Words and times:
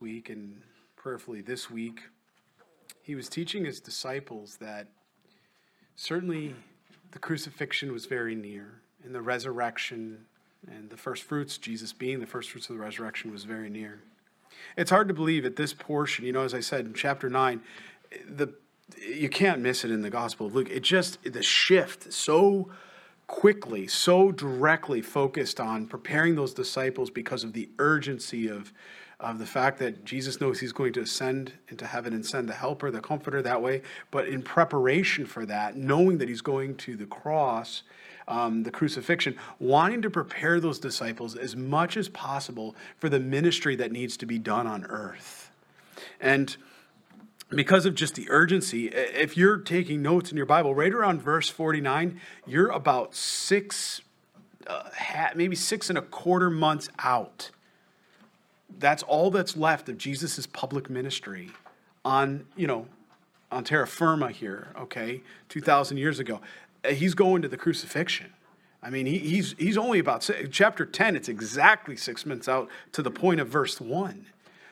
week 0.00 0.30
and 0.30 0.62
prayerfully 0.96 1.40
this 1.40 1.70
week, 1.70 2.02
he 3.02 3.14
was 3.14 3.28
teaching 3.28 3.64
his 3.64 3.80
disciples 3.80 4.56
that 4.60 4.88
certainly 5.96 6.54
the 7.12 7.18
crucifixion 7.18 7.92
was 7.92 8.06
very 8.06 8.34
near 8.34 8.80
and 9.04 9.14
the 9.14 9.22
resurrection 9.22 10.26
and 10.70 10.90
the 10.90 10.96
first 10.96 11.22
fruits, 11.22 11.56
Jesus 11.58 11.92
being 11.92 12.20
the 12.20 12.26
first 12.26 12.50
fruits 12.50 12.68
of 12.68 12.76
the 12.76 12.82
resurrection, 12.82 13.32
was 13.32 13.44
very 13.44 13.70
near. 13.70 14.00
It's 14.76 14.90
hard 14.90 15.08
to 15.08 15.14
believe 15.14 15.44
at 15.44 15.56
this 15.56 15.72
portion, 15.72 16.24
you 16.24 16.32
know, 16.32 16.42
as 16.42 16.52
I 16.52 16.60
said 16.60 16.84
in 16.84 16.94
chapter 16.94 17.30
9, 17.30 17.60
the 18.28 18.52
you 19.00 19.28
can't 19.28 19.60
miss 19.60 19.84
it 19.84 19.90
in 19.90 20.02
the 20.02 20.10
gospel 20.10 20.46
of 20.46 20.54
Luke. 20.54 20.68
It 20.68 20.82
just 20.82 21.22
the 21.22 21.42
shift 21.42 22.12
so 22.12 22.70
quickly, 23.28 23.86
so 23.86 24.32
directly 24.32 25.00
focused 25.00 25.60
on 25.60 25.86
preparing 25.86 26.34
those 26.34 26.52
disciples 26.52 27.10
because 27.10 27.44
of 27.44 27.52
the 27.52 27.68
urgency 27.78 28.48
of 28.48 28.72
of 29.20 29.38
the 29.38 29.46
fact 29.46 29.78
that 29.78 30.04
Jesus 30.04 30.40
knows 30.40 30.60
he's 30.60 30.72
going 30.72 30.92
to 30.94 31.00
ascend 31.00 31.52
into 31.68 31.86
heaven 31.86 32.12
and 32.12 32.24
send 32.24 32.48
the 32.48 32.54
helper, 32.54 32.90
the 32.90 33.00
comforter 33.00 33.42
that 33.42 33.60
way. 33.60 33.82
But 34.10 34.28
in 34.28 34.42
preparation 34.42 35.26
for 35.26 35.44
that, 35.46 35.76
knowing 35.76 36.18
that 36.18 36.28
he's 36.28 36.40
going 36.40 36.76
to 36.76 36.96
the 36.96 37.06
cross, 37.06 37.82
um, 38.26 38.62
the 38.62 38.70
crucifixion, 38.70 39.36
wanting 39.58 40.00
to 40.02 40.10
prepare 40.10 40.58
those 40.58 40.78
disciples 40.78 41.36
as 41.36 41.54
much 41.54 41.96
as 41.96 42.08
possible 42.08 42.74
for 42.96 43.08
the 43.08 43.20
ministry 43.20 43.76
that 43.76 43.92
needs 43.92 44.16
to 44.16 44.26
be 44.26 44.38
done 44.38 44.66
on 44.66 44.84
earth. 44.86 45.50
And 46.20 46.56
because 47.50 47.84
of 47.84 47.94
just 47.94 48.14
the 48.14 48.26
urgency, 48.30 48.88
if 48.88 49.36
you're 49.36 49.58
taking 49.58 50.00
notes 50.00 50.30
in 50.30 50.36
your 50.36 50.46
Bible, 50.46 50.74
right 50.74 50.92
around 50.92 51.20
verse 51.20 51.48
49, 51.48 52.20
you're 52.46 52.68
about 52.68 53.14
six, 53.14 54.00
uh, 54.66 54.88
maybe 55.34 55.56
six 55.56 55.90
and 55.90 55.98
a 55.98 56.02
quarter 56.02 56.48
months 56.48 56.88
out 57.00 57.50
that's 58.80 59.02
all 59.04 59.30
that's 59.30 59.56
left 59.56 59.88
of 59.88 59.98
Jesus' 59.98 60.46
public 60.46 60.90
ministry 60.90 61.50
on, 62.04 62.46
you 62.56 62.66
know, 62.66 62.86
on 63.52 63.64
terra 63.64 63.86
firma 63.86 64.30
here, 64.30 64.68
okay, 64.78 65.20
2,000 65.48 65.96
years 65.96 66.18
ago. 66.18 66.40
Uh, 66.84 66.90
he's 66.90 67.14
going 67.14 67.42
to 67.42 67.48
the 67.48 67.56
crucifixion. 67.56 68.32
I 68.82 68.88
mean, 68.88 69.06
he, 69.06 69.18
he's, 69.18 69.54
he's 69.58 69.76
only 69.76 69.98
about, 69.98 70.28
chapter 70.50 70.86
10, 70.86 71.14
it's 71.14 71.28
exactly 71.28 71.96
six 71.96 72.24
months 72.24 72.48
out 72.48 72.68
to 72.92 73.02
the 73.02 73.10
point 73.10 73.40
of 73.40 73.48
verse 73.48 73.80
1. 73.80 74.26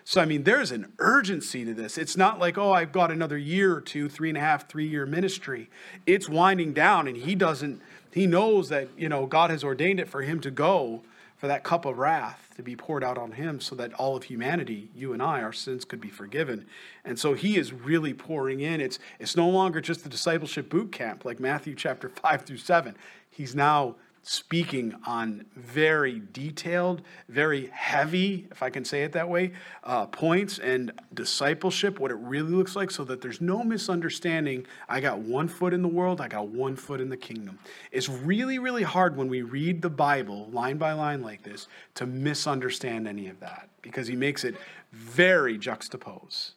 So, 0.04 0.22
I 0.22 0.24
mean, 0.24 0.44
there's 0.44 0.70
an 0.70 0.90
urgency 0.98 1.66
to 1.66 1.74
this. 1.74 1.98
It's 1.98 2.16
not 2.16 2.38
like, 2.38 2.56
oh, 2.56 2.72
I've 2.72 2.92
got 2.92 3.10
another 3.10 3.36
year 3.36 3.76
or 3.76 3.82
two, 3.82 4.08
three 4.08 4.30
and 4.30 4.38
a 4.38 4.40
half, 4.40 4.66
three 4.66 4.88
year 4.88 5.04
ministry. 5.04 5.68
It's 6.06 6.30
winding 6.30 6.72
down, 6.72 7.06
and 7.08 7.16
he 7.18 7.34
doesn't, 7.34 7.82
he 8.10 8.26
knows 8.26 8.70
that, 8.70 8.88
you 8.96 9.10
know, 9.10 9.26
God 9.26 9.50
has 9.50 9.62
ordained 9.62 10.00
it 10.00 10.08
for 10.08 10.22
him 10.22 10.40
to 10.40 10.50
go 10.50 11.02
for 11.38 11.46
that 11.46 11.62
cup 11.62 11.84
of 11.84 11.98
wrath 11.98 12.52
to 12.56 12.62
be 12.62 12.74
poured 12.74 13.04
out 13.04 13.16
on 13.16 13.32
him 13.32 13.60
so 13.60 13.76
that 13.76 13.94
all 13.94 14.16
of 14.16 14.24
humanity, 14.24 14.90
you 14.94 15.12
and 15.12 15.22
I, 15.22 15.40
our 15.40 15.52
sins 15.52 15.84
could 15.84 16.00
be 16.00 16.08
forgiven. 16.08 16.66
And 17.04 17.18
so 17.18 17.34
he 17.34 17.56
is 17.56 17.72
really 17.72 18.12
pouring 18.12 18.60
in. 18.60 18.80
It's, 18.80 18.98
it's 19.20 19.36
no 19.36 19.48
longer 19.48 19.80
just 19.80 20.02
the 20.02 20.10
discipleship 20.10 20.68
boot 20.68 20.90
camp 20.90 21.24
like 21.24 21.38
Matthew 21.38 21.76
chapter 21.76 22.08
5 22.08 22.42
through 22.42 22.58
7. 22.58 22.96
He's 23.30 23.54
now 23.54 23.94
speaking 24.22 24.94
on 25.06 25.44
very 25.56 26.22
detailed, 26.32 27.02
very 27.28 27.66
heavy, 27.72 28.46
if 28.50 28.62
I 28.62 28.70
can 28.70 28.84
say 28.84 29.02
it 29.02 29.12
that 29.12 29.28
way, 29.28 29.52
uh, 29.84 30.06
points 30.06 30.58
and 30.58 30.92
discipleship, 31.14 31.98
what 31.98 32.10
it 32.10 32.18
really 32.18 32.52
looks 32.52 32.76
like, 32.76 32.90
so 32.90 33.04
that 33.04 33.20
there's 33.20 33.40
no 33.40 33.64
misunderstanding. 33.64 34.66
I 34.88 35.00
got 35.00 35.18
one 35.18 35.48
foot 35.48 35.72
in 35.72 35.82
the 35.82 35.88
world, 35.88 36.20
I 36.20 36.28
got 36.28 36.48
one 36.48 36.76
foot 36.76 37.00
in 37.00 37.08
the 37.08 37.16
kingdom. 37.16 37.58
It's 37.90 38.08
really, 38.08 38.58
really 38.58 38.82
hard 38.82 39.16
when 39.16 39.28
we 39.28 39.42
read 39.42 39.82
the 39.82 39.90
Bible 39.90 40.48
line 40.52 40.76
by 40.76 40.92
line 40.92 41.22
like 41.22 41.42
this 41.42 41.68
to 41.94 42.06
misunderstand 42.06 43.08
any 43.08 43.28
of 43.28 43.40
that 43.40 43.68
because 43.82 44.06
he 44.06 44.16
makes 44.16 44.44
it 44.44 44.56
very 44.92 45.58
juxtapose, 45.58 46.52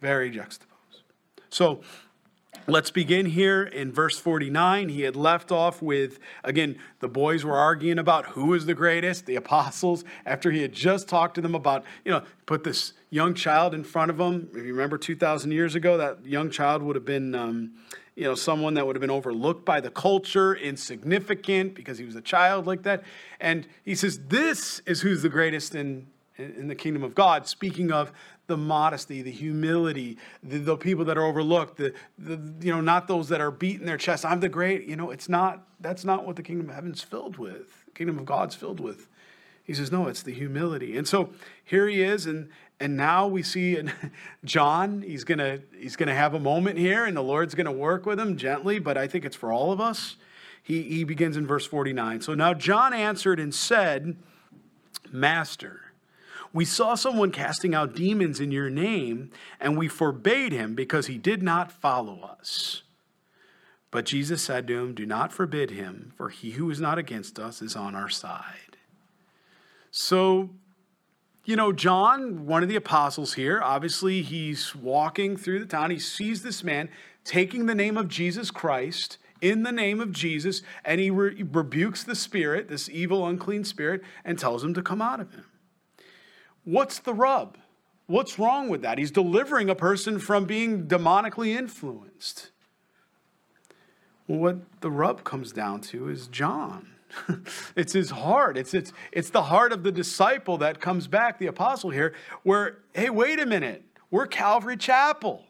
Very 0.00 0.30
juxtapose. 0.30 1.02
So, 1.50 1.80
Let's 2.66 2.90
begin 2.90 3.26
here 3.26 3.62
in 3.62 3.92
verse 3.92 4.18
49. 4.18 4.90
He 4.90 5.02
had 5.02 5.16
left 5.16 5.50
off 5.50 5.80
with, 5.80 6.18
again, 6.44 6.78
the 7.00 7.08
boys 7.08 7.44
were 7.44 7.56
arguing 7.56 7.98
about 7.98 8.26
who 8.26 8.52
is 8.54 8.66
the 8.66 8.74
greatest, 8.74 9.26
the 9.26 9.36
apostles, 9.36 10.04
after 10.26 10.50
he 10.50 10.62
had 10.62 10.72
just 10.72 11.08
talked 11.08 11.36
to 11.36 11.40
them 11.40 11.54
about, 11.54 11.84
you 12.04 12.10
know, 12.10 12.22
put 12.46 12.64
this 12.64 12.92
young 13.10 13.34
child 13.34 13.74
in 13.74 13.84
front 13.84 14.10
of 14.10 14.18
them. 14.18 14.48
If 14.52 14.64
you 14.64 14.72
remember 14.72 14.98
2,000 14.98 15.50
years 15.50 15.74
ago, 15.74 15.96
that 15.96 16.26
young 16.26 16.50
child 16.50 16.82
would 16.82 16.96
have 16.96 17.06
been, 17.06 17.34
um, 17.34 17.72
you 18.16 18.24
know, 18.24 18.34
someone 18.34 18.74
that 18.74 18.86
would 18.86 18.96
have 18.96 19.00
been 19.00 19.10
overlooked 19.10 19.64
by 19.64 19.80
the 19.80 19.90
culture, 19.90 20.54
insignificant 20.54 21.74
because 21.74 21.98
he 21.98 22.04
was 22.04 22.16
a 22.16 22.20
child 22.20 22.66
like 22.66 22.82
that. 22.82 23.02
And 23.40 23.66
he 23.84 23.94
says, 23.94 24.18
This 24.28 24.80
is 24.86 25.00
who's 25.00 25.22
the 25.22 25.28
greatest 25.28 25.74
in, 25.74 26.08
in 26.38 26.68
the 26.68 26.74
kingdom 26.74 27.02
of 27.02 27.14
God, 27.14 27.46
speaking 27.46 27.90
of 27.92 28.12
the 28.46 28.56
modesty, 28.56 29.22
the 29.22 29.30
humility, 29.30 30.16
the, 30.42 30.58
the, 30.58 30.76
people 30.76 31.04
that 31.04 31.18
are 31.18 31.24
overlooked, 31.24 31.76
the, 31.76 31.92
the, 32.16 32.40
you 32.64 32.72
know, 32.72 32.80
not 32.80 33.08
those 33.08 33.28
that 33.28 33.40
are 33.40 33.50
beating 33.50 33.86
their 33.86 33.98
chest. 33.98 34.24
I'm 34.24 34.40
the 34.40 34.48
great, 34.48 34.86
you 34.86 34.96
know, 34.96 35.10
it's 35.10 35.28
not, 35.28 35.66
that's 35.80 36.04
not 36.04 36.26
what 36.26 36.36
the 36.36 36.42
kingdom 36.42 36.70
of 36.70 36.74
heaven's 36.74 37.02
filled 37.02 37.36
with. 37.36 37.84
The 37.86 37.90
kingdom 37.90 38.18
of 38.18 38.24
God's 38.24 38.54
filled 38.54 38.80
with. 38.80 39.08
He 39.64 39.74
says, 39.74 39.92
no, 39.92 40.06
it's 40.06 40.22
the 40.22 40.32
humility. 40.32 40.96
And 40.96 41.06
so 41.06 41.30
here 41.62 41.86
he 41.88 42.02
is, 42.02 42.24
and 42.24 42.48
and 42.80 42.96
now 42.96 43.26
we 43.26 43.42
see 43.42 43.82
John, 44.44 45.02
he's 45.02 45.24
gonna 45.24 45.58
he's 45.76 45.96
gonna 45.96 46.14
have 46.14 46.32
a 46.32 46.40
moment 46.40 46.78
here, 46.78 47.04
and 47.04 47.16
the 47.16 47.22
Lord's 47.22 47.54
gonna 47.54 47.72
work 47.72 48.06
with 48.06 48.18
him 48.18 48.36
gently, 48.36 48.78
but 48.78 48.96
I 48.96 49.06
think 49.08 49.24
it's 49.24 49.36
for 49.36 49.52
all 49.52 49.70
of 49.72 49.80
us. 49.80 50.16
He 50.62 50.82
he 50.84 51.04
begins 51.04 51.36
in 51.36 51.46
verse 51.46 51.66
49. 51.66 52.22
So 52.22 52.34
now 52.34 52.54
John 52.54 52.94
answered 52.94 53.38
and 53.38 53.54
said, 53.54 54.16
Master, 55.10 55.87
we 56.52 56.64
saw 56.64 56.94
someone 56.94 57.30
casting 57.30 57.74
out 57.74 57.94
demons 57.94 58.40
in 58.40 58.50
your 58.50 58.70
name, 58.70 59.30
and 59.60 59.76
we 59.76 59.88
forbade 59.88 60.52
him 60.52 60.74
because 60.74 61.06
he 61.06 61.18
did 61.18 61.42
not 61.42 61.70
follow 61.70 62.20
us. 62.20 62.82
But 63.90 64.04
Jesus 64.04 64.42
said 64.42 64.66
to 64.66 64.78
him, 64.78 64.94
Do 64.94 65.06
not 65.06 65.32
forbid 65.32 65.70
him, 65.70 66.12
for 66.16 66.28
he 66.28 66.52
who 66.52 66.70
is 66.70 66.80
not 66.80 66.98
against 66.98 67.38
us 67.38 67.62
is 67.62 67.76
on 67.76 67.94
our 67.94 68.08
side. 68.08 68.76
So, 69.90 70.50
you 71.44 71.56
know, 71.56 71.72
John, 71.72 72.46
one 72.46 72.62
of 72.62 72.68
the 72.68 72.76
apostles 72.76 73.34
here, 73.34 73.60
obviously 73.62 74.22
he's 74.22 74.74
walking 74.74 75.36
through 75.36 75.60
the 75.60 75.66
town. 75.66 75.90
He 75.90 75.98
sees 75.98 76.42
this 76.42 76.62
man 76.62 76.90
taking 77.24 77.66
the 77.66 77.74
name 77.74 77.96
of 77.96 78.08
Jesus 78.08 78.50
Christ 78.50 79.18
in 79.40 79.62
the 79.62 79.72
name 79.72 80.00
of 80.00 80.12
Jesus, 80.12 80.62
and 80.84 81.00
he 81.00 81.10
re- 81.10 81.42
rebukes 81.42 82.04
the 82.04 82.14
spirit, 82.14 82.68
this 82.68 82.88
evil, 82.90 83.26
unclean 83.26 83.64
spirit, 83.64 84.02
and 84.24 84.38
tells 84.38 84.64
him 84.64 84.74
to 84.74 84.82
come 84.82 85.00
out 85.00 85.20
of 85.20 85.32
him. 85.32 85.46
What's 86.64 86.98
the 86.98 87.14
rub? 87.14 87.58
What's 88.06 88.38
wrong 88.38 88.68
with 88.68 88.82
that? 88.82 88.98
He's 88.98 89.10
delivering 89.10 89.68
a 89.68 89.74
person 89.74 90.18
from 90.18 90.44
being 90.44 90.86
demonically 90.86 91.56
influenced. 91.56 92.50
what 94.26 94.58
the 94.80 94.90
rub 94.90 95.24
comes 95.24 95.52
down 95.52 95.80
to 95.80 96.08
is 96.08 96.26
John. 96.26 96.88
it's 97.76 97.92
his 97.92 98.10
heart. 98.10 98.58
It's, 98.58 98.74
it's, 98.74 98.92
it's 99.12 99.30
the 99.30 99.42
heart 99.42 99.72
of 99.72 99.82
the 99.82 99.92
disciple 99.92 100.58
that 100.58 100.80
comes 100.80 101.06
back, 101.06 101.38
the 101.38 101.46
apostle 101.46 101.90
here, 101.90 102.14
where, 102.42 102.78
hey, 102.94 103.10
wait 103.10 103.40
a 103.40 103.46
minute, 103.46 103.84
we're 104.10 104.26
Calvary 104.26 104.76
Chapel 104.76 105.44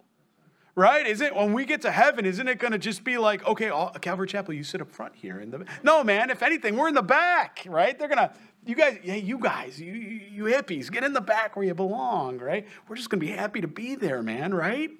right? 0.78 1.08
Is 1.08 1.20
it 1.20 1.34
when 1.34 1.52
we 1.52 1.64
get 1.64 1.82
to 1.82 1.90
heaven? 1.90 2.24
Isn't 2.24 2.46
it 2.46 2.60
going 2.60 2.70
to 2.70 2.78
just 2.78 3.02
be 3.02 3.18
like, 3.18 3.44
okay, 3.44 3.68
all, 3.68 3.90
Calvary 3.90 4.28
Chapel, 4.28 4.54
you 4.54 4.62
sit 4.62 4.80
up 4.80 4.88
front 4.88 5.12
here 5.12 5.40
in 5.40 5.50
the 5.50 5.64
no, 5.82 6.04
man. 6.04 6.30
If 6.30 6.40
anything, 6.40 6.76
we're 6.76 6.86
in 6.86 6.94
the 6.94 7.02
back, 7.02 7.64
right? 7.68 7.98
They're 7.98 8.06
gonna, 8.06 8.32
you 8.64 8.74
guys, 8.74 8.98
hey, 9.02 9.18
you 9.18 9.38
guys, 9.38 9.80
you 9.80 9.92
you 9.92 10.44
hippies, 10.44 10.90
get 10.90 11.04
in 11.04 11.12
the 11.12 11.20
back 11.20 11.56
where 11.56 11.64
you 11.64 11.74
belong, 11.74 12.38
right? 12.38 12.66
We're 12.88 12.96
just 12.96 13.10
gonna 13.10 13.20
be 13.20 13.28
happy 13.28 13.60
to 13.60 13.68
be 13.68 13.94
there, 13.94 14.22
man, 14.22 14.52
right? 14.52 14.90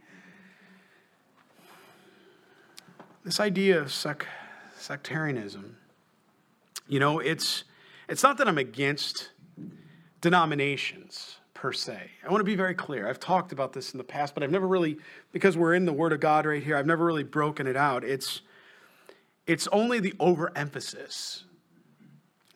This 3.25 3.41
idea 3.41 3.81
of 3.81 3.93
sec- 3.93 4.27
sectarianism, 4.79 5.77
you 6.87 6.99
know, 6.99 7.19
it's 7.19 7.65
it's 8.09 8.23
not 8.23 8.39
that 8.39 8.49
I'm 8.49 8.59
against 8.59 9.31
denominations 10.21 11.39
per 11.59 11.73
se. 11.73 12.11
I 12.25 12.31
want 12.31 12.41
to 12.41 12.45
be 12.45 12.55
very 12.55 12.75
clear. 12.75 13.09
I've 13.09 13.19
talked 13.19 13.51
about 13.51 13.73
this 13.73 13.93
in 13.93 13.99
the 13.99 14.05
past, 14.05 14.33
but 14.33 14.45
I've 14.45 14.51
never 14.51 14.67
really, 14.67 14.97
because 15.33 15.57
we're 15.57 15.75
in 15.75 15.87
the 15.87 15.93
Word 15.93 16.13
of 16.13 16.21
God 16.21 16.47
right 16.47 16.63
here, 16.63 16.77
I've 16.77 16.87
never 16.87 17.05
really 17.05 17.25
broken 17.25 17.67
it 17.67 17.77
out. 17.77 18.05
It's, 18.05 18.43
it's 19.47 19.67
only 19.69 19.99
the 19.99 20.15
overemphasis, 20.21 21.45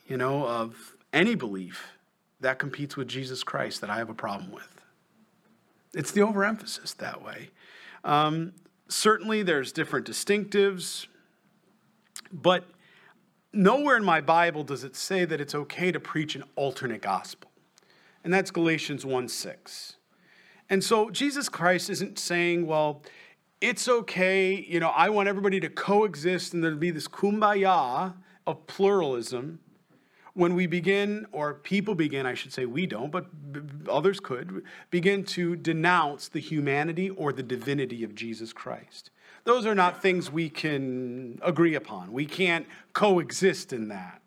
you 0.07 0.17
know, 0.17 0.47
of 0.47 0.95
any 1.13 1.35
belief 1.35 1.93
that 2.41 2.59
competes 2.59 2.97
with 2.97 3.09
Jesus 3.09 3.45
Christ 3.45 3.81
that 3.81 3.91
I 3.91 3.97
have 3.97 4.11
a 4.11 4.15
problem 4.15 4.51
with. 4.53 4.81
It's 5.95 6.11
the 6.11 6.23
overemphasis 6.23 6.95
that 6.95 7.23
way. 7.23 7.51
Um, 8.05 8.53
certainly, 8.89 9.43
there's 9.43 9.73
different 9.73 10.07
distinctives, 10.07 11.07
but 12.33 12.65
nowhere 13.53 13.97
in 13.97 14.05
my 14.05 14.21
Bible 14.21 14.65
does 14.65 14.85
it 14.85 14.97
say 14.97 15.25
that 15.25 15.41
it's 15.41 15.55
okay 15.55 15.93
to 15.93 16.01
preach 16.01 16.35
an 16.35 16.45
alternate 16.57 17.03
gospel 17.03 17.53
and 18.25 18.33
that's 18.33 18.51
Galatians 18.51 19.05
1 19.05 19.29
6. 19.29 19.97
And 20.71 20.83
so 20.83 21.11
Jesus 21.11 21.49
Christ 21.49 21.91
isn't 21.91 22.19
saying, 22.19 22.67
well, 22.67 23.03
it's 23.61 23.89
okay, 23.89 24.55
you 24.55 24.81
know, 24.81 24.89
I 24.89 25.11
want 25.11 25.29
everybody 25.29 25.61
to 25.61 25.69
coexist 25.69 26.55
and 26.55 26.65
there'll 26.65 26.79
be 26.79 26.91
this 26.91 27.09
kumbaya 27.09 28.15
of 28.47 28.67
pluralism, 28.67 29.61
when 30.35 30.55
we 30.55 30.67
begin, 30.67 31.27
or 31.33 31.55
people 31.55 31.95
begin, 31.95 32.25
I 32.25 32.35
should 32.35 32.53
say, 32.53 32.65
we 32.65 32.87
don't, 32.87 33.11
but 33.11 33.27
others 33.89 34.19
could, 34.19 34.65
begin 34.91 35.25
to 35.25 35.57
denounce 35.57 36.29
the 36.29 36.41
humanity 36.41 37.11
or 37.11 37.33
the 37.33 37.43
divinity 37.43 38.03
of 38.03 38.15
Jesus 38.15 38.53
Christ. 38.53 39.11
Those 39.45 39.67
are 39.67 39.75
not 39.75 40.01
things 40.01 40.31
we 40.31 40.49
can 40.49 41.39
agree 41.43 41.75
upon. 41.75 42.13
We 42.13 42.27
can't 42.27 42.67
coexist 42.93 43.73
in 43.73 43.89
that. 43.89 44.23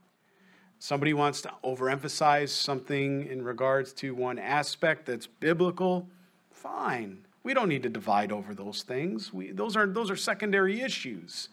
Somebody 0.77 1.13
wants 1.13 1.41
to 1.41 1.51
overemphasize 1.63 2.49
something 2.49 3.25
in 3.25 3.43
regards 3.43 3.93
to 3.93 4.13
one 4.13 4.37
aspect 4.37 5.05
that's 5.05 5.25
biblical, 5.25 6.07
fine. 6.51 7.25
We 7.43 7.53
don't 7.53 7.69
need 7.69 7.83
to 7.83 7.89
divide 7.89 8.31
over 8.31 8.53
those 8.53 8.83
things. 8.83 9.33
We, 9.33 9.51
those, 9.51 9.75
are, 9.75 9.87
those 9.87 10.11
are 10.11 10.15
secondary 10.15 10.81
issues. 10.81 11.49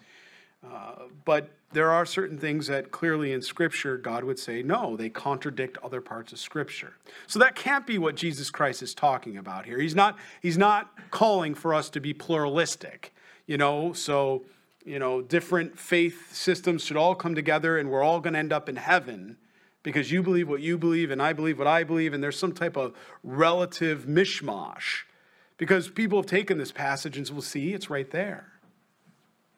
Uh, 0.64 1.06
but 1.24 1.50
there 1.72 1.90
are 1.90 2.04
certain 2.06 2.38
things 2.38 2.66
that 2.66 2.90
clearly 2.90 3.32
in 3.32 3.42
Scripture 3.42 3.96
God 3.96 4.24
would 4.24 4.38
say, 4.38 4.62
no, 4.62 4.96
they 4.96 5.08
contradict 5.08 5.78
other 5.82 6.00
parts 6.00 6.32
of 6.32 6.38
Scripture. 6.38 6.94
So 7.26 7.38
that 7.38 7.54
can't 7.54 7.86
be 7.86 7.98
what 7.98 8.14
Jesus 8.14 8.50
Christ 8.50 8.82
is 8.82 8.94
talking 8.94 9.36
about 9.36 9.66
here. 9.66 9.78
He's 9.78 9.94
not, 9.94 10.18
he's 10.40 10.58
not 10.58 10.90
calling 11.10 11.54
for 11.54 11.74
us 11.74 11.90
to 11.90 12.00
be 12.00 12.14
pluralistic, 12.14 13.14
you 13.46 13.56
know, 13.56 13.92
so, 13.92 14.44
you 14.84 14.98
know, 14.98 15.22
different 15.22 15.78
faith 15.78 16.34
systems 16.34 16.84
should 16.84 16.96
all 16.96 17.14
come 17.14 17.34
together 17.34 17.78
and 17.78 17.90
we're 17.90 18.02
all 18.02 18.20
going 18.20 18.34
to 18.34 18.38
end 18.38 18.52
up 18.52 18.68
in 18.68 18.76
heaven 18.76 19.36
because 19.82 20.12
you 20.12 20.22
believe 20.22 20.48
what 20.48 20.60
you 20.60 20.78
believe 20.78 21.10
and 21.10 21.20
I 21.20 21.32
believe 21.32 21.58
what 21.58 21.66
I 21.66 21.84
believe, 21.84 22.12
and 22.12 22.22
there's 22.22 22.38
some 22.38 22.52
type 22.52 22.76
of 22.76 22.94
relative 23.24 24.06
mishmash. 24.06 25.02
Because 25.58 25.88
people 25.88 26.18
have 26.18 26.26
taken 26.26 26.58
this 26.58 26.72
passage 26.72 27.16
and 27.16 27.28
will 27.30 27.42
see 27.42 27.72
it's 27.72 27.88
right 27.88 28.10
there. 28.10 28.52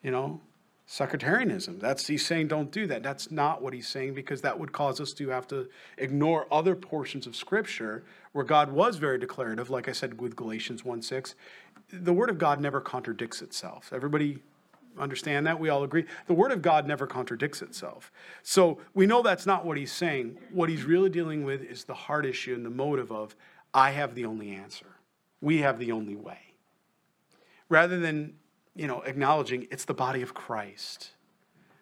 You 0.03 0.11
know, 0.11 0.41
sectarianism. 0.85 1.79
That's 1.79 2.07
he's 2.07 2.25
saying 2.25 2.47
don't 2.47 2.71
do 2.71 2.85
that. 2.87 3.01
That's 3.01 3.31
not 3.31 3.61
what 3.61 3.73
he's 3.73 3.87
saying 3.87 4.13
because 4.13 4.41
that 4.41 4.59
would 4.59 4.71
cause 4.71 5.01
us 5.01 5.13
to 5.13 5.29
have 5.29 5.47
to 5.47 5.67
ignore 5.97 6.45
other 6.51 6.75
portions 6.75 7.25
of 7.25 7.35
scripture 7.35 8.03
where 8.33 8.45
God 8.45 8.71
was 8.71 8.97
very 8.97 9.17
declarative, 9.17 9.69
like 9.69 9.89
I 9.89 9.93
said 9.93 10.21
with 10.21 10.35
Galatians 10.35 10.85
1 10.85 11.01
6. 11.01 11.35
The 11.91 12.13
word 12.13 12.29
of 12.29 12.37
God 12.37 12.59
never 12.59 12.81
contradicts 12.81 13.41
itself. 13.41 13.91
Everybody 13.93 14.39
understand 14.97 15.45
that? 15.47 15.59
We 15.59 15.69
all 15.69 15.83
agree. 15.83 16.05
The 16.27 16.33
word 16.33 16.51
of 16.51 16.61
God 16.61 16.87
never 16.87 17.07
contradicts 17.07 17.61
itself. 17.61 18.11
So 18.43 18.79
we 18.93 19.05
know 19.05 19.21
that's 19.21 19.45
not 19.45 19.65
what 19.65 19.77
he's 19.77 19.91
saying. 19.91 20.37
What 20.51 20.69
he's 20.69 20.83
really 20.83 21.09
dealing 21.09 21.43
with 21.43 21.61
is 21.63 21.83
the 21.83 21.93
heart 21.93 22.25
issue 22.25 22.53
and 22.53 22.65
the 22.65 22.69
motive 22.69 23.11
of 23.11 23.35
I 23.73 23.91
have 23.91 24.15
the 24.15 24.25
only 24.25 24.51
answer. 24.51 24.85
We 25.41 25.59
have 25.59 25.79
the 25.79 25.91
only 25.91 26.15
way. 26.15 26.39
Rather 27.69 27.99
than 27.99 28.35
you 28.75 28.87
know, 28.87 29.01
acknowledging 29.01 29.67
it's 29.71 29.85
the 29.85 29.93
body 29.93 30.21
of 30.21 30.33
Christ. 30.33 31.11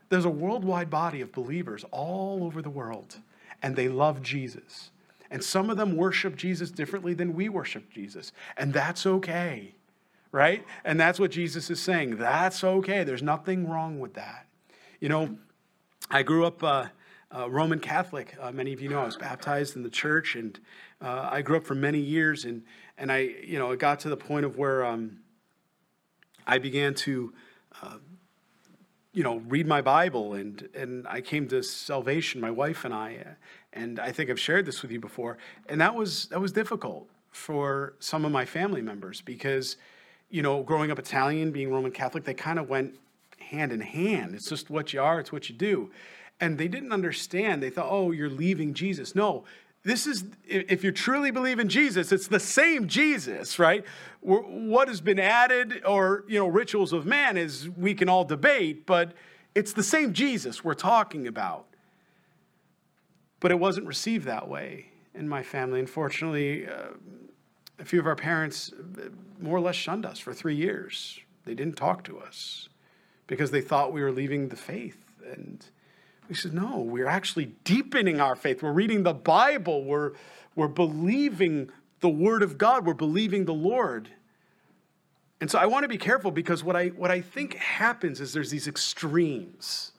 There's 0.09 0.25
a 0.25 0.29
worldwide 0.29 0.89
body 0.89 1.21
of 1.21 1.31
believers 1.31 1.83
all 1.91 2.43
over 2.43 2.61
the 2.61 2.69
world, 2.69 3.17
and 3.61 3.75
they 3.75 3.89
love 3.89 4.21
Jesus. 4.21 4.91
And 5.31 5.43
some 5.43 5.71
of 5.71 5.77
them 5.77 5.97
worship 5.97 6.35
Jesus 6.35 6.69
differently 6.69 7.15
than 7.15 7.33
we 7.33 7.49
worship 7.49 7.89
Jesus, 7.89 8.31
and 8.55 8.71
that's 8.71 9.05
okay, 9.07 9.73
right? 10.31 10.63
And 10.85 10.99
that's 10.99 11.19
what 11.19 11.31
Jesus 11.31 11.71
is 11.71 11.81
saying. 11.81 12.17
That's 12.17 12.63
okay. 12.63 13.03
There's 13.03 13.23
nothing 13.23 13.67
wrong 13.67 13.99
with 13.99 14.13
that. 14.13 14.45
You 14.99 15.09
know, 15.09 15.37
I 16.11 16.21
grew 16.21 16.45
up 16.45 16.63
uh, 16.63 16.87
uh, 17.35 17.49
Roman 17.49 17.79
Catholic. 17.79 18.35
Uh, 18.39 18.51
many 18.51 18.73
of 18.73 18.81
you 18.81 18.89
know 18.89 19.01
I 19.01 19.05
was 19.05 19.17
baptized 19.17 19.75
in 19.75 19.81
the 19.81 19.89
church, 19.89 20.35
and 20.35 20.59
uh, 21.01 21.29
I 21.31 21.41
grew 21.41 21.57
up 21.57 21.63
for 21.63 21.75
many 21.75 21.99
years. 21.99 22.45
And 22.45 22.61
and 22.97 23.11
I, 23.11 23.33
you 23.43 23.57
know, 23.57 23.71
it 23.71 23.79
got 23.79 23.99
to 24.01 24.09
the 24.09 24.17
point 24.17 24.45
of 24.45 24.57
where 24.57 24.85
um, 24.85 25.17
I 26.45 26.57
began 26.57 26.93
to, 26.95 27.33
uh, 27.81 27.97
you 29.13 29.23
know, 29.23 29.37
read 29.47 29.67
my 29.67 29.81
Bible, 29.81 30.33
and 30.33 30.69
and 30.75 31.07
I 31.07 31.21
came 31.21 31.47
to 31.49 31.63
salvation. 31.63 32.41
My 32.41 32.51
wife 32.51 32.85
and 32.85 32.93
I, 32.93 33.35
and 33.71 33.99
I 33.99 34.11
think 34.11 34.29
I've 34.29 34.39
shared 34.39 34.65
this 34.65 34.81
with 34.81 34.91
you 34.91 34.99
before, 34.99 35.37
and 35.67 35.79
that 35.81 35.95
was 35.95 36.27
that 36.27 36.41
was 36.41 36.51
difficult 36.51 37.07
for 37.33 37.93
some 37.99 38.25
of 38.25 38.31
my 38.31 38.45
family 38.45 38.81
members 38.81 39.19
because, 39.21 39.75
you 40.29 40.41
know, 40.41 40.63
growing 40.63 40.91
up 40.91 40.99
Italian, 40.99 41.51
being 41.51 41.71
Roman 41.71 41.91
Catholic, 41.91 42.23
they 42.23 42.33
kind 42.33 42.59
of 42.59 42.69
went 42.69 42.93
hand 43.39 43.71
in 43.71 43.81
hand. 43.81 44.35
It's 44.35 44.47
just 44.47 44.69
what 44.69 44.93
you 44.93 45.01
are, 45.01 45.19
it's 45.19 45.31
what 45.31 45.49
you 45.49 45.55
do. 45.55 45.91
And 46.39 46.57
they 46.57 46.67
didn't 46.67 46.91
understand. 46.91 47.61
They 47.61 47.69
thought, 47.69 47.87
oh, 47.89 48.11
you're 48.11 48.29
leaving 48.29 48.73
Jesus. 48.73 49.15
No, 49.15 49.45
this 49.83 50.07
is 50.07 50.25
if 50.45 50.83
you 50.83 50.91
truly 50.91 51.31
believe 51.31 51.59
in 51.59 51.67
jesus 51.67 52.11
it's 52.11 52.27
the 52.27 52.39
same 52.39 52.87
jesus 52.87 53.59
right? 53.59 53.85
What 54.21 54.87
has 54.87 55.01
been 55.01 55.19
added 55.19 55.81
or 55.85 56.23
you 56.27 56.39
know 56.39 56.47
rituals 56.47 56.93
of 56.93 57.05
man 57.05 57.37
is 57.37 57.69
we 57.69 57.93
can 57.93 58.09
all 58.09 58.23
debate 58.23 58.85
but 58.85 59.13
it's 59.55 59.73
the 59.73 59.83
same 59.83 60.13
jesus 60.13 60.63
we're 60.63 60.73
talking 60.73 61.27
about. 61.27 61.65
But 63.39 63.51
it 63.51 63.59
wasn't 63.59 63.87
received 63.87 64.25
that 64.25 64.47
way 64.47 64.87
in 65.13 65.27
my 65.27 65.43
family. 65.43 65.79
Unfortunately 65.79 66.67
uh, 66.67 66.93
a 67.79 67.85
few 67.85 67.99
of 67.99 68.07
our 68.07 68.15
parents 68.15 68.71
uh, 68.73 69.09
more 69.39 69.57
or 69.57 69.61
less 69.61 69.75
shunned 69.75 70.05
us 70.05 70.19
for 70.19 70.33
three 70.33 70.55
years. 70.55 71.19
They 71.45 71.53
didn't 71.53 71.75
talk 71.75 72.03
to 72.05 72.19
us 72.19 72.69
because 73.27 73.51
they 73.51 73.61
thought 73.61 73.91
we 73.91 74.01
were 74.01 74.11
leaving 74.11 74.47
the 74.47 74.55
faith 74.55 75.03
and 75.35 75.65
he 76.27 76.33
says, 76.33 76.53
No, 76.53 76.79
we're 76.79 77.07
actually 77.07 77.53
deepening 77.63 78.21
our 78.21 78.35
faith. 78.35 78.63
We're 78.63 78.71
reading 78.71 79.03
the 79.03 79.13
Bible. 79.13 79.83
We're, 79.83 80.13
we're 80.55 80.67
believing 80.67 81.69
the 81.99 82.09
Word 82.09 82.43
of 82.43 82.57
God. 82.57 82.85
We're 82.85 82.93
believing 82.93 83.45
the 83.45 83.53
Lord. 83.53 84.09
And 85.41 85.51
so 85.51 85.59
I 85.59 85.65
want 85.65 85.83
to 85.83 85.89
be 85.89 85.97
careful 85.97 86.31
because 86.31 86.63
what 86.63 86.75
I, 86.75 86.87
what 86.89 87.11
I 87.11 87.21
think 87.21 87.55
happens 87.55 88.21
is 88.21 88.31
there's 88.31 88.49
these 88.49 88.67
extremes. 88.67 89.91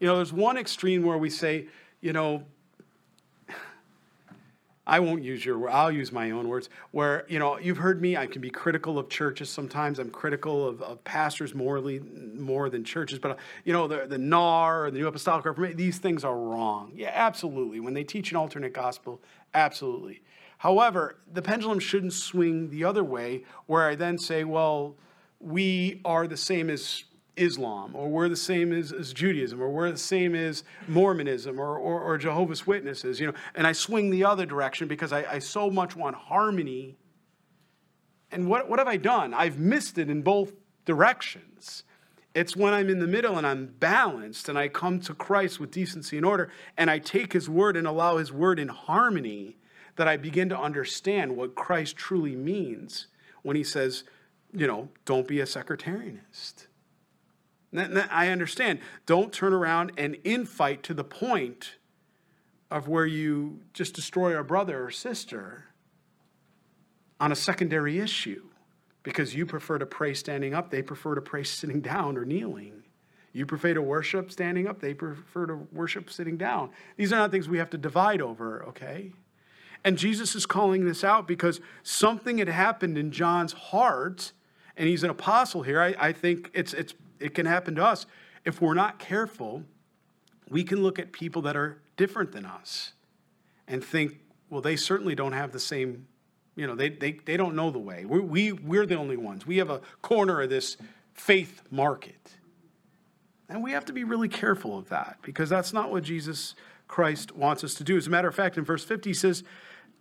You 0.00 0.06
know, 0.06 0.16
there's 0.16 0.32
one 0.32 0.56
extreme 0.56 1.02
where 1.02 1.18
we 1.18 1.30
say, 1.30 1.66
you 2.00 2.12
know, 2.12 2.44
I 4.86 5.00
won't 5.00 5.22
use 5.22 5.44
your 5.44 5.58
word, 5.58 5.70
I'll 5.70 5.90
use 5.90 6.12
my 6.12 6.30
own 6.30 6.48
words. 6.48 6.68
Where, 6.90 7.24
you 7.28 7.38
know, 7.38 7.58
you've 7.58 7.78
heard 7.78 8.02
me, 8.02 8.16
I 8.16 8.26
can 8.26 8.42
be 8.42 8.50
critical 8.50 8.98
of 8.98 9.08
churches 9.08 9.48
sometimes. 9.48 9.98
I'm 9.98 10.10
critical 10.10 10.68
of, 10.68 10.82
of 10.82 11.02
pastors 11.04 11.54
morally 11.54 12.00
more 12.00 12.68
than 12.68 12.84
churches. 12.84 13.18
But, 13.18 13.30
uh, 13.32 13.36
you 13.64 13.72
know, 13.72 13.88
the, 13.88 14.06
the 14.06 14.18
NAR 14.18 14.84
or 14.84 14.90
the 14.90 14.98
New 14.98 15.06
Apostolic 15.06 15.46
Reformation, 15.46 15.78
these 15.78 15.98
things 15.98 16.22
are 16.22 16.36
wrong. 16.36 16.92
Yeah, 16.94 17.12
absolutely. 17.14 17.80
When 17.80 17.94
they 17.94 18.04
teach 18.04 18.30
an 18.30 18.36
alternate 18.36 18.74
gospel, 18.74 19.22
absolutely. 19.54 20.22
However, 20.58 21.16
the 21.32 21.42
pendulum 21.42 21.78
shouldn't 21.78 22.12
swing 22.12 22.68
the 22.70 22.84
other 22.84 23.04
way 23.04 23.44
where 23.66 23.88
I 23.88 23.94
then 23.94 24.18
say, 24.18 24.44
well, 24.44 24.96
we 25.40 26.00
are 26.04 26.26
the 26.26 26.36
same 26.36 26.70
as 26.70 27.04
Islam, 27.36 27.94
or 27.94 28.08
we're 28.08 28.28
the 28.28 28.36
same 28.36 28.72
as, 28.72 28.92
as 28.92 29.12
Judaism, 29.12 29.60
or 29.60 29.68
we're 29.68 29.90
the 29.90 29.98
same 29.98 30.34
as 30.34 30.62
Mormonism, 30.86 31.58
or, 31.58 31.76
or, 31.76 32.00
or, 32.00 32.16
Jehovah's 32.16 32.66
Witnesses, 32.66 33.18
you 33.18 33.26
know, 33.26 33.34
and 33.54 33.66
I 33.66 33.72
swing 33.72 34.10
the 34.10 34.24
other 34.24 34.46
direction 34.46 34.86
because 34.86 35.12
I, 35.12 35.24
I 35.24 35.38
so 35.40 35.70
much 35.70 35.96
want 35.96 36.14
harmony. 36.14 36.96
And 38.30 38.48
what, 38.48 38.68
what 38.68 38.78
have 38.78 38.88
I 38.88 38.96
done? 38.96 39.34
I've 39.34 39.58
missed 39.58 39.98
it 39.98 40.08
in 40.08 40.22
both 40.22 40.52
directions. 40.84 41.82
It's 42.34 42.56
when 42.56 42.72
I'm 42.72 42.88
in 42.88 42.98
the 42.98 43.06
middle 43.06 43.36
and 43.36 43.46
I'm 43.46 43.66
balanced 43.66 44.48
and 44.48 44.58
I 44.58 44.68
come 44.68 45.00
to 45.00 45.14
Christ 45.14 45.60
with 45.60 45.70
decency 45.70 46.16
and 46.16 46.26
order 46.26 46.50
and 46.76 46.90
I 46.90 46.98
take 46.98 47.32
His 47.32 47.48
word 47.48 47.76
and 47.76 47.86
allow 47.86 48.16
His 48.16 48.32
word 48.32 48.58
in 48.58 48.68
harmony 48.68 49.56
that 49.96 50.08
I 50.08 50.16
begin 50.16 50.48
to 50.48 50.58
understand 50.58 51.36
what 51.36 51.54
Christ 51.54 51.96
truly 51.96 52.34
means 52.34 53.06
when 53.42 53.56
He 53.56 53.64
says, 53.64 54.04
you 54.52 54.66
know, 54.66 54.88
don't 55.04 55.28
be 55.28 55.40
a 55.40 55.44
sectarianist 55.44 56.66
I 57.76 58.28
understand. 58.28 58.80
Don't 59.06 59.32
turn 59.32 59.52
around 59.52 59.92
and 59.96 60.14
infight 60.24 60.82
to 60.82 60.94
the 60.94 61.04
point 61.04 61.76
of 62.70 62.88
where 62.88 63.06
you 63.06 63.60
just 63.72 63.94
destroy 63.94 64.38
a 64.38 64.44
brother 64.44 64.84
or 64.84 64.90
sister 64.90 65.66
on 67.20 67.32
a 67.32 67.36
secondary 67.36 67.98
issue 67.98 68.42
because 69.02 69.34
you 69.34 69.46
prefer 69.46 69.78
to 69.78 69.86
pray 69.86 70.14
standing 70.14 70.54
up, 70.54 70.70
they 70.70 70.82
prefer 70.82 71.14
to 71.14 71.20
pray 71.20 71.44
sitting 71.44 71.80
down 71.80 72.16
or 72.16 72.24
kneeling. 72.24 72.82
You 73.32 73.46
prefer 73.46 73.74
to 73.74 73.82
worship 73.82 74.30
standing 74.32 74.66
up, 74.66 74.80
they 74.80 74.94
prefer 74.94 75.46
to 75.46 75.66
worship 75.72 76.10
sitting 76.10 76.36
down. 76.36 76.70
These 76.96 77.12
are 77.12 77.16
not 77.16 77.30
things 77.30 77.48
we 77.48 77.58
have 77.58 77.70
to 77.70 77.78
divide 77.78 78.22
over, 78.22 78.64
okay? 78.68 79.12
And 79.84 79.98
Jesus 79.98 80.34
is 80.34 80.46
calling 80.46 80.86
this 80.86 81.04
out 81.04 81.28
because 81.28 81.60
something 81.82 82.38
had 82.38 82.48
happened 82.48 82.96
in 82.96 83.10
John's 83.10 83.52
heart, 83.52 84.32
and 84.76 84.88
he's 84.88 85.04
an 85.04 85.10
apostle 85.10 85.62
here. 85.62 85.80
I, 85.80 85.94
I 85.98 86.12
think 86.12 86.50
it's, 86.54 86.72
it's 86.72 86.94
it 87.24 87.32
can 87.32 87.46
happen 87.46 87.74
to 87.76 87.84
us. 87.84 88.04
If 88.44 88.60
we're 88.60 88.74
not 88.74 88.98
careful, 88.98 89.64
we 90.50 90.62
can 90.62 90.82
look 90.82 90.98
at 90.98 91.10
people 91.10 91.40
that 91.42 91.56
are 91.56 91.78
different 91.96 92.32
than 92.32 92.44
us 92.44 92.92
and 93.66 93.82
think, 93.82 94.20
well, 94.50 94.60
they 94.60 94.76
certainly 94.76 95.14
don't 95.14 95.32
have 95.32 95.50
the 95.50 95.58
same, 95.58 96.06
you 96.54 96.66
know, 96.66 96.74
they, 96.74 96.90
they, 96.90 97.12
they 97.24 97.38
don't 97.38 97.56
know 97.56 97.70
the 97.70 97.78
way. 97.78 98.04
We're, 98.04 98.20
we, 98.20 98.52
we're 98.52 98.84
the 98.84 98.96
only 98.96 99.16
ones. 99.16 99.46
We 99.46 99.56
have 99.56 99.70
a 99.70 99.80
corner 100.02 100.42
of 100.42 100.50
this 100.50 100.76
faith 101.14 101.62
market. 101.70 102.34
And 103.48 103.62
we 103.62 103.72
have 103.72 103.86
to 103.86 103.94
be 103.94 104.04
really 104.04 104.28
careful 104.28 104.76
of 104.76 104.90
that 104.90 105.16
because 105.22 105.48
that's 105.48 105.72
not 105.72 105.90
what 105.90 106.02
Jesus 106.02 106.54
Christ 106.88 107.34
wants 107.34 107.64
us 107.64 107.72
to 107.76 107.84
do. 107.84 107.96
As 107.96 108.06
a 108.06 108.10
matter 108.10 108.28
of 108.28 108.34
fact, 108.34 108.58
in 108.58 108.64
verse 108.64 108.84
50, 108.84 109.08
he 109.08 109.14
says, 109.14 109.44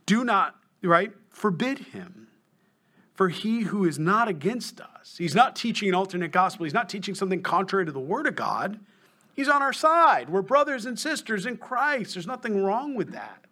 Do 0.05 0.25
not, 0.25 0.55
right, 0.83 1.13
forbid 1.29 1.79
him. 1.79 2.27
For 3.13 3.29
he 3.29 3.61
who 3.61 3.85
is 3.85 3.99
not 3.99 4.27
against 4.27 4.81
us, 4.81 5.15
he's 5.17 5.35
not 5.35 5.55
teaching 5.55 5.87
an 5.89 5.95
alternate 5.95 6.31
gospel, 6.31 6.63
he's 6.63 6.73
not 6.73 6.89
teaching 6.89 7.13
something 7.13 7.43
contrary 7.43 7.85
to 7.85 7.91
the 7.91 7.99
word 7.99 8.25
of 8.27 8.35
God. 8.35 8.79
He's 9.35 9.49
on 9.49 9.61
our 9.61 9.73
side. 9.73 10.29
We're 10.29 10.41
brothers 10.41 10.85
and 10.85 10.97
sisters 10.97 11.45
in 11.45 11.57
Christ. 11.57 12.13
There's 12.13 12.27
nothing 12.27 12.63
wrong 12.63 12.95
with 12.95 13.11
that. 13.11 13.45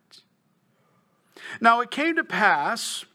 Now 1.60 1.82
it 1.82 1.92
came 1.92 2.16
to 2.16 2.24
pass 2.24 3.06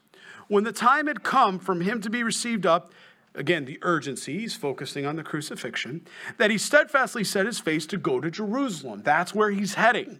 when 0.47 0.63
the 0.63 0.71
time 0.71 1.07
had 1.07 1.23
come 1.23 1.59
from 1.59 1.81
him 1.81 2.01
to 2.01 2.09
be 2.09 2.23
received 2.23 2.65
up, 2.65 2.93
again, 3.35 3.65
the 3.65 3.79
urgency, 3.81 4.39
he's 4.39 4.55
focusing 4.55 5.05
on 5.05 5.15
the 5.15 5.23
crucifixion, 5.23 6.05
that 6.37 6.51
he 6.51 6.57
steadfastly 6.57 7.23
set 7.23 7.45
his 7.45 7.59
face 7.59 7.85
to 7.87 7.97
go 7.97 8.19
to 8.19 8.31
Jerusalem. 8.31 9.01
That's 9.03 9.33
where 9.33 9.51
he's 9.51 9.75
heading 9.75 10.19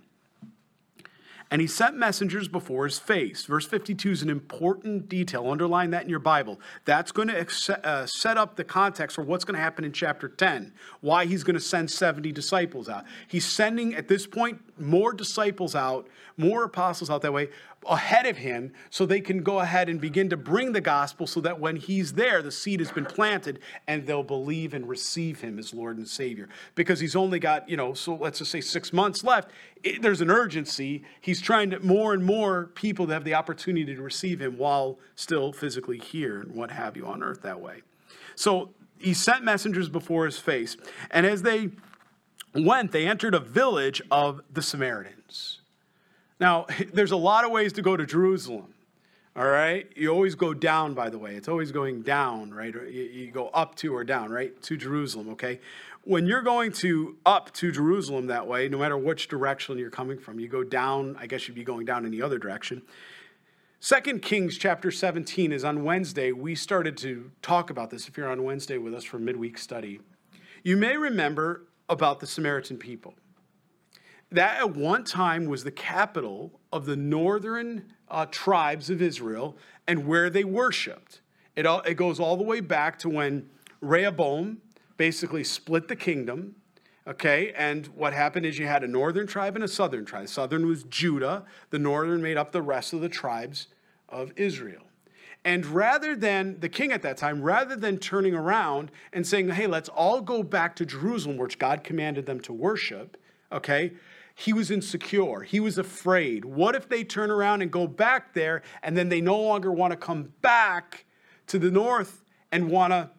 and 1.50 1.62
he 1.62 1.68
sent 1.68 1.96
messengers 1.96 2.48
before 2.48 2.86
his 2.86 3.00
face. 3.00 3.46
Verse 3.46 3.66
52 3.66 4.12
is 4.12 4.22
an 4.22 4.30
important 4.30 5.08
detail. 5.08 5.50
Underline 5.50 5.92
that 5.92 6.04
in 6.04 6.10
your 6.10 6.20
Bible. 6.20 6.60
That's 6.86 7.12
going 7.12 7.30
to 7.30 7.88
uh, 7.88 8.06
set 8.06 8.38
up 8.38 8.56
the 8.56 8.64
context 8.64 9.16
for 9.16 9.22
what's 9.22 9.46
going 9.46 9.56
to 9.56 9.62
happen 9.62 9.86
in 9.86 9.94
chapter 9.94 10.28
10, 10.28 10.74
why 11.02 11.26
he's 11.26 11.44
going 11.44 11.56
to 11.56 11.60
send 11.60 11.90
70 11.90 12.32
disciples 12.32 12.90
out. 12.90 13.06
He's 13.28 13.46
sending, 13.46 13.96
at 13.96 14.08
this 14.08 14.28
point, 14.28 14.60
more 14.80 15.14
disciples 15.14 15.76
out, 15.76 16.08
more 16.36 16.64
apostles 16.64 17.10
out 17.10 17.22
that 17.22 17.34
way, 17.34 17.50
ahead 17.88 18.26
of 18.26 18.38
him 18.38 18.72
so 18.90 19.06
they 19.06 19.22
can 19.22 19.44
go 19.44 19.60
ahead 19.60 19.90
and 19.90 20.00
begin 20.00 20.30
to 20.30 20.38
bring 20.38 20.72
the 20.72 20.82
gospel 20.82 21.28
so 21.28 21.42
that 21.42 21.60
when 21.60 21.76
he's 21.76 22.14
there, 22.14 22.42
the 22.42 22.52
seed 22.52 22.80
has 22.80 22.92
been 22.92 23.06
planted 23.06 23.60
and 23.88 24.06
they'll 24.06 24.24
believe 24.24 24.74
and 24.74 24.88
receive 24.88 25.42
him 25.42 25.58
as 25.60 25.74
Lord 25.74 25.98
and 25.98 26.08
Savior. 26.08 26.50
Because 26.76 27.00
he's 27.00 27.16
only 27.16 27.40
got, 27.40 27.68
you 27.70 27.78
know, 27.78 27.94
so 27.94 28.16
let's 28.16 28.40
just 28.40 28.52
say 28.52 28.62
six 28.62 28.94
months 28.94 29.24
left. 29.24 29.50
It, 29.84 30.02
there's 30.02 30.22
an 30.22 30.30
urgency. 30.30 31.04
He's 31.22 31.42
trying 31.42 31.70
to 31.72 31.80
more 31.80 32.14
and 32.14 32.24
more 32.24 32.68
people 32.76 33.08
to 33.08 33.14
have 33.14 33.24
the 33.24 33.34
opportunity 33.34 33.96
to 33.96 34.02
receive 34.02 34.42
him 34.42 34.58
while 34.58 35.00
still 35.16 35.54
physically 35.54 35.98
here 35.98 36.42
and 36.42 36.54
what 36.54 36.72
have 36.72 36.98
you 36.98 37.06
on 37.06 37.24
earth 37.24 37.42
that 37.42 37.60
way. 37.60 37.82
So 38.36 38.72
he 39.00 39.14
sent 39.14 39.44
messengers 39.44 39.90
before 39.90 40.26
his 40.26 40.38
face. 40.38 40.78
And 41.12 41.26
as 41.26 41.42
they 41.42 41.70
went, 42.54 42.92
they 42.92 43.08
entered 43.08 43.34
a 43.34 43.40
village 43.40 44.02
of 44.12 44.42
the 44.52 44.62
Samaritans. 44.62 45.62
Now, 46.40 46.66
there's 46.94 47.12
a 47.12 47.18
lot 47.18 47.46
of 47.46 47.52
ways 47.52 47.74
to 47.74 47.82
go 47.82 47.98
to 47.98 48.06
Jerusalem. 48.06 48.74
All 49.36 49.48
right. 49.48 49.88
You 49.96 50.10
always 50.10 50.34
go 50.34 50.56
down, 50.56 50.96
by 50.96 51.12
the 51.12 51.20
way. 51.20 51.36
It's 51.36 51.48
always 51.48 51.72
going 51.72 52.02
down, 52.02 52.52
right? 52.52 52.74
You 52.74 53.30
go 53.32 53.50
up 53.50 53.76
to 53.76 53.96
or 53.96 54.04
down, 54.04 54.32
right? 54.32 54.60
To 54.64 54.76
Jerusalem, 54.76 55.30
okay? 55.30 55.60
When 56.06 56.26
you're 56.26 56.42
going 56.42 56.72
to 56.74 57.18
up 57.24 57.54
to 57.54 57.72
Jerusalem 57.72 58.28
that 58.28 58.48
way, 58.48 58.68
no 58.68 58.80
matter 58.80 58.98
which 58.98 59.28
direction 59.28 59.78
you're 59.78 59.92
coming 59.92 60.18
from, 60.18 60.40
you 60.40 60.48
go 60.48 60.64
down, 60.64 61.16
I 61.20 61.28
guess 61.28 61.48
you'd 61.48 61.54
be 61.54 61.64
going 61.64 61.86
down 61.86 62.04
in 62.04 62.12
the 62.12 62.24
other 62.24 62.40
direction. 62.40 62.82
Second 63.80 64.24
Kings 64.24 64.58
chapter 64.58 64.90
17 64.90 65.52
is 65.52 65.64
on 65.64 65.84
Wednesday. 65.84 66.32
We 66.32 66.56
started 66.56 66.98
to 66.98 67.30
talk 67.44 67.70
about 67.70 67.92
this 67.92 68.08
if 68.08 68.18
you're 68.18 68.30
on 68.30 68.42
Wednesday 68.44 68.80
with 68.80 68.96
us 68.96 69.04
for 69.04 69.20
midweek 69.20 69.60
study. 69.60 70.00
You 70.64 70.78
may 70.78 70.98
remember 70.98 71.68
about 71.88 72.20
the 72.20 72.26
Samaritan 72.26 72.78
people 72.78 73.14
that 74.32 74.60
at 74.60 74.76
one 74.76 75.04
time 75.04 75.46
was 75.46 75.64
the 75.64 75.72
capital 75.72 76.60
of 76.72 76.86
the 76.86 76.96
northern 76.96 77.94
uh, 78.10 78.26
tribes 78.30 78.90
of 78.90 79.02
Israel 79.02 79.58
and 79.88 80.06
where 80.06 80.30
they 80.30 80.44
worshiped. 80.44 81.22
It, 81.56 81.66
all, 81.66 81.82
it 81.82 81.96
goes 81.96 82.20
all 82.20 82.38
the 82.38 82.44
way 82.44 82.60
back 82.60 83.00
to 83.00 83.10
when 83.10 83.50
Rehoboam 83.82 84.62
basically 84.98 85.44
split 85.44 85.88
the 85.88 85.96
kingdom. 85.96 86.56
Okay, 87.08 87.54
and 87.56 87.88
what 87.88 88.12
happened 88.12 88.46
is 88.46 88.60
you 88.60 88.68
had 88.68 88.84
a 88.84 88.88
northern 88.88 89.28
tribe 89.28 89.56
and 89.56 89.64
a 89.64 89.68
southern 89.68 90.04
tribe. 90.04 90.24
The 90.24 90.28
southern 90.28 90.68
was 90.68 90.84
Judah, 90.84 91.46
the 91.70 91.80
northern 91.80 92.22
made 92.22 92.36
up 92.36 92.52
the 92.52 92.62
rest 92.62 92.92
of 92.92 93.00
the 93.00 93.08
tribes 93.08 93.68
of 94.10 94.34
Israel. 94.36 94.84
And 95.46 95.66
rather 95.66 96.18
than 96.18 96.60
the 96.60 96.68
king 96.68 96.92
at 96.92 97.02
that 97.04 97.16
time, 97.16 97.42
rather 97.42 97.78
than 97.78 97.98
turning 97.98 98.34
around 98.34 98.92
and 99.14 99.26
saying, 99.26 99.48
hey, 99.50 99.68
let's 99.68 99.88
all 99.88 100.20
go 100.20 100.44
back 100.44 100.76
to 100.76 100.86
Jerusalem, 100.86 101.38
which 101.38 101.58
God 101.58 101.86
commanded 101.86 102.26
them 102.26 102.42
to 102.42 102.52
worship, 102.52 103.16
okay, 103.54 103.94
he 104.40 104.54
was 104.54 104.70
insecure. 104.70 105.42
He 105.42 105.60
was 105.60 105.80
afraid. 105.80 106.46
What 106.46 106.76
if 106.76 106.88
they 106.88 107.04
turn 107.04 107.32
around 107.32 107.64
and 107.64 107.72
go 107.72 107.88
back 107.88 108.36
there 108.36 108.62
and 108.84 108.96
then 108.96 109.10
they 109.10 109.20
no 109.20 109.36
longer 109.40 109.72
want 109.72 109.94
to 109.94 109.98
come 109.98 110.32
back 110.44 111.06
to 111.48 111.58
the 111.58 111.72
north 111.72 112.24
and 112.52 112.70
want 112.70 112.94
to 112.94 113.10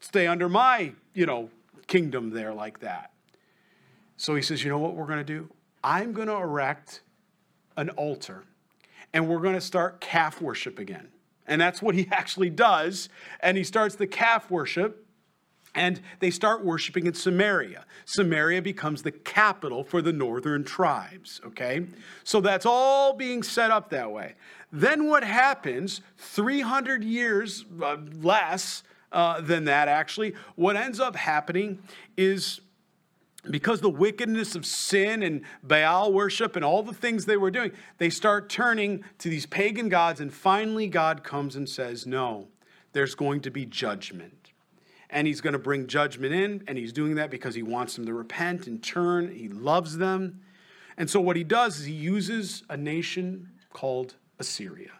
stay 0.00 0.26
under 0.26 0.48
my, 0.48 0.92
you 1.14 1.24
know, 1.24 1.50
kingdom 1.86 2.30
there 2.30 2.52
like 2.52 2.80
that? 2.80 3.12
So 4.16 4.34
he 4.34 4.42
says, 4.42 4.64
you 4.64 4.68
know 4.68 4.78
what 4.78 4.96
we're 4.96 5.06
going 5.06 5.20
to 5.20 5.24
do? 5.24 5.48
I'm 5.84 6.12
going 6.12 6.26
to 6.26 6.34
erect 6.34 7.02
an 7.76 7.90
altar 7.90 8.42
and 9.12 9.28
we're 9.28 9.38
going 9.38 9.54
to 9.54 9.60
start 9.60 10.00
calf 10.00 10.40
worship 10.40 10.80
again. 10.80 11.10
And 11.46 11.60
that's 11.60 11.80
what 11.80 11.94
he 11.94 12.08
actually 12.10 12.50
does. 12.50 13.08
And 13.38 13.56
he 13.56 13.62
starts 13.62 13.94
the 13.94 14.08
calf 14.08 14.50
worship 14.50 15.05
and 15.76 16.00
they 16.20 16.30
start 16.30 16.64
worshiping 16.64 17.06
in 17.06 17.14
Samaria. 17.14 17.84
Samaria 18.06 18.62
becomes 18.62 19.02
the 19.02 19.12
capital 19.12 19.84
for 19.84 20.00
the 20.02 20.12
northern 20.12 20.64
tribes, 20.64 21.40
okay? 21.46 21.86
So 22.24 22.40
that's 22.40 22.66
all 22.66 23.12
being 23.12 23.42
set 23.42 23.70
up 23.70 23.90
that 23.90 24.10
way. 24.10 24.34
Then 24.72 25.06
what 25.06 25.22
happens, 25.22 26.00
300 26.16 27.04
years 27.04 27.66
uh, 27.80 27.98
less 28.20 28.82
uh, 29.12 29.40
than 29.42 29.64
that 29.66 29.86
actually, 29.86 30.34
what 30.56 30.76
ends 30.76 30.98
up 30.98 31.14
happening 31.14 31.78
is 32.16 32.60
because 33.50 33.80
the 33.80 33.90
wickedness 33.90 34.56
of 34.56 34.66
sin 34.66 35.22
and 35.22 35.42
Baal 35.62 36.12
worship 36.12 36.56
and 36.56 36.64
all 36.64 36.82
the 36.82 36.92
things 36.92 37.26
they 37.26 37.36
were 37.36 37.50
doing, 37.50 37.70
they 37.98 38.10
start 38.10 38.48
turning 38.48 39.04
to 39.18 39.28
these 39.28 39.46
pagan 39.46 39.88
gods, 39.88 40.20
and 40.20 40.34
finally 40.34 40.88
God 40.88 41.22
comes 41.22 41.54
and 41.54 41.68
says, 41.68 42.06
No, 42.06 42.48
there's 42.92 43.14
going 43.14 43.40
to 43.42 43.50
be 43.50 43.64
judgment 43.64 44.45
and 45.10 45.26
he's 45.26 45.40
going 45.40 45.52
to 45.52 45.58
bring 45.58 45.86
judgment 45.86 46.34
in, 46.34 46.64
and 46.66 46.76
he's 46.76 46.92
doing 46.92 47.14
that 47.16 47.30
because 47.30 47.54
he 47.54 47.62
wants 47.62 47.96
them 47.96 48.06
to 48.06 48.14
repent 48.14 48.66
and 48.66 48.82
turn. 48.82 49.34
He 49.34 49.48
loves 49.48 49.98
them. 49.98 50.40
And 50.96 51.08
so, 51.08 51.20
what 51.20 51.36
he 51.36 51.44
does 51.44 51.80
is 51.80 51.86
he 51.86 51.92
uses 51.92 52.64
a 52.68 52.76
nation 52.76 53.50
called 53.72 54.16
Assyria. 54.38 54.92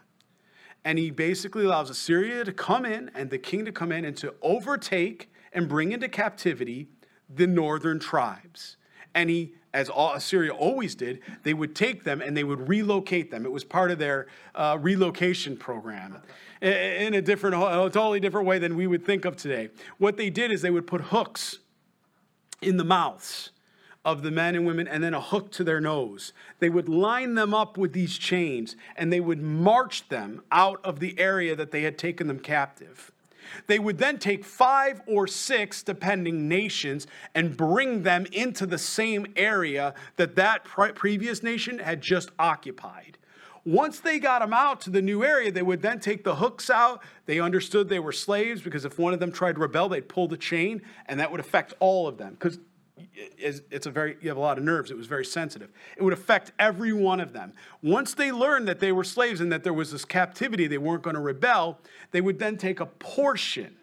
And 0.85 0.99
he 0.99 1.11
basically 1.11 1.65
allows 1.65 1.91
Assyria 1.91 2.45
to 2.45 2.53
come 2.53 2.85
in 2.85 3.11
and 3.15 3.29
the 3.29 3.39
king 3.39 3.65
to 3.65 3.73
come 3.73 3.91
in 3.91 4.05
and 4.05 4.17
to 4.19 4.35
overtake 4.41 5.31
and 5.53 5.69
bring 5.69 5.91
into 5.91 6.09
captivity 6.09 6.87
the 7.29 7.47
northern 7.47 7.99
tribes. 7.99 8.77
And 9.15 9.29
he, 9.29 9.55
as 9.77 9.91
Assyria 9.95 10.55
always 10.55 10.95
did, 10.95 11.21
they 11.43 11.53
would 11.53 11.77
take 11.77 12.03
them 12.03 12.23
and 12.23 12.35
they 12.35 12.45
would 12.45 12.67
relocate 12.67 13.31
them. 13.31 13.45
It 13.45 13.53
was 13.53 13.63
part 13.63 13.91
of 13.91 13.99
their 13.99 14.27
uh, 14.55 14.79
relocation 14.81 15.55
program 15.55 16.23
in 16.63 17.13
a 17.13 17.21
different, 17.21 17.57
a 17.57 17.91
totally 17.93 18.19
different 18.19 18.47
way 18.47 18.59
than 18.59 18.75
we 18.75 18.87
would 18.87 19.05
think 19.05 19.27
of 19.27 19.37
today. 19.37 19.69
What 19.99 20.17
they 20.17 20.31
did 20.31 20.51
is 20.51 20.63
they 20.63 20.71
would 20.71 20.87
put 20.87 21.03
hooks 21.03 21.59
in 22.63 22.79
the 22.79 22.85
mouths 22.85 23.51
of 24.03 24.23
the 24.23 24.31
men 24.31 24.55
and 24.55 24.67
women 24.67 24.89
and 24.89 25.05
then 25.05 25.13
a 25.13 25.21
hook 25.21 25.53
to 25.53 25.65
their 25.65 25.81
nose. 25.81 26.33
They 26.59 26.71
would 26.71 26.89
line 26.89 27.35
them 27.35 27.53
up 27.53 27.77
with 27.77 27.93
these 27.93 28.17
chains 28.17 28.77
and 28.97 29.13
they 29.13 29.21
would 29.21 29.43
march 29.43 30.09
them 30.09 30.43
out 30.51 30.81
of 30.85 31.01
the 31.01 31.19
area 31.19 31.55
that 31.55 31.71
they 31.71 31.83
had 31.83 31.99
taken 31.99 32.29
them 32.29 32.39
captive. 32.39 33.13
They 33.67 33.79
would 33.79 33.99
then 33.99 34.19
take 34.19 34.45
five 34.45 35.03
or 35.07 35.27
six, 35.27 35.83
depending 35.83 36.49
nations, 36.49 37.07
and 37.35 37.57
bring 37.57 38.03
them 38.03 38.27
into 38.33 38.67
the 38.67 38.79
same 38.79 39.27
area 39.37 39.95
that 40.17 40.37
that 40.37 40.65
previous 40.65 41.43
nation 41.43 41.79
had 41.79 42.01
just 42.01 42.31
occupied. 42.39 43.19
Once 43.65 43.99
they 43.99 44.21
got 44.21 44.39
them 44.39 44.53
out 44.53 44.81
to 44.81 44.91
the 44.91 45.03
new 45.03 45.25
area, 45.25 45.51
they 45.51 45.63
would 45.63 45.83
then 45.83 45.99
take 45.99 46.23
the 46.23 46.37
hooks 46.37 46.71
out. 46.71 47.03
They 47.27 47.41
understood 47.41 47.89
they 47.89 47.99
were 47.99 48.13
slaves 48.13 48.63
because 48.63 48.85
if 48.85 48.97
one 48.97 49.13
of 49.13 49.19
them 49.19 49.33
tried 49.33 49.57
to 49.57 49.61
rebel, 49.61 49.89
they'd 49.89 50.09
pull 50.09 50.29
the 50.29 50.37
chain, 50.37 50.83
and 51.07 51.19
that 51.19 51.33
would 51.33 51.41
affect 51.41 51.75
all 51.81 52.07
of 52.07 52.17
them. 52.17 52.35
Because 52.35 52.61
it's 53.15 53.87
a 53.87 53.91
very 53.91 54.17
you 54.21 54.29
have 54.29 54.39
a 54.39 54.41
lot 54.41 54.57
of 54.57 54.65
nerves 54.65 54.91
it 54.91 54.97
was 54.97 55.07
very 55.07 55.25
sensitive 55.25 55.71
it 55.97 56.03
would 56.03 56.15
affect 56.15 56.53
every 56.59 56.93
one 56.95 57.21
of 57.21 57.33
them 57.33 57.53
once 57.83 58.15
they 58.15 58.33
learned 58.33 58.67
that 58.67 58.81
they 58.81 58.91
were 58.91 59.05
slaves 59.05 59.41
and 59.41 59.53
that 59.53 59.63
there 59.63 59.75
was 59.75 59.93
this 59.93 60.05
captivity 60.05 60.67
they 60.67 60.79
weren't 60.79 61.03
going 61.03 61.15
to 61.15 61.21
rebel 61.21 61.79
they 62.11 62.23
would 62.23 62.39
then 62.39 62.57
take 62.57 62.81
a 62.81 62.87
portion 62.87 63.77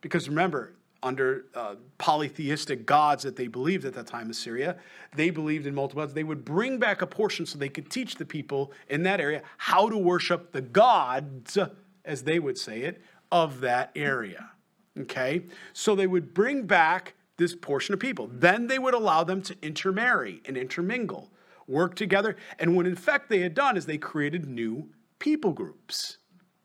because 0.00 0.28
remember 0.28 0.72
under 1.02 1.46
uh, 1.54 1.76
polytheistic 1.98 2.84
gods 2.84 3.22
that 3.22 3.36
they 3.36 3.46
believed 3.46 3.84
at 3.84 3.94
that 3.94 4.06
time 4.06 4.30
Assyria. 4.30 4.76
They 5.14 5.30
believed 5.30 5.66
in 5.66 5.74
multiple 5.74 6.02
gods. 6.02 6.14
They 6.14 6.24
would 6.24 6.44
bring 6.44 6.78
back 6.78 7.02
a 7.02 7.06
portion 7.06 7.46
so 7.46 7.58
they 7.58 7.68
could 7.68 7.90
teach 7.90 8.16
the 8.16 8.26
people 8.26 8.72
in 8.88 9.02
that 9.04 9.20
area 9.20 9.42
how 9.56 9.88
to 9.88 9.96
worship 9.96 10.52
the 10.52 10.60
gods, 10.60 11.56
as 12.04 12.22
they 12.22 12.38
would 12.38 12.58
say 12.58 12.82
it, 12.82 13.02
of 13.32 13.60
that 13.60 13.92
area. 13.96 14.50
Okay? 14.98 15.44
So 15.72 15.94
they 15.94 16.06
would 16.06 16.34
bring 16.34 16.64
back 16.64 17.14
this 17.40 17.56
portion 17.56 17.92
of 17.92 17.98
people. 17.98 18.30
Then 18.32 18.68
they 18.68 18.78
would 18.78 18.94
allow 18.94 19.24
them 19.24 19.42
to 19.42 19.56
intermarry 19.62 20.42
and 20.44 20.56
intermingle, 20.56 21.32
work 21.66 21.96
together. 21.96 22.36
And 22.60 22.76
what 22.76 22.86
in 22.86 22.94
fact 22.94 23.28
they 23.28 23.40
had 23.40 23.54
done 23.54 23.76
is 23.76 23.86
they 23.86 23.98
created 23.98 24.46
new 24.46 24.90
people 25.18 25.52
groups. 25.52 26.18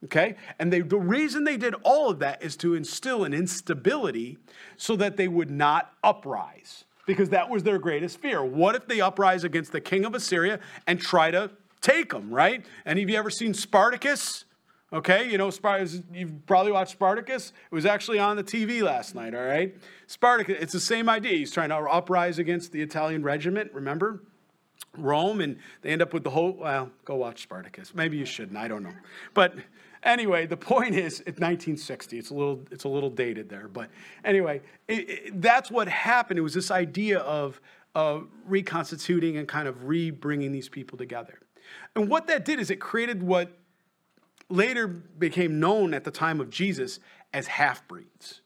Okay? 0.03 0.35
And 0.59 0.71
they, 0.71 0.81
the 0.81 0.97
reason 0.97 1.45
they 1.45 1.57
did 1.57 1.73
all 1.81 2.11
of 2.11 2.19
that 2.19 2.43
is 2.43 2.55
to 2.57 2.75
instill 2.75 3.23
an 3.23 3.33
instability 3.33 4.37
so 4.77 4.95
that 4.97 5.17
they 5.17 5.27
would 5.27 5.49
not 5.49 5.93
uprise, 6.03 6.83
because 7.07 7.29
that 7.29 7.49
was 7.49 7.63
their 7.63 7.79
greatest 7.79 8.19
fear. 8.19 8.43
What 8.43 8.75
if 8.75 8.87
they 8.87 9.01
uprise 9.01 9.43
against 9.43 9.71
the 9.71 9.81
king 9.81 10.05
of 10.05 10.13
Assyria 10.13 10.59
and 10.85 10.99
try 10.99 11.31
to 11.31 11.49
take 11.81 12.11
them, 12.11 12.31
right? 12.31 12.65
Any 12.85 13.01
of 13.03 13.09
you 13.09 13.17
ever 13.17 13.29
seen 13.29 13.53
Spartacus? 13.53 14.44
Okay, 14.95 15.29
you 15.29 15.37
know, 15.37 15.51
you've 16.13 16.45
probably 16.45 16.71
watched 16.71 16.93
Spartacus. 16.93 17.51
It 17.69 17.75
was 17.75 17.85
actually 17.85 18.17
on 18.17 18.37
the 18.37 18.43
TV 18.45 18.81
last 18.81 19.13
night, 19.13 19.35
all 19.35 19.43
right? 19.43 19.75
Spartacus, 20.07 20.55
it's 20.61 20.71
the 20.71 20.79
same 20.79 21.09
idea. 21.09 21.33
He's 21.33 21.51
trying 21.51 21.67
to 21.67 21.75
uprise 21.75 22.39
against 22.39 22.71
the 22.71 22.81
Italian 22.81 23.21
regiment, 23.21 23.73
remember? 23.73 24.23
Rome, 24.97 25.41
and 25.41 25.57
they 25.81 25.89
end 25.89 26.01
up 26.01 26.13
with 26.13 26.23
the 26.23 26.29
whole, 26.29 26.53
well, 26.53 26.89
go 27.03 27.15
watch 27.15 27.43
Spartacus. 27.43 27.93
Maybe 27.93 28.15
you 28.15 28.25
shouldn't, 28.25 28.57
I 28.57 28.69
don't 28.69 28.83
know. 28.83 28.93
But 29.33 29.55
anyway, 30.01 30.45
the 30.45 30.55
point 30.55 30.95
is, 30.95 31.19
it's 31.19 31.41
1960. 31.41 32.17
It's 32.17 32.29
a 32.29 32.33
little, 32.33 32.63
it's 32.71 32.85
a 32.85 32.89
little 32.89 33.09
dated 33.09 33.49
there. 33.49 33.67
But 33.67 33.89
anyway, 34.23 34.61
it, 34.87 35.09
it, 35.09 35.41
that's 35.41 35.69
what 35.69 35.89
happened. 35.89 36.39
It 36.39 36.43
was 36.43 36.53
this 36.53 36.71
idea 36.71 37.19
of 37.19 37.59
uh, 37.95 38.19
reconstituting 38.45 39.35
and 39.35 39.45
kind 39.45 39.67
of 39.67 39.83
re-bringing 39.83 40.53
these 40.53 40.69
people 40.69 40.97
together. 40.97 41.39
And 41.97 42.07
what 42.07 42.27
that 42.27 42.45
did 42.45 42.61
is 42.61 42.69
it 42.71 42.79
created 42.79 43.21
what 43.21 43.51
later 44.49 44.87
became 44.87 45.59
known 45.59 45.93
at 45.93 46.03
the 46.03 46.11
time 46.11 46.39
of 46.39 46.49
Jesus 46.49 46.99
as 47.33 47.47
half 47.47 47.87
breeds. 47.87 48.41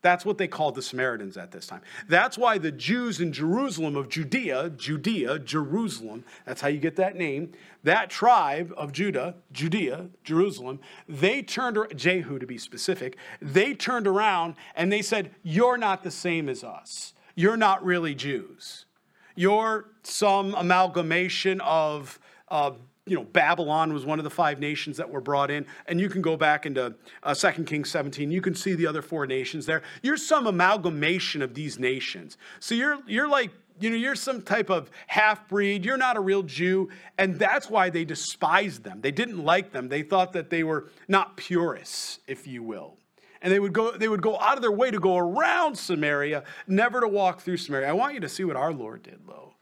That's 0.00 0.24
what 0.24 0.38
they 0.38 0.46
called 0.46 0.76
the 0.76 0.82
Samaritans 0.82 1.36
at 1.36 1.50
this 1.50 1.66
time. 1.66 1.80
That's 2.08 2.38
why 2.38 2.58
the 2.58 2.70
Jews 2.70 3.20
in 3.20 3.32
Jerusalem 3.32 3.96
of 3.96 4.08
Judea, 4.08 4.70
Judea, 4.70 5.40
Jerusalem, 5.40 6.24
that's 6.46 6.60
how 6.60 6.68
you 6.68 6.78
get 6.78 6.94
that 6.96 7.16
name, 7.16 7.52
that 7.82 8.08
tribe 8.08 8.72
of 8.76 8.92
Judah, 8.92 9.34
Judea, 9.50 10.10
Jerusalem, 10.22 10.78
they 11.08 11.42
turned, 11.42 11.78
Jehu 11.96 12.38
to 12.38 12.46
be 12.46 12.58
specific, 12.58 13.16
they 13.42 13.74
turned 13.74 14.06
around 14.06 14.54
and 14.76 14.92
they 14.92 15.02
said, 15.02 15.34
You're 15.42 15.78
not 15.78 16.04
the 16.04 16.12
same 16.12 16.48
as 16.48 16.62
us. 16.62 17.12
You're 17.34 17.56
not 17.56 17.84
really 17.84 18.14
Jews. 18.14 18.86
You're 19.34 19.90
some 20.04 20.54
amalgamation 20.54 21.60
of 21.60 22.20
uh, 22.48 22.72
you 23.08 23.16
know, 23.16 23.24
Babylon 23.24 23.92
was 23.92 24.04
one 24.04 24.18
of 24.18 24.24
the 24.24 24.30
five 24.30 24.60
nations 24.60 24.96
that 24.98 25.10
were 25.10 25.20
brought 25.20 25.50
in. 25.50 25.66
And 25.86 26.00
you 26.00 26.08
can 26.08 26.22
go 26.22 26.36
back 26.36 26.66
into 26.66 26.94
uh, 27.22 27.34
2 27.34 27.64
Kings 27.64 27.90
17. 27.90 28.30
You 28.30 28.40
can 28.40 28.54
see 28.54 28.74
the 28.74 28.86
other 28.86 29.02
four 29.02 29.26
nations 29.26 29.66
there. 29.66 29.82
You're 30.02 30.16
some 30.16 30.46
amalgamation 30.46 31.42
of 31.42 31.54
these 31.54 31.78
nations. 31.78 32.36
So 32.60 32.74
you're, 32.74 32.98
you're 33.06 33.28
like, 33.28 33.50
you 33.80 33.90
know, 33.90 33.96
you're 33.96 34.16
some 34.16 34.42
type 34.42 34.70
of 34.70 34.90
half 35.06 35.48
breed. 35.48 35.84
You're 35.84 35.96
not 35.96 36.16
a 36.16 36.20
real 36.20 36.42
Jew. 36.42 36.88
And 37.16 37.38
that's 37.38 37.70
why 37.70 37.90
they 37.90 38.04
despised 38.04 38.82
them. 38.82 39.00
They 39.00 39.12
didn't 39.12 39.44
like 39.44 39.72
them. 39.72 39.88
They 39.88 40.02
thought 40.02 40.32
that 40.32 40.50
they 40.50 40.64
were 40.64 40.90
not 41.06 41.36
purists, 41.36 42.18
if 42.26 42.46
you 42.46 42.62
will. 42.62 42.96
And 43.40 43.52
they 43.52 43.60
would 43.60 43.72
go, 43.72 43.96
they 43.96 44.08
would 44.08 44.22
go 44.22 44.38
out 44.40 44.56
of 44.56 44.62
their 44.62 44.72
way 44.72 44.90
to 44.90 44.98
go 44.98 45.16
around 45.16 45.78
Samaria, 45.78 46.42
never 46.66 47.00
to 47.00 47.06
walk 47.06 47.40
through 47.40 47.58
Samaria. 47.58 47.88
I 47.88 47.92
want 47.92 48.14
you 48.14 48.20
to 48.20 48.28
see 48.28 48.44
what 48.44 48.56
our 48.56 48.72
Lord 48.72 49.04
did, 49.04 49.20
though. 49.28 49.54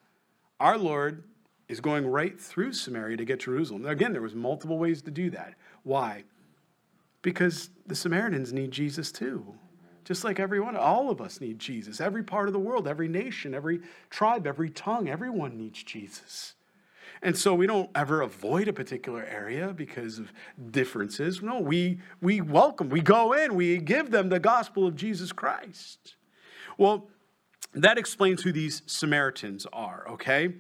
Our 0.59 0.79
Lord 0.79 1.25
is 1.69 1.81
going 1.81 2.07
right 2.07 2.41
through 2.41 2.73
Samaria 2.73 3.17
to 3.17 3.25
get 3.25 3.41
Jerusalem. 3.41 3.87
Again, 3.87 4.13
there 4.13 4.23
was 4.23 4.35
multiple 4.35 4.79
ways 4.79 5.03
to 5.03 5.11
do 5.11 5.31
that. 5.31 5.55
Why? 5.83 6.25
Because 7.23 7.71
the 7.87 7.95
Samaritans 7.95 8.53
need 8.53 8.71
Jesus 8.71 9.11
too. 9.11 9.55
Just 10.05 10.23
like 10.23 10.39
everyone, 10.39 10.77
all 10.77 11.11
of 11.11 11.21
us 11.21 11.41
need 11.41 11.59
Jesus. 11.59 12.01
Every 12.01 12.23
part 12.23 12.47
of 12.47 12.53
the 12.53 12.61
world, 12.61 12.87
every 12.87 13.09
nation, 13.09 13.55
every 13.55 13.81
tribe, 14.09 14.47
every 14.47 14.71
tongue, 14.71 15.09
everyone 15.09 15.57
needs 15.57 15.83
Jesus. 15.83 16.55
And 17.23 17.37
so 17.37 17.55
we 17.55 17.67
don't 17.67 17.91
ever 17.95 18.21
avoid 18.21 18.69
a 18.69 18.73
particular 18.73 19.25
area 19.25 19.73
because 19.73 20.21
of 20.21 20.33
differences. 20.71 21.43
No, 21.43 21.59
we, 21.59 21.99
we 22.21 22.41
welcome, 22.41 22.89
we 22.89 23.01
go 23.01 23.33
in, 23.33 23.57
we 23.57 23.79
give 23.79 24.13
them 24.13 24.29
the 24.29 24.39
gospel 24.39 24.87
of 24.87 24.95
Jesus 24.95 25.33
Christ. 25.33 26.15
Well, 26.79 27.09
that 27.75 27.99
explains 27.99 28.43
who 28.43 28.53
these 28.53 28.83
Samaritans 28.87 29.67
are, 29.73 30.07
okay? 30.11 30.55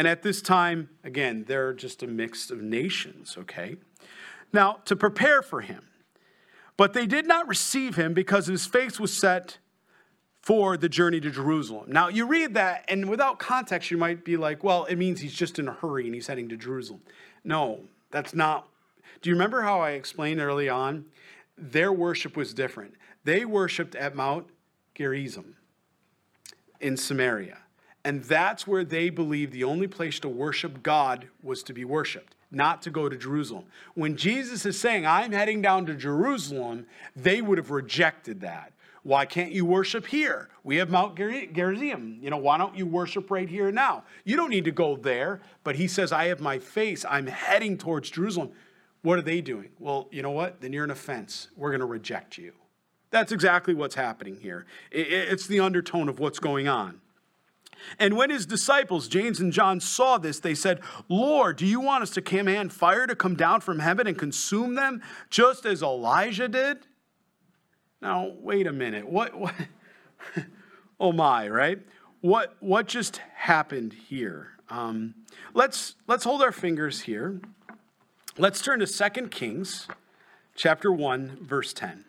And 0.00 0.08
at 0.08 0.22
this 0.22 0.40
time, 0.40 0.88
again, 1.04 1.44
they're 1.46 1.74
just 1.74 2.02
a 2.02 2.06
mix 2.06 2.50
of 2.50 2.62
nations, 2.62 3.36
okay? 3.36 3.76
Now, 4.50 4.78
to 4.86 4.96
prepare 4.96 5.42
for 5.42 5.60
him. 5.60 5.88
But 6.78 6.94
they 6.94 7.04
did 7.04 7.26
not 7.26 7.46
receive 7.46 7.96
him 7.96 8.14
because 8.14 8.46
his 8.46 8.64
face 8.64 8.98
was 8.98 9.12
set 9.12 9.58
for 10.40 10.78
the 10.78 10.88
journey 10.88 11.20
to 11.20 11.30
Jerusalem. 11.30 11.92
Now, 11.92 12.08
you 12.08 12.26
read 12.26 12.54
that, 12.54 12.86
and 12.88 13.10
without 13.10 13.38
context, 13.38 13.90
you 13.90 13.98
might 13.98 14.24
be 14.24 14.38
like, 14.38 14.64
well, 14.64 14.86
it 14.86 14.96
means 14.96 15.20
he's 15.20 15.34
just 15.34 15.58
in 15.58 15.68
a 15.68 15.72
hurry 15.72 16.06
and 16.06 16.14
he's 16.14 16.28
heading 16.28 16.48
to 16.48 16.56
Jerusalem. 16.56 17.02
No, 17.44 17.80
that's 18.10 18.32
not. 18.32 18.70
Do 19.20 19.28
you 19.28 19.36
remember 19.36 19.60
how 19.60 19.82
I 19.82 19.90
explained 19.90 20.40
early 20.40 20.70
on? 20.70 21.04
Their 21.58 21.92
worship 21.92 22.38
was 22.38 22.54
different. 22.54 22.94
They 23.24 23.44
worshiped 23.44 23.94
at 23.96 24.16
Mount 24.16 24.46
Gerizim 24.94 25.56
in 26.80 26.96
Samaria. 26.96 27.58
And 28.04 28.24
that's 28.24 28.66
where 28.66 28.84
they 28.84 29.10
believed 29.10 29.52
the 29.52 29.64
only 29.64 29.86
place 29.86 30.18
to 30.20 30.28
worship 30.28 30.82
God 30.82 31.28
was 31.42 31.62
to 31.64 31.74
be 31.74 31.84
worshiped, 31.84 32.34
not 32.50 32.80
to 32.82 32.90
go 32.90 33.08
to 33.08 33.16
Jerusalem. 33.16 33.64
When 33.94 34.16
Jesus 34.16 34.64
is 34.64 34.80
saying, 34.80 35.06
I'm 35.06 35.32
heading 35.32 35.60
down 35.60 35.84
to 35.86 35.94
Jerusalem, 35.94 36.86
they 37.14 37.42
would 37.42 37.58
have 37.58 37.70
rejected 37.70 38.40
that. 38.40 38.72
Why 39.02 39.24
can't 39.24 39.52
you 39.52 39.64
worship 39.64 40.06
here? 40.06 40.48
We 40.62 40.76
have 40.76 40.90
Mount 40.90 41.16
Gerizim. 41.16 42.18
You 42.22 42.30
know, 42.30 42.36
why 42.36 42.58
don't 42.58 42.76
you 42.76 42.86
worship 42.86 43.30
right 43.30 43.48
here 43.48 43.68
and 43.68 43.74
now? 43.74 44.04
You 44.24 44.36
don't 44.36 44.50
need 44.50 44.64
to 44.66 44.72
go 44.72 44.96
there. 44.96 45.40
But 45.64 45.76
he 45.76 45.88
says, 45.88 46.12
I 46.12 46.26
have 46.26 46.40
my 46.40 46.58
face. 46.58 47.04
I'm 47.08 47.26
heading 47.26 47.78
towards 47.78 48.10
Jerusalem. 48.10 48.50
What 49.02 49.18
are 49.18 49.22
they 49.22 49.40
doing? 49.40 49.70
Well, 49.78 50.08
you 50.10 50.22
know 50.22 50.32
what? 50.32 50.60
Then 50.60 50.74
you're 50.74 50.84
an 50.84 50.90
offense. 50.90 51.48
We're 51.56 51.70
going 51.70 51.80
to 51.80 51.86
reject 51.86 52.36
you. 52.36 52.52
That's 53.10 53.32
exactly 53.32 53.72
what's 53.72 53.94
happening 53.94 54.36
here. 54.40 54.66
It's 54.90 55.46
the 55.46 55.60
undertone 55.60 56.08
of 56.10 56.18
what's 56.18 56.38
going 56.38 56.68
on. 56.68 57.00
And 57.98 58.16
when 58.16 58.30
his 58.30 58.46
disciples, 58.46 59.08
James 59.08 59.40
and 59.40 59.52
John, 59.52 59.80
saw 59.80 60.18
this, 60.18 60.40
they 60.40 60.54
said, 60.54 60.80
Lord, 61.08 61.56
do 61.56 61.66
you 61.66 61.80
want 61.80 62.02
us 62.02 62.10
to 62.10 62.22
command 62.22 62.72
fire 62.72 63.06
to 63.06 63.16
come 63.16 63.34
down 63.34 63.60
from 63.60 63.78
heaven 63.78 64.06
and 64.06 64.18
consume 64.18 64.74
them, 64.74 65.02
just 65.28 65.66
as 65.66 65.82
Elijah 65.82 66.48
did? 66.48 66.78
Now, 68.00 68.32
wait 68.40 68.66
a 68.66 68.72
minute. 68.72 69.08
What, 69.08 69.38
what? 69.38 69.54
oh 71.00 71.12
my, 71.12 71.48
right? 71.48 71.78
What, 72.20 72.56
what 72.60 72.86
just 72.86 73.20
happened 73.34 73.92
here? 73.92 74.52
Um, 74.68 75.14
let's, 75.54 75.96
let's 76.06 76.24
hold 76.24 76.42
our 76.42 76.52
fingers 76.52 77.02
here. 77.02 77.40
Let's 78.38 78.62
turn 78.62 78.80
to 78.80 78.86
2 78.86 79.28
Kings 79.28 79.88
chapter 80.54 80.92
1, 80.92 81.38
verse 81.42 81.72
10 81.72 82.04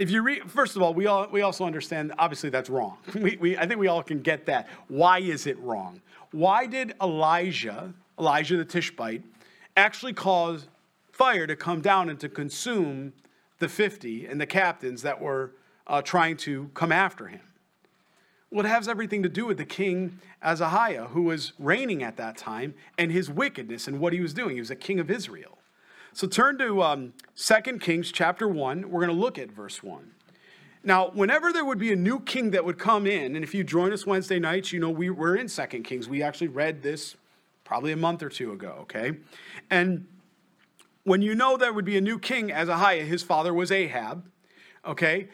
if 0.00 0.10
you 0.10 0.22
read, 0.22 0.50
first 0.50 0.76
of 0.76 0.82
all, 0.82 0.94
we 0.94 1.06
all 1.06 1.28
we 1.30 1.42
also 1.42 1.66
understand 1.66 2.14
obviously 2.18 2.48
that's 2.48 2.70
wrong. 2.70 2.96
We, 3.14 3.36
we 3.36 3.58
I 3.58 3.66
think 3.66 3.78
we 3.78 3.86
all 3.86 4.02
can 4.02 4.22
get 4.22 4.46
that. 4.46 4.66
Why 4.88 5.18
is 5.18 5.46
it 5.46 5.58
wrong? 5.60 6.00
Why 6.32 6.66
did 6.66 6.94
Elijah, 7.02 7.92
Elijah 8.18 8.56
the 8.56 8.64
Tishbite, 8.64 9.22
actually 9.76 10.14
cause 10.14 10.68
fire 11.12 11.46
to 11.46 11.54
come 11.54 11.82
down 11.82 12.08
and 12.08 12.18
to 12.18 12.30
consume 12.30 13.12
the 13.58 13.68
50 13.68 14.26
and 14.26 14.40
the 14.40 14.46
captains 14.46 15.02
that 15.02 15.20
were 15.20 15.52
uh, 15.86 16.00
trying 16.00 16.38
to 16.38 16.70
come 16.72 16.92
after 16.92 17.26
him? 17.26 17.42
Well, 18.50 18.64
it 18.64 18.68
has 18.68 18.88
everything 18.88 19.22
to 19.22 19.28
do 19.28 19.44
with 19.44 19.58
the 19.58 19.66
king 19.66 20.18
Ahaziah, 20.42 21.08
who 21.08 21.22
was 21.24 21.52
reigning 21.58 22.02
at 22.02 22.16
that 22.16 22.38
time, 22.38 22.72
and 22.96 23.12
his 23.12 23.28
wickedness 23.28 23.86
and 23.86 24.00
what 24.00 24.14
he 24.14 24.20
was 24.20 24.32
doing. 24.32 24.54
He 24.54 24.60
was 24.60 24.70
a 24.70 24.76
king 24.76 24.98
of 24.98 25.10
Israel. 25.10 25.58
So 26.12 26.26
turn 26.26 26.58
to 26.58 26.82
um, 26.82 27.12
2 27.36 27.78
Kings 27.78 28.10
chapter 28.10 28.48
1. 28.48 28.90
We're 28.90 29.00
going 29.00 29.16
to 29.16 29.20
look 29.20 29.38
at 29.38 29.50
verse 29.50 29.82
1. 29.82 30.10
Now, 30.82 31.10
whenever 31.10 31.52
there 31.52 31.64
would 31.64 31.78
be 31.78 31.92
a 31.92 31.96
new 31.96 32.20
king 32.20 32.50
that 32.50 32.64
would 32.64 32.78
come 32.78 33.06
in, 33.06 33.36
and 33.36 33.44
if 33.44 33.54
you 33.54 33.62
join 33.62 33.92
us 33.92 34.06
Wednesday 34.06 34.38
nights, 34.38 34.72
you 34.72 34.80
know 34.80 34.90
we, 34.90 35.10
we're 35.10 35.36
in 35.36 35.46
2 35.46 35.66
Kings. 35.82 36.08
We 36.08 36.22
actually 36.22 36.48
read 36.48 36.82
this 36.82 37.16
probably 37.64 37.92
a 37.92 37.96
month 37.96 38.22
or 38.22 38.28
two 38.28 38.52
ago, 38.52 38.78
okay? 38.80 39.12
And 39.70 40.06
when 41.04 41.22
you 41.22 41.34
know 41.34 41.56
there 41.56 41.72
would 41.72 41.84
be 41.84 41.96
a 41.96 42.00
new 42.00 42.18
king, 42.18 42.50
Ahaziah, 42.50 43.04
his 43.04 43.22
father 43.22 43.54
was 43.54 43.70
Ahab, 43.70 44.24
okay? 44.84 45.28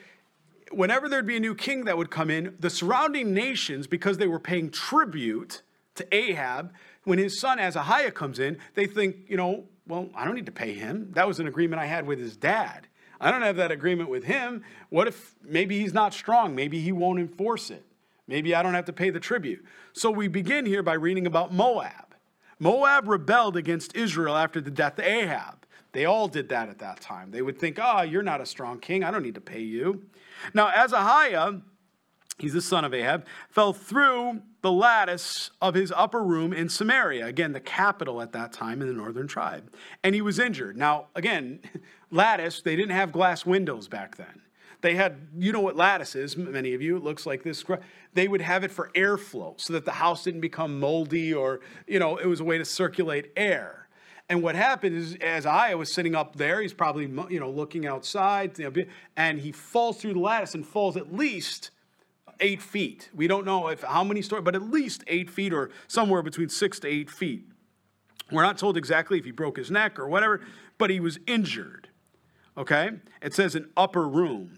Whenever 0.71 1.09
there'd 1.09 1.25
be 1.25 1.37
a 1.37 1.39
new 1.39 1.55
king 1.55 1.85
that 1.85 1.97
would 1.97 2.11
come 2.11 2.29
in, 2.29 2.55
the 2.59 2.69
surrounding 2.69 3.33
nations, 3.33 3.87
because 3.87 4.17
they 4.17 4.27
were 4.27 4.39
paying 4.39 4.69
tribute 4.69 5.63
to 5.95 6.05
Ahab, 6.13 6.71
when 7.05 7.17
his 7.17 7.39
son 7.39 7.57
Ahaziah 7.57 8.11
comes 8.11 8.37
in, 8.37 8.59
they 8.75 8.85
think, 8.85 9.15
you 9.27 9.37
know, 9.37 9.63
well, 9.87 10.09
I 10.15 10.25
don't 10.25 10.35
need 10.35 10.45
to 10.47 10.51
pay 10.51 10.73
him. 10.73 11.11
That 11.13 11.27
was 11.27 11.39
an 11.39 11.47
agreement 11.47 11.81
I 11.81 11.85
had 11.85 12.05
with 12.05 12.19
his 12.19 12.35
dad. 12.35 12.87
I 13.19 13.31
don't 13.31 13.41
have 13.41 13.55
that 13.55 13.71
agreement 13.71 14.09
with 14.09 14.25
him. 14.25 14.63
What 14.89 15.07
if 15.07 15.35
maybe 15.43 15.79
he's 15.79 15.93
not 15.93 16.13
strong? 16.13 16.55
Maybe 16.55 16.79
he 16.79 16.91
won't 16.91 17.19
enforce 17.19 17.71
it. 17.71 17.83
Maybe 18.27 18.53
I 18.53 18.61
don't 18.61 18.73
have 18.73 18.85
to 18.85 18.93
pay 18.93 19.09
the 19.09 19.19
tribute. 19.19 19.65
So 19.93 20.11
we 20.11 20.27
begin 20.27 20.65
here 20.65 20.83
by 20.83 20.93
reading 20.93 21.25
about 21.25 21.53
Moab. 21.53 22.15
Moab 22.59 23.07
rebelled 23.07 23.55
against 23.55 23.95
Israel 23.95 24.35
after 24.35 24.59
the 24.59 24.71
death 24.71 24.99
of 24.99 25.05
Ahab. 25.05 25.65
They 25.93 26.05
all 26.05 26.27
did 26.27 26.49
that 26.49 26.69
at 26.69 26.79
that 26.79 26.99
time. 26.99 27.31
They 27.31 27.41
would 27.41 27.57
think, 27.57 27.79
oh, 27.81 28.01
you're 28.01 28.23
not 28.23 28.41
a 28.41 28.45
strong 28.45 28.79
king. 28.79 29.03
I 29.03 29.11
don't 29.11 29.23
need 29.23 29.35
to 29.35 29.41
pay 29.41 29.61
you. 29.61 30.03
Now, 30.53 30.67
Ahaziah 30.67 31.61
he's 32.37 32.53
the 32.53 32.61
son 32.61 32.85
of 32.85 32.93
Ahab, 32.93 33.25
fell 33.49 33.73
through 33.73 34.41
the 34.61 34.71
lattice 34.71 35.51
of 35.61 35.73
his 35.73 35.91
upper 35.95 36.23
room 36.23 36.53
in 36.53 36.69
Samaria, 36.69 37.25
again, 37.25 37.53
the 37.53 37.59
capital 37.59 38.21
at 38.21 38.31
that 38.33 38.53
time 38.53 38.81
in 38.81 38.87
the 38.87 38.93
northern 38.93 39.27
tribe, 39.27 39.71
and 40.03 40.13
he 40.15 40.21
was 40.21 40.39
injured. 40.39 40.77
Now, 40.77 41.07
again, 41.15 41.59
lattice, 42.11 42.61
they 42.61 42.75
didn't 42.75 42.91
have 42.91 43.11
glass 43.11 43.45
windows 43.45 43.87
back 43.87 44.17
then. 44.17 44.41
They 44.81 44.95
had, 44.95 45.17
you 45.37 45.51
know 45.51 45.59
what 45.59 45.75
lattice 45.75 46.15
is, 46.15 46.37
many 46.37 46.73
of 46.73 46.81
you, 46.81 46.97
it 46.97 47.03
looks 47.03 47.25
like 47.25 47.43
this. 47.43 47.65
They 48.13 48.27
would 48.27 48.41
have 48.41 48.63
it 48.63 48.71
for 48.71 48.91
airflow 48.95 49.59
so 49.59 49.73
that 49.73 49.85
the 49.85 49.91
house 49.91 50.23
didn't 50.23 50.41
become 50.41 50.79
moldy 50.79 51.33
or, 51.33 51.61
you 51.87 51.97
know, 51.97 52.17
it 52.17 52.27
was 52.27 52.41
a 52.41 52.43
way 52.43 52.59
to 52.59 52.65
circulate 52.65 53.31
air. 53.35 53.87
And 54.29 54.43
what 54.43 54.55
happened 54.55 54.95
is, 54.95 55.15
as 55.21 55.45
I 55.45 55.73
was 55.75 55.91
sitting 55.91 56.13
up 56.13 56.35
there, 56.35 56.61
he's 56.61 56.73
probably 56.73 57.05
you 57.29 57.39
know 57.39 57.49
looking 57.49 57.87
outside, 57.87 58.59
and 59.15 59.39
he 59.39 59.51
falls 59.53 60.01
through 60.01 60.13
the 60.13 60.19
lattice 60.19 60.53
and 60.53 60.65
falls 60.65 60.97
at 60.97 61.13
least 61.13 61.71
eight 62.39 62.61
feet. 62.61 63.09
We 63.13 63.27
don't 63.27 63.45
know 63.45 63.67
if 63.67 63.81
how 63.83 64.03
many 64.03 64.21
stories, 64.21 64.43
but 64.43 64.55
at 64.55 64.63
least 64.63 65.03
eight 65.07 65.29
feet 65.29 65.53
or 65.53 65.69
somewhere 65.87 66.21
between 66.21 66.49
six 66.49 66.79
to 66.81 66.87
eight 66.87 67.09
feet. 67.09 67.45
We're 68.31 68.43
not 68.43 68.57
told 68.57 68.77
exactly 68.77 69.17
if 69.17 69.25
he 69.25 69.31
broke 69.31 69.57
his 69.57 69.71
neck 69.71 69.99
or 69.99 70.07
whatever, 70.07 70.41
but 70.77 70.89
he 70.89 70.99
was 70.99 71.19
injured. 71.27 71.89
Okay? 72.57 72.91
It 73.21 73.33
says 73.33 73.55
an 73.55 73.69
upper 73.77 74.07
room 74.07 74.56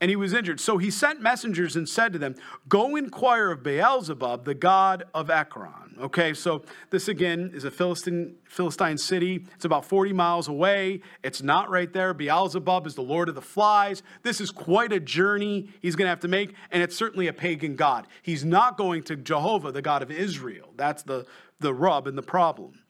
and 0.00 0.10
he 0.10 0.16
was 0.16 0.32
injured. 0.32 0.60
So 0.60 0.78
he 0.78 0.90
sent 0.90 1.20
messengers 1.20 1.74
and 1.74 1.88
said 1.88 2.12
to 2.12 2.18
them, 2.18 2.36
Go 2.68 2.96
inquire 2.96 3.50
of 3.50 3.62
Beelzebub, 3.62 4.44
the 4.44 4.54
god 4.54 5.04
of 5.12 5.30
Ekron. 5.30 5.96
Okay, 6.00 6.32
so 6.32 6.62
this 6.90 7.08
again 7.08 7.50
is 7.52 7.64
a 7.64 7.70
Philistine, 7.72 8.36
Philistine 8.44 8.96
city. 8.96 9.44
It's 9.56 9.64
about 9.64 9.84
40 9.84 10.12
miles 10.12 10.46
away. 10.46 11.00
It's 11.24 11.42
not 11.42 11.68
right 11.70 11.92
there. 11.92 12.14
Beelzebub 12.14 12.86
is 12.86 12.94
the 12.94 13.02
lord 13.02 13.28
of 13.28 13.34
the 13.34 13.42
flies. 13.42 14.04
This 14.22 14.40
is 14.40 14.52
quite 14.52 14.92
a 14.92 15.00
journey 15.00 15.70
he's 15.82 15.96
going 15.96 16.06
to 16.06 16.10
have 16.10 16.20
to 16.20 16.28
make, 16.28 16.54
and 16.70 16.82
it's 16.82 16.94
certainly 16.94 17.26
a 17.26 17.32
pagan 17.32 17.74
god. 17.74 18.06
He's 18.22 18.44
not 18.44 18.76
going 18.76 19.02
to 19.04 19.16
Jehovah, 19.16 19.72
the 19.72 19.82
God 19.82 20.02
of 20.02 20.12
Israel. 20.12 20.68
That's 20.76 21.02
the, 21.02 21.26
the 21.58 21.74
rub 21.74 22.06
and 22.06 22.16
the 22.16 22.22
problem. 22.22 22.84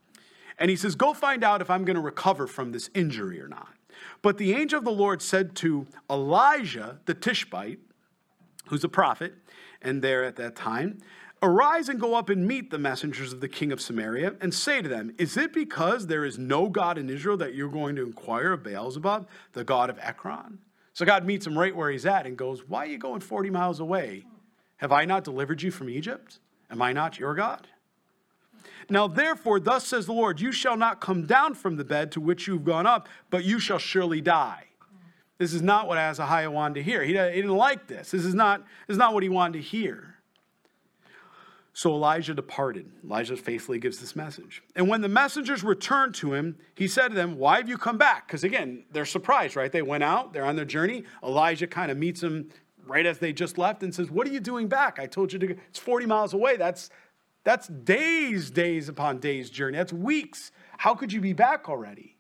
And 0.59 0.69
he 0.71 0.77
says, 0.77 0.95
Go 0.95 1.15
find 1.15 1.43
out 1.43 1.63
if 1.63 1.71
I'm 1.71 1.85
going 1.85 1.97
to 1.97 2.03
recover 2.03 2.47
from 2.47 2.73
this 2.73 2.91
injury 2.95 3.41
or 3.41 3.49
not. 3.49 3.78
But 4.23 4.39
the 4.39 4.53
angel 4.53 4.79
of 4.79 4.85
the 4.85 4.91
Lord 4.91 5.23
said 5.23 5.55
to 5.57 5.87
Elijah 6.11 6.99
the 7.07 7.15
Tishbite, 7.15 7.79
who's 8.67 8.85
a 8.85 8.89
prophet, 8.89 9.35
and 9.81 10.03
there 10.03 10.25
at 10.25 10.37
that 10.37 10.57
time, 10.57 10.99
Arise 11.41 11.89
and 11.89 12.01
go 12.01 12.17
up 12.17 12.29
and 12.31 12.49
meet 12.49 12.71
the 12.71 12.79
messengers 12.79 13.33
of 13.33 13.41
the 13.41 13.49
king 13.49 13.71
of 13.71 13.81
Samaria, 13.81 14.35
and 14.41 14.53
say 14.53 14.83
to 14.83 14.89
them, 14.89 15.15
Is 15.19 15.37
it 15.37 15.53
because 15.53 16.09
there 16.09 16.25
is 16.25 16.37
no 16.37 16.69
God 16.69 16.99
in 16.99 17.09
Israel 17.09 17.37
that 17.37 17.55
you're 17.55 17.69
going 17.69 17.95
to 17.95 18.03
inquire 18.03 18.53
of 18.53 18.65
Beelzebub, 18.65 19.29
the 19.53 19.63
god 19.63 19.89
of 19.89 19.99
Ekron? 20.01 20.59
So 20.95 21.07
God 21.07 21.25
meets 21.25 21.47
him 21.47 21.57
right 21.57 21.75
where 21.75 21.93
he's 21.93 22.07
at 22.07 22.27
and 22.27 22.37
goes, 22.37 22.69
Why 22.69 22.85
are 22.85 22.89
you 22.89 22.99
going 22.99 23.21
40 23.21 23.51
miles 23.51 23.79
away? 23.79 24.27
Have 24.79 24.91
I 24.91 25.05
not 25.05 25.23
delivered 25.23 25.63
you 25.63 25.71
from 25.71 25.89
Egypt? 25.89 26.41
Am 26.71 26.83
I 26.83 26.93
not 26.93 27.21
your 27.21 27.35
God? 27.35 27.69
Now, 28.91 29.07
therefore, 29.07 29.61
thus 29.61 29.87
says 29.87 30.07
the 30.07 30.13
Lord, 30.13 30.41
you 30.41 30.51
shall 30.51 30.77
not 30.77 31.01
come 31.01 31.27
down 31.27 31.55
from 31.55 31.77
the 31.77 31.85
bed 31.85 32.11
to 32.13 32.21
which 32.21 32.47
you've 32.47 32.65
gone 32.65 32.87
up, 32.87 33.09
but 33.31 33.45
you 33.45 33.59
shall 33.59 33.79
surely 33.79 34.21
die. 34.21 34.65
This 35.37 35.53
is 35.53 35.63
not 35.63 35.87
what 35.87 35.99
Ahaziah 35.99 36.51
wanted 36.51 36.75
to 36.75 36.83
hear. 36.83 37.03
He, 37.03 37.13
he 37.13 37.15
didn't 37.15 37.51
like 37.51 37.87
this. 37.87 38.11
This 38.11 38.25
is, 38.25 38.35
not, 38.35 38.61
this 38.87 38.95
is 38.95 38.99
not 38.99 39.15
what 39.15 39.23
he 39.23 39.29
wanted 39.29 39.59
to 39.59 39.63
hear. 39.63 40.17
So 41.79 41.93
Elijah 41.93 42.35
departed. 42.35 42.91
Elijah 43.05 43.37
faithfully 43.37 43.79
gives 43.79 44.01
this 44.01 44.17
message. 44.17 44.65
And 44.75 44.89
when 44.89 45.01
the 45.01 45.09
messengers 45.09 45.63
returned 45.63 46.17
to 46.17 46.35
him, 46.35 46.57
he 46.75 46.89
said 46.89 47.09
to 47.11 47.15
them, 47.15 47.39
Why 47.39 47.59
have 47.59 47.69
you 47.69 47.79
come 47.79 47.97
back? 47.97 48.27
Because 48.27 48.43
again, 48.43 48.83
they're 48.91 49.05
surprised, 49.05 49.55
right? 49.55 49.71
They 49.71 49.83
went 49.83 50.03
out, 50.03 50.33
they're 50.33 50.45
on 50.45 50.57
their 50.57 50.65
journey. 50.65 51.05
Elijah 51.23 51.69
kind 51.69 51.93
of 51.93 51.97
meets 51.97 52.21
them 52.21 52.49
right 52.85 53.07
as 53.07 53.19
they 53.19 53.33
just 53.33 53.59
left 53.59 53.85
and 53.85 53.95
says, 53.95 54.11
What 54.11 54.27
are 54.27 54.33
you 54.33 54.41
doing 54.41 54.67
back? 54.67 54.99
I 54.99 55.07
told 55.07 55.33
you 55.33 55.39
to 55.39 55.47
go. 55.47 55.55
It's 55.69 55.79
40 55.79 56.07
miles 56.07 56.35
away. 56.35 56.57
That's, 56.57 56.91
that's 57.49 57.67
days, 57.67 58.51
days 58.51 58.91
upon 58.91 59.21
days 59.21 59.49
journey. 59.49 59.79
That's 59.79 59.91
weeks. 59.91 60.53
How 60.77 60.95
could 60.95 61.15
you 61.15 61.23
be 61.23 61.33
back 61.33 61.67
already? 61.67 62.19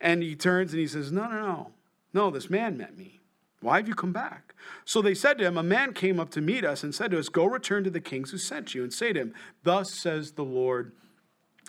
And 0.00 0.22
he 0.22 0.34
turns 0.36 0.72
and 0.72 0.80
he 0.80 0.86
says, 0.86 1.12
No, 1.12 1.28
no, 1.28 1.42
no. 1.42 1.70
No, 2.14 2.30
this 2.30 2.48
man 2.48 2.78
met 2.78 2.96
me. 2.96 3.20
Why 3.60 3.76
have 3.76 3.86
you 3.86 3.94
come 3.94 4.14
back? 4.14 4.54
So 4.86 5.02
they 5.02 5.12
said 5.12 5.36
to 5.36 5.44
him, 5.44 5.58
A 5.58 5.62
man 5.62 5.92
came 5.92 6.18
up 6.18 6.30
to 6.30 6.40
meet 6.40 6.64
us 6.64 6.82
and 6.82 6.94
said 6.94 7.10
to 7.10 7.18
us, 7.18 7.28
Go 7.28 7.44
return 7.44 7.84
to 7.84 7.90
the 7.90 8.00
kings 8.00 8.30
who 8.30 8.38
sent 8.38 8.74
you 8.74 8.82
and 8.82 8.90
say 8.90 9.12
to 9.12 9.20
him, 9.20 9.34
Thus 9.64 9.92
says 9.92 10.32
the 10.32 10.46
Lord, 10.46 10.92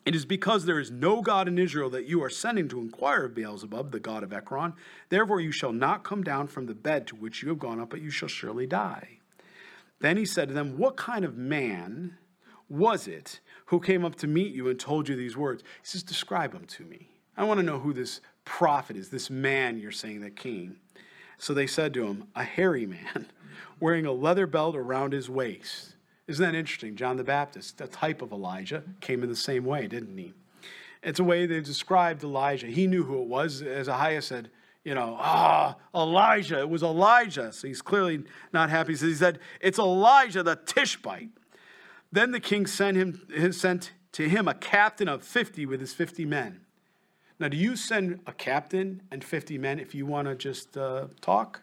it 0.06 0.16
is 0.16 0.26
because 0.26 0.64
there 0.64 0.80
is 0.80 0.90
no 0.90 1.22
God 1.22 1.50
in 1.50 1.60
Israel 1.60 1.90
that 1.90 2.08
you 2.08 2.24
are 2.24 2.30
sending 2.30 2.70
to 2.70 2.80
inquire 2.80 3.26
of 3.26 3.36
Beelzebub, 3.36 3.92
the 3.92 4.00
god 4.00 4.24
of 4.24 4.32
Ekron. 4.32 4.74
Therefore 5.10 5.42
you 5.42 5.52
shall 5.52 5.74
not 5.74 6.06
come 6.06 6.24
down 6.24 6.48
from 6.48 6.68
the 6.68 6.76
bed 6.76 7.08
to 7.08 7.18
which 7.18 7.44
you 7.44 7.50
have 7.50 7.60
gone 7.60 7.82
up, 7.82 7.90
but 7.90 8.00
you 8.00 8.10
shall 8.10 8.30
surely 8.30 8.66
die. 8.66 9.18
Then 10.00 10.16
he 10.16 10.24
said 10.24 10.48
to 10.48 10.54
them, 10.54 10.78
What 10.78 10.96
kind 10.96 11.26
of 11.26 11.36
man 11.36 12.16
was 12.70 13.08
it 13.08 13.40
who 13.66 13.80
came 13.80 14.06
up 14.06 14.16
to 14.16 14.28
meet 14.28 14.54
you 14.54 14.70
and 14.70 14.80
told 14.80 15.10
you 15.10 15.16
these 15.16 15.36
words? 15.36 15.64
He 15.82 15.88
says, 15.88 16.04
Describe 16.04 16.54
him 16.54 16.66
to 16.66 16.84
me. 16.84 17.10
I 17.36 17.44
want 17.44 17.60
to 17.60 17.66
know 17.66 17.80
who 17.80 17.94
this 17.94 18.22
prophet 18.46 18.96
is, 18.96 19.10
this 19.10 19.30
man 19.30 19.80
you're 19.80 19.92
saying 19.92 20.22
that 20.22 20.36
came. 20.36 20.78
So 21.38 21.54
they 21.54 21.68
said 21.68 21.94
to 21.96 22.06
him, 22.06 22.26
A 22.36 22.44
hairy 22.44 22.86
man 22.86 23.28
wearing 23.80 24.06
a 24.06 24.12
leather 24.12 24.48
belt 24.48 24.76
around 24.76 25.14
his 25.14 25.30
waist. 25.30 25.96
Isn't 26.28 26.46
that 26.46 26.58
interesting? 26.58 26.96
John 26.96 27.18
the 27.18 27.24
Baptist, 27.24 27.80
the 27.80 27.88
type 27.88 28.22
of 28.22 28.32
Elijah, 28.32 28.84
came 29.02 29.24
in 29.24 29.30
the 29.30 29.36
same 29.36 29.66
way, 29.66 29.88
didn't 29.88 30.16
he? 30.16 30.34
It's 31.02 31.20
a 31.20 31.24
way 31.24 31.46
they 31.46 31.62
described 31.62 32.24
Elijah. 32.24 32.68
He 32.68 32.86
knew 32.86 33.04
who 33.04 33.22
it 33.22 33.28
was. 33.28 33.62
As 33.62 33.88
Ahaziah 33.88 34.22
said, 34.22 34.52
you 34.84 34.94
know, 34.94 35.18
ah, 35.20 35.76
Elijah. 35.96 36.60
It 36.60 36.70
was 36.70 36.84
Elijah. 36.84 37.52
So 37.52 37.68
he's 37.68 37.82
clearly 37.82 38.24
not 38.54 38.70
happy. 38.70 38.96
So 38.96 39.08
he 39.08 39.14
said, 39.14 39.40
It's 39.62 39.80
Elijah 39.80 40.44
the 40.44 40.56
Tishbite. 40.56 41.30
Then 42.12 42.32
the 42.32 42.40
king 42.40 42.66
sent, 42.66 42.98
him, 42.98 43.52
sent 43.52 43.92
to 44.14 44.28
him 44.28 44.48
a 44.48 44.54
captain 44.54 45.08
of 45.08 45.24
50 45.24 45.66
with 45.66 45.80
his 45.80 45.94
50 45.94 46.26
men. 46.26 46.62
Now, 47.40 47.48
do 47.48 47.56
you 47.56 47.76
send 47.76 48.20
a 48.28 48.34
captain 48.34 49.02
and 49.12 49.24
50 49.24 49.58
men 49.58 49.80
if 49.80 49.96
you 49.96 50.06
want 50.06 50.28
to 50.28 50.36
just 50.36 50.76
uh, 50.76 51.08
talk? 51.22 51.62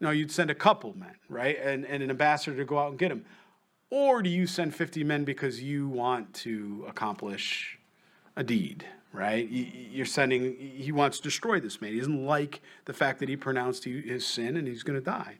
No, 0.00 0.10
you'd 0.10 0.30
send 0.30 0.50
a 0.50 0.54
couple 0.54 0.96
men, 0.96 1.14
right? 1.28 1.58
And, 1.62 1.84
and 1.84 2.02
an 2.02 2.08
ambassador 2.08 2.56
to 2.56 2.64
go 2.64 2.78
out 2.78 2.90
and 2.90 2.98
get 2.98 3.12
him. 3.12 3.26
Or 3.90 4.22
do 4.22 4.30
you 4.30 4.46
send 4.46 4.74
50 4.74 5.04
men 5.04 5.24
because 5.24 5.62
you 5.62 5.88
want 5.88 6.32
to 6.34 6.86
accomplish 6.88 7.78
a 8.36 8.44
deed, 8.44 8.86
right? 9.12 9.46
You're 9.50 10.06
sending, 10.06 10.56
he 10.56 10.92
wants 10.92 11.18
to 11.18 11.24
destroy 11.24 11.60
this 11.60 11.80
man. 11.80 11.92
He 11.92 11.98
doesn't 11.98 12.24
like 12.24 12.62
the 12.86 12.94
fact 12.94 13.18
that 13.18 13.28
he 13.28 13.36
pronounced 13.36 13.84
his 13.84 14.26
sin 14.26 14.56
and 14.56 14.66
he's 14.66 14.84
going 14.84 14.98
to 14.98 15.04
die. 15.04 15.38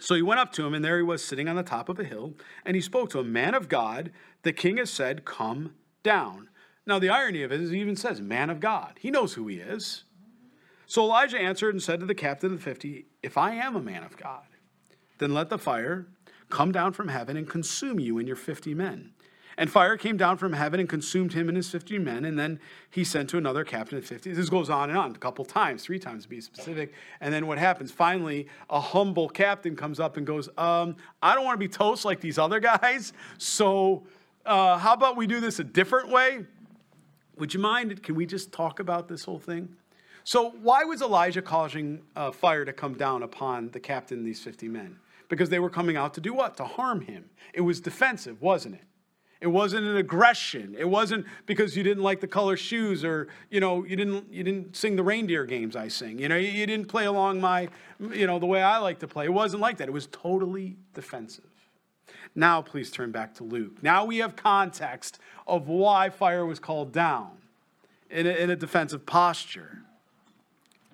So 0.00 0.14
he 0.14 0.22
went 0.22 0.40
up 0.40 0.52
to 0.54 0.66
him, 0.66 0.74
and 0.74 0.84
there 0.84 0.96
he 0.96 1.02
was 1.02 1.22
sitting 1.22 1.48
on 1.48 1.56
the 1.56 1.62
top 1.62 1.88
of 1.88 2.00
a 2.00 2.04
hill, 2.04 2.34
and 2.64 2.74
he 2.74 2.80
spoke 2.80 3.10
to 3.10 3.20
him, 3.20 3.32
Man 3.32 3.54
of 3.54 3.68
God, 3.68 4.10
the 4.42 4.52
king 4.52 4.78
has 4.78 4.90
said, 4.90 5.24
Come 5.24 5.74
down. 6.02 6.48
Now, 6.86 6.98
the 6.98 7.10
irony 7.10 7.42
of 7.42 7.52
it 7.52 7.60
is, 7.60 7.70
he 7.70 7.80
even 7.80 7.96
says, 7.96 8.20
Man 8.20 8.50
of 8.50 8.60
God. 8.60 8.94
He 8.98 9.10
knows 9.10 9.34
who 9.34 9.46
he 9.46 9.56
is. 9.56 10.04
So 10.86 11.02
Elijah 11.02 11.38
answered 11.38 11.74
and 11.74 11.82
said 11.82 12.00
to 12.00 12.06
the 12.06 12.14
captain 12.14 12.52
of 12.52 12.58
the 12.58 12.64
fifty, 12.64 13.06
If 13.22 13.36
I 13.36 13.52
am 13.52 13.76
a 13.76 13.82
man 13.82 14.02
of 14.02 14.16
God, 14.16 14.46
then 15.18 15.34
let 15.34 15.50
the 15.50 15.58
fire 15.58 16.08
come 16.48 16.72
down 16.72 16.92
from 16.92 17.08
heaven 17.08 17.36
and 17.36 17.48
consume 17.48 18.00
you 18.00 18.18
and 18.18 18.26
your 18.26 18.36
fifty 18.36 18.74
men. 18.74 19.12
And 19.60 19.70
fire 19.70 19.98
came 19.98 20.16
down 20.16 20.38
from 20.38 20.54
heaven 20.54 20.80
and 20.80 20.88
consumed 20.88 21.34
him 21.34 21.46
and 21.48 21.54
his 21.54 21.68
50 21.68 21.98
men. 21.98 22.24
And 22.24 22.38
then 22.38 22.58
he 22.88 23.04
sent 23.04 23.28
to 23.28 23.36
another 23.36 23.62
captain 23.62 23.98
of 23.98 24.06
50. 24.06 24.32
This 24.32 24.48
goes 24.48 24.70
on 24.70 24.88
and 24.88 24.98
on, 24.98 25.10
a 25.10 25.18
couple 25.18 25.44
times, 25.44 25.84
three 25.84 25.98
times 25.98 26.22
to 26.22 26.30
be 26.30 26.40
specific. 26.40 26.94
And 27.20 27.30
then 27.30 27.46
what 27.46 27.58
happens? 27.58 27.92
Finally, 27.92 28.46
a 28.70 28.80
humble 28.80 29.28
captain 29.28 29.76
comes 29.76 30.00
up 30.00 30.16
and 30.16 30.26
goes, 30.26 30.48
um, 30.56 30.96
I 31.22 31.34
don't 31.34 31.44
want 31.44 31.56
to 31.56 31.58
be 31.58 31.68
toast 31.68 32.06
like 32.06 32.22
these 32.22 32.38
other 32.38 32.58
guys. 32.58 33.12
So 33.36 34.04
uh, 34.46 34.78
how 34.78 34.94
about 34.94 35.18
we 35.18 35.26
do 35.26 35.40
this 35.40 35.58
a 35.58 35.64
different 35.64 36.08
way? 36.08 36.46
Would 37.36 37.52
you 37.52 37.60
mind? 37.60 38.02
Can 38.02 38.14
we 38.14 38.24
just 38.24 38.52
talk 38.52 38.80
about 38.80 39.08
this 39.08 39.24
whole 39.24 39.38
thing? 39.38 39.68
So, 40.24 40.50
why 40.62 40.84
was 40.84 41.02
Elijah 41.02 41.42
causing 41.42 42.00
uh, 42.16 42.30
fire 42.30 42.64
to 42.64 42.72
come 42.72 42.94
down 42.94 43.22
upon 43.22 43.70
the 43.70 43.80
captain 43.80 44.18
and 44.18 44.26
these 44.26 44.42
50 44.42 44.68
men? 44.68 44.96
Because 45.28 45.50
they 45.50 45.58
were 45.58 45.70
coming 45.70 45.96
out 45.96 46.14
to 46.14 46.20
do 46.20 46.32
what? 46.32 46.56
To 46.56 46.64
harm 46.64 47.02
him. 47.02 47.28
It 47.52 47.60
was 47.60 47.80
defensive, 47.80 48.40
wasn't 48.40 48.76
it? 48.76 48.82
It 49.40 49.46
wasn't 49.46 49.86
an 49.86 49.96
aggression. 49.96 50.76
It 50.78 50.88
wasn't 50.88 51.24
because 51.46 51.74
you 51.74 51.82
didn't 51.82 52.02
like 52.02 52.20
the 52.20 52.26
color 52.26 52.58
shoes 52.58 53.04
or, 53.04 53.28
you 53.50 53.58
know, 53.58 53.84
you 53.84 53.96
didn't 53.96 54.30
you 54.30 54.44
didn't 54.44 54.76
sing 54.76 54.96
the 54.96 55.02
reindeer 55.02 55.46
games 55.46 55.74
I 55.76 55.88
sing. 55.88 56.18
You 56.18 56.28
know, 56.28 56.36
you, 56.36 56.48
you 56.48 56.66
didn't 56.66 56.88
play 56.88 57.06
along 57.06 57.40
my, 57.40 57.68
you 57.98 58.26
know, 58.26 58.38
the 58.38 58.46
way 58.46 58.62
I 58.62 58.76
like 58.78 58.98
to 58.98 59.08
play. 59.08 59.24
It 59.24 59.32
wasn't 59.32 59.62
like 59.62 59.78
that. 59.78 59.88
It 59.88 59.92
was 59.92 60.08
totally 60.08 60.76
defensive. 60.92 61.44
Now 62.34 62.60
please 62.60 62.90
turn 62.90 63.12
back 63.12 63.34
to 63.36 63.44
Luke. 63.44 63.82
Now 63.82 64.04
we 64.04 64.18
have 64.18 64.36
context 64.36 65.18
of 65.46 65.68
why 65.68 66.10
fire 66.10 66.44
was 66.44 66.58
called 66.58 66.92
down 66.92 67.30
in 68.10 68.26
a, 68.26 68.30
in 68.30 68.50
a 68.50 68.56
defensive 68.56 69.06
posture 69.06 69.78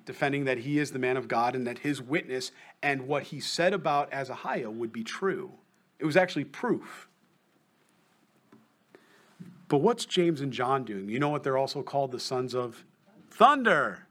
defending 0.05 0.45
that 0.45 0.59
he 0.59 0.79
is 0.79 0.93
the 0.93 0.99
man 1.01 1.17
of 1.17 1.27
God 1.27 1.57
and 1.57 1.67
that 1.67 1.79
his 1.79 2.01
witness 2.01 2.53
and 2.81 3.09
what 3.09 3.25
he 3.25 3.41
said 3.41 3.75
about 3.75 4.09
Ahaziah 4.13 4.71
would 4.71 4.93
be 4.93 5.03
true. 5.03 5.51
It 5.99 6.05
was 6.05 6.17
actually 6.17 6.45
proof. 6.45 7.09
But 9.69 9.79
what's 9.79 10.05
James 10.05 10.41
and 10.41 10.53
John 10.53 10.85
doing? 10.85 11.09
You 11.09 11.19
know 11.19 11.29
what 11.29 11.43
they're 11.43 11.59
also 11.59 11.83
called? 11.83 12.13
The 12.13 12.21
sons 12.21 12.55
of 12.55 12.85
thunder. 13.31 14.07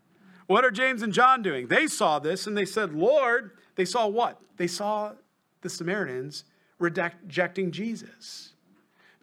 What 0.47 0.63
are 0.63 0.71
James 0.71 1.01
and 1.01 1.13
John 1.13 1.41
doing? 1.41 1.67
They 1.67 1.87
saw 1.87 2.19
this 2.19 2.45
and 2.45 2.57
they 2.57 2.65
said, 2.65 2.93
Lord, 2.93 3.51
they 3.75 3.85
saw 3.85 4.07
what? 4.07 4.39
They 4.57 4.67
saw 4.67 5.13
the 5.61 5.69
Samaritans 5.69 6.43
rejecting 6.77 7.71
Jesus. 7.71 8.51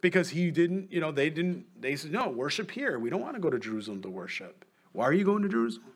Because 0.01 0.29
he 0.29 0.51
didn't, 0.51 0.91
you 0.91 0.99
know, 0.99 1.11
they 1.11 1.29
didn't, 1.29 1.65
they 1.79 1.95
said, 1.95 2.11
no, 2.11 2.27
worship 2.27 2.71
here. 2.71 2.99
We 2.99 3.09
don't 3.09 3.21
want 3.21 3.35
to 3.35 3.39
go 3.39 3.49
to 3.49 3.57
Jerusalem 3.57 4.01
to 4.01 4.09
worship. 4.09 4.65
Why 4.91 5.05
are 5.05 5.13
you 5.13 5.23
going 5.23 5.43
to 5.43 5.49
Jerusalem? 5.49 5.93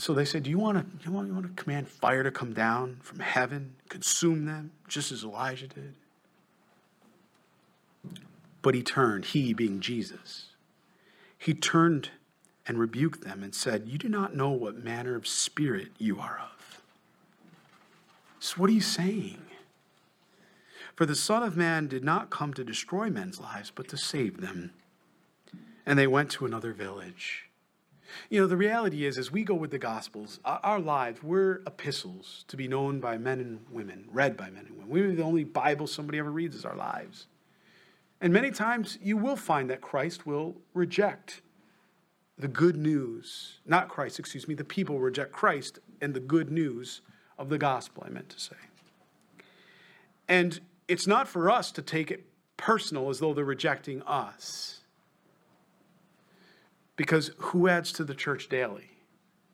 So 0.00 0.14
they 0.14 0.24
said, 0.24 0.44
Do 0.44 0.50
you 0.50 0.58
want 0.58 0.78
to 0.78 1.06
you 1.06 1.12
want, 1.12 1.28
you 1.28 1.34
want 1.34 1.46
to 1.54 1.62
command 1.62 1.88
fire 1.88 2.22
to 2.22 2.30
come 2.30 2.54
down 2.54 2.98
from 3.02 3.18
heaven, 3.18 3.74
consume 3.90 4.46
them, 4.46 4.72
just 4.88 5.12
as 5.12 5.24
Elijah 5.24 5.66
did? 5.66 5.94
But 8.62 8.74
he 8.74 8.82
turned, 8.82 9.26
he 9.26 9.54
being 9.54 9.80
Jesus, 9.80 10.46
he 11.38 11.54
turned 11.54 12.10
and 12.66 12.78
rebuked 12.78 13.22
them 13.22 13.42
and 13.42 13.54
said, 13.54 13.88
You 13.88 13.98
do 13.98 14.08
not 14.08 14.36
know 14.36 14.50
what 14.50 14.84
manner 14.84 15.16
of 15.16 15.26
spirit 15.26 15.88
you 15.98 16.20
are 16.20 16.40
of. 16.40 16.82
So, 18.38 18.56
what 18.56 18.70
are 18.70 18.74
you 18.74 18.80
saying? 18.80 19.42
For 20.94 21.06
the 21.06 21.14
Son 21.14 21.42
of 21.42 21.56
Man 21.56 21.88
did 21.88 22.04
not 22.04 22.30
come 22.30 22.52
to 22.54 22.62
destroy 22.62 23.08
men's 23.08 23.40
lives, 23.40 23.72
but 23.74 23.88
to 23.88 23.96
save 23.96 24.40
them. 24.40 24.72
And 25.86 25.98
they 25.98 26.06
went 26.06 26.30
to 26.32 26.44
another 26.44 26.72
village. 26.72 27.50
You 28.28 28.40
know, 28.40 28.46
the 28.46 28.56
reality 28.56 29.06
is, 29.06 29.18
as 29.18 29.30
we 29.30 29.44
go 29.44 29.54
with 29.54 29.70
the 29.70 29.78
Gospels, 29.78 30.40
our, 30.44 30.78
lives, 30.78 31.22
we're 31.22 31.62
epistles 31.66 32.44
to 32.48 32.56
be 32.56 32.68
known 32.68 33.00
by 33.00 33.16
men 33.18 33.40
and 33.40 33.60
women, 33.70 34.08
read 34.12 34.36
by 34.36 34.50
men 34.50 34.66
and 34.66 34.76
women. 34.76 34.88
We're 34.88 35.14
the 35.14 35.22
only 35.22 35.44
Bible 35.44 35.86
somebody 35.86 36.18
ever 36.18 36.30
reads 36.30 36.56
is 36.56 36.64
our 36.64 36.76
lives. 36.76 37.26
And 38.20 38.32
many 38.32 38.50
times 38.50 38.98
you 39.02 39.16
will 39.16 39.36
find 39.36 39.70
that 39.70 39.80
Christ 39.80 40.26
will 40.26 40.56
reject 40.74 41.40
the 42.38 42.48
good 42.48 42.76
news, 42.76 43.60
not 43.66 43.88
Christ, 43.88 44.18
excuse 44.18 44.48
me, 44.48 44.54
the 44.54 44.64
people 44.64 44.98
reject 44.98 45.32
Christ 45.32 45.78
and 46.00 46.14
the 46.14 46.20
good 46.20 46.50
news 46.50 47.02
of 47.38 47.48
the 47.48 47.58
gospel, 47.58 48.02
I 48.06 48.10
meant 48.10 48.30
to 48.30 48.40
say. 48.40 48.56
And 50.28 50.60
it's 50.88 51.06
not 51.06 51.28
for 51.28 51.50
us 51.50 51.70
to 51.72 51.82
take 51.82 52.10
it 52.10 52.24
personal 52.56 53.10
as 53.10 53.18
though 53.18 53.34
they're 53.34 53.44
rejecting 53.44 54.02
us. 54.02 54.80
Because 56.96 57.30
who 57.38 57.68
adds 57.68 57.92
to 57.92 58.04
the 58.04 58.14
church 58.14 58.48
daily? 58.48 58.90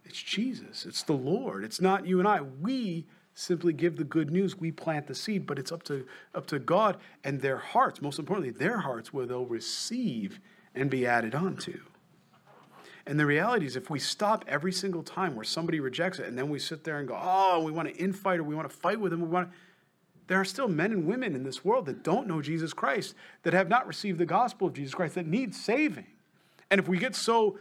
It's 0.04 0.20
Jesus, 0.20 0.86
it's 0.86 1.02
the 1.02 1.12
Lord, 1.12 1.64
it's 1.64 1.80
not 1.80 2.06
you 2.06 2.18
and 2.18 2.28
I. 2.28 2.40
We 2.40 3.06
simply 3.36 3.74
give 3.74 3.96
the 3.96 4.04
good 4.04 4.30
news, 4.30 4.58
we 4.58 4.72
plant 4.72 5.06
the 5.06 5.14
seed, 5.14 5.46
but 5.46 5.58
it's 5.58 5.70
up 5.70 5.82
to, 5.84 6.06
up 6.34 6.46
to 6.46 6.58
God 6.58 6.96
and 7.22 7.40
their 7.40 7.58
hearts, 7.58 8.00
most 8.00 8.18
importantly, 8.18 8.50
their 8.50 8.78
hearts, 8.78 9.12
where 9.12 9.26
they'll 9.26 9.44
receive 9.44 10.40
and 10.74 10.88
be 10.90 11.06
added 11.06 11.34
onto. 11.34 11.78
And 13.06 13.20
the 13.20 13.26
reality 13.26 13.66
is, 13.66 13.76
if 13.76 13.90
we 13.90 13.98
stop 13.98 14.44
every 14.48 14.72
single 14.72 15.02
time 15.02 15.36
where 15.36 15.44
somebody 15.44 15.80
rejects 15.80 16.18
it, 16.18 16.26
and 16.26 16.36
then 16.36 16.48
we 16.48 16.58
sit 16.58 16.82
there 16.82 16.98
and 16.98 17.06
go, 17.06 17.16
"Oh, 17.20 17.62
we 17.62 17.70
want 17.70 17.88
to 17.88 17.94
infight, 17.94 18.38
or 18.38 18.42
we 18.42 18.54
want 18.54 18.68
to 18.68 18.76
fight 18.76 18.98
with 18.98 19.12
them," 19.12 19.20
we 19.20 19.28
want 19.28 19.50
to, 19.50 19.56
there 20.26 20.40
are 20.40 20.44
still 20.44 20.66
men 20.66 20.90
and 20.90 21.06
women 21.06 21.36
in 21.36 21.44
this 21.44 21.64
world 21.64 21.86
that 21.86 22.02
don't 22.02 22.26
know 22.26 22.40
Jesus 22.40 22.72
Christ, 22.72 23.14
that 23.42 23.52
have 23.52 23.68
not 23.68 23.86
received 23.86 24.18
the 24.18 24.26
gospel 24.26 24.66
of 24.66 24.72
Jesus 24.72 24.94
Christ, 24.94 25.14
that 25.14 25.26
need 25.26 25.54
saving. 25.54 26.06
And 26.70 26.80
if 26.80 26.88
we 26.88 26.98
get 26.98 27.14
so 27.14 27.58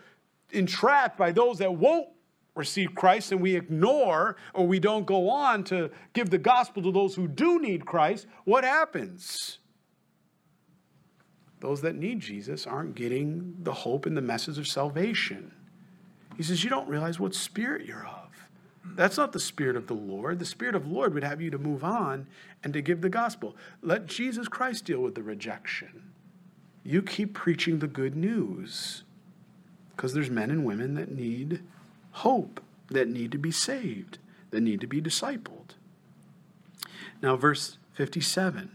entrapped 0.51 1.17
by 1.17 1.31
those 1.31 1.59
that 1.59 1.75
won't 1.75 2.07
receive 2.55 2.95
Christ 2.95 3.31
and 3.31 3.41
we 3.41 3.55
ignore 3.55 4.37
or 4.53 4.65
we 4.65 4.79
don't 4.79 5.05
go 5.05 5.29
on 5.29 5.63
to 5.65 5.91
give 6.13 6.29
the 6.29 6.37
gospel 6.37 6.81
to 6.83 6.91
those 6.91 7.15
who 7.15 7.27
do 7.27 7.59
need 7.59 7.85
Christ, 7.85 8.27
what 8.45 8.63
happens? 8.63 9.59
Those 11.59 11.81
that 11.81 11.95
need 11.95 12.19
Jesus 12.19 12.65
aren't 12.65 12.95
getting 12.95 13.55
the 13.61 13.73
hope 13.73 14.05
and 14.05 14.15
the 14.15 14.21
message 14.21 14.57
of 14.57 14.67
salvation. 14.67 15.51
He 16.37 16.43
says, 16.43 16.63
You 16.63 16.69
don't 16.69 16.87
realize 16.87 17.19
what 17.19 17.33
spirit 17.33 17.85
you're 17.85 18.05
of. 18.05 18.25
That's 18.93 19.17
not 19.17 19.31
the 19.31 19.39
spirit 19.39 19.75
of 19.75 19.87
the 19.87 19.93
Lord. 19.93 20.39
The 20.39 20.45
spirit 20.45 20.75
of 20.75 20.83
the 20.83 20.93
Lord 20.93 21.13
would 21.13 21.23
have 21.23 21.41
you 21.41 21.49
to 21.49 21.57
move 21.57 21.83
on 21.83 22.27
and 22.63 22.71
to 22.73 22.81
give 22.81 23.01
the 23.01 23.09
gospel. 23.09 23.55
Let 23.81 24.05
Jesus 24.05 24.47
Christ 24.47 24.85
deal 24.85 24.99
with 24.99 25.15
the 25.15 25.23
rejection. 25.23 26.11
You 26.83 27.01
keep 27.01 27.33
preaching 27.33 27.79
the 27.79 27.87
good 27.87 28.15
news 28.15 29.03
because 29.95 30.13
there's 30.13 30.29
men 30.29 30.51
and 30.51 30.65
women 30.65 30.93
that 30.95 31.11
need 31.11 31.63
hope, 32.15 32.61
that 32.89 33.07
need 33.07 33.31
to 33.31 33.37
be 33.37 33.51
saved, 33.51 34.19
that 34.51 34.61
need 34.61 34.79
to 34.81 34.87
be 34.87 35.01
discipled. 35.01 35.75
Now, 37.21 37.35
verse 37.35 37.77
57. 37.93 38.71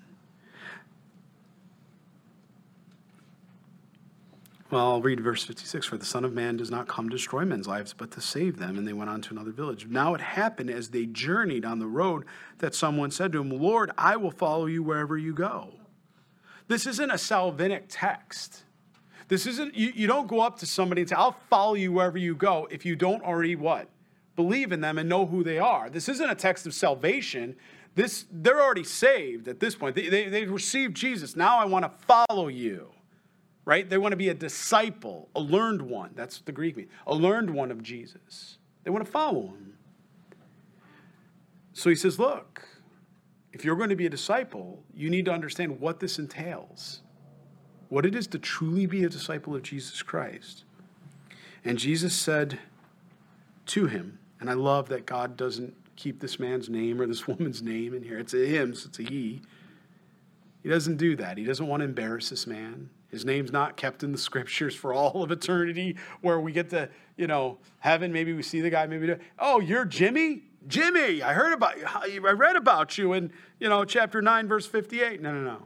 Well, 4.70 4.87
I'll 4.87 5.03
read 5.03 5.20
verse 5.20 5.44
56. 5.44 5.87
For 5.87 5.96
the 5.96 6.05
Son 6.05 6.24
of 6.24 6.33
Man 6.33 6.57
does 6.57 6.70
not 6.70 6.87
come 6.87 7.09
to 7.09 7.16
destroy 7.16 7.44
men's 7.44 7.66
lives, 7.66 7.92
but 7.92 8.12
to 8.12 8.20
save 8.20 8.59
them. 8.59 8.79
And 8.79 8.87
they 8.87 8.92
went 8.92 9.11
on 9.11 9.20
to 9.22 9.35
another 9.35 9.50
village. 9.50 9.87
Now 9.88 10.14
it 10.14 10.20
happened 10.20 10.70
as 10.70 10.90
they 10.90 11.07
journeyed 11.07 11.64
on 11.64 11.81
the 11.81 11.87
road 11.87 12.24
that 12.59 12.74
someone 12.74 13.11
said 13.11 13.33
to 13.33 13.40
him, 13.40 13.50
Lord, 13.50 13.90
I 13.98 14.16
will 14.16 14.31
follow 14.31 14.66
you 14.66 14.83
wherever 14.83 15.18
you 15.18 15.35
go. 15.35 15.74
This 16.68 16.87
isn't 16.87 17.11
a 17.11 17.14
salvific 17.14 17.85
text. 17.88 18.62
This 19.30 19.46
isn't, 19.46 19.74
you, 19.74 19.92
you 19.94 20.06
don't 20.06 20.28
go 20.28 20.40
up 20.40 20.58
to 20.58 20.66
somebody 20.66 21.00
and 21.00 21.08
say, 21.08 21.16
I'll 21.16 21.36
follow 21.48 21.72
you 21.72 21.92
wherever 21.92 22.18
you 22.18 22.34
go 22.34 22.68
if 22.70 22.84
you 22.84 22.94
don't 22.94 23.22
already 23.22 23.56
what? 23.56 23.88
Believe 24.36 24.72
in 24.72 24.82
them 24.82 24.98
and 24.98 25.08
know 25.08 25.24
who 25.24 25.42
they 25.42 25.58
are. 25.58 25.88
This 25.88 26.10
isn't 26.10 26.28
a 26.28 26.34
text 26.34 26.66
of 26.66 26.74
salvation. 26.74 27.56
This, 27.94 28.26
they're 28.30 28.60
already 28.60 28.84
saved 28.84 29.48
at 29.48 29.58
this 29.58 29.74
point. 29.74 29.94
They, 29.94 30.10
they, 30.10 30.28
they've 30.28 30.50
received 30.50 30.94
Jesus. 30.94 31.34
Now 31.34 31.58
I 31.58 31.64
want 31.64 31.86
to 31.86 32.06
follow 32.06 32.48
you 32.48 32.90
right? 33.64 33.88
They 33.88 33.98
want 33.98 34.10
to 34.10 34.16
be 34.16 34.30
a 34.30 34.34
disciple, 34.34 35.28
a 35.36 35.40
learned 35.40 35.82
one. 35.82 36.10
That's 36.16 36.40
the 36.40 36.50
Greek 36.50 36.76
mean, 36.76 36.88
a 37.06 37.14
learned 37.14 37.50
one 37.50 37.70
of 37.70 37.82
Jesus. 37.82 38.58
They 38.82 38.90
want 38.90 39.04
to 39.04 39.10
follow 39.10 39.42
him. 39.42 39.74
So 41.72 41.88
he 41.88 41.94
says, 41.94 42.18
look, 42.18 42.66
if 43.52 43.64
you're 43.64 43.76
going 43.76 43.90
to 43.90 43.96
be 43.96 44.06
a 44.06 44.10
disciple, 44.10 44.82
you 44.92 45.08
need 45.08 45.24
to 45.26 45.32
understand 45.32 45.80
what 45.80 46.00
this 46.00 46.18
entails, 46.18 47.02
what 47.90 48.07
it 48.07 48.14
is 48.14 48.26
to 48.29 48.38
truly 48.38 48.87
be 48.87 49.05
a 49.05 49.09
disciple 49.09 49.55
of 49.55 49.62
Jesus 49.62 50.03
Christ. 50.03 50.64
And 51.64 51.79
Jesus 51.79 52.14
said 52.14 52.59
to 53.66 53.87
him, 53.87 54.18
and 54.40 54.48
I 54.48 54.55
love 54.55 54.88
that 54.88 55.05
God 55.05 55.37
doesn't 55.37 55.74
keep 55.96 56.20
this 56.20 56.40
man's 56.40 56.70
name 56.70 57.00
or 57.00 57.07
this 57.07 57.29
woman's 57.29 57.61
name 57.61 57.92
in 57.92 58.03
here. 58.03 58.18
It's 58.18 58.33
a 58.33 58.46
him, 58.46 58.74
so 58.74 58.88
it's 58.88 58.98
a 58.98 59.03
he. 59.03 59.42
He 60.62 60.68
doesn't 60.68 60.96
do 60.96 61.16
that. 61.16 61.37
He 61.37 61.44
doesn't 61.44 61.66
want 61.66 61.81
to 61.81 61.85
embarrass 61.85 62.31
this 62.31 62.46
man. 62.46 62.90
His 63.09 63.24
name's 63.24 63.50
not 63.50 63.76
kept 63.76 64.03
in 64.03 64.12
the 64.12 64.18
scriptures 64.29 64.74
for 64.74 64.94
all 64.94 65.22
of 65.22 65.31
eternity, 65.31 65.96
where 66.20 66.40
we 66.40 66.53
get 66.53 66.70
to, 66.70 66.88
you 67.16 67.26
know, 67.26 67.59
heaven. 67.81 68.12
Maybe 68.12 68.33
we 68.33 68.42
see 68.42 68.61
the 68.61 68.70
guy. 68.70 68.87
Maybe, 68.87 69.14
oh, 69.38 69.61
you're 69.61 69.85
Jimmy? 69.85 70.44
Jimmy, 70.68 71.22
I 71.22 71.33
heard 71.33 71.55
about 71.55 71.79
you. 71.79 72.26
I 72.26 72.33
read 72.33 72.55
about 72.55 72.98
you 72.98 73.14
in, 73.14 73.33
you 73.59 73.68
know, 73.68 73.85
chapter 73.85 74.20
9, 74.22 74.46
verse 74.46 74.66
58. 74.66 75.20
No, 75.20 75.33
no, 75.33 75.40
no. 75.40 75.62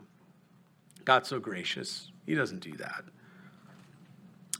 God's 1.05 1.29
so 1.29 1.39
gracious. 1.39 2.11
He 2.27 2.35
doesn't 2.35 2.61
do 2.61 2.77
that. 2.77 3.05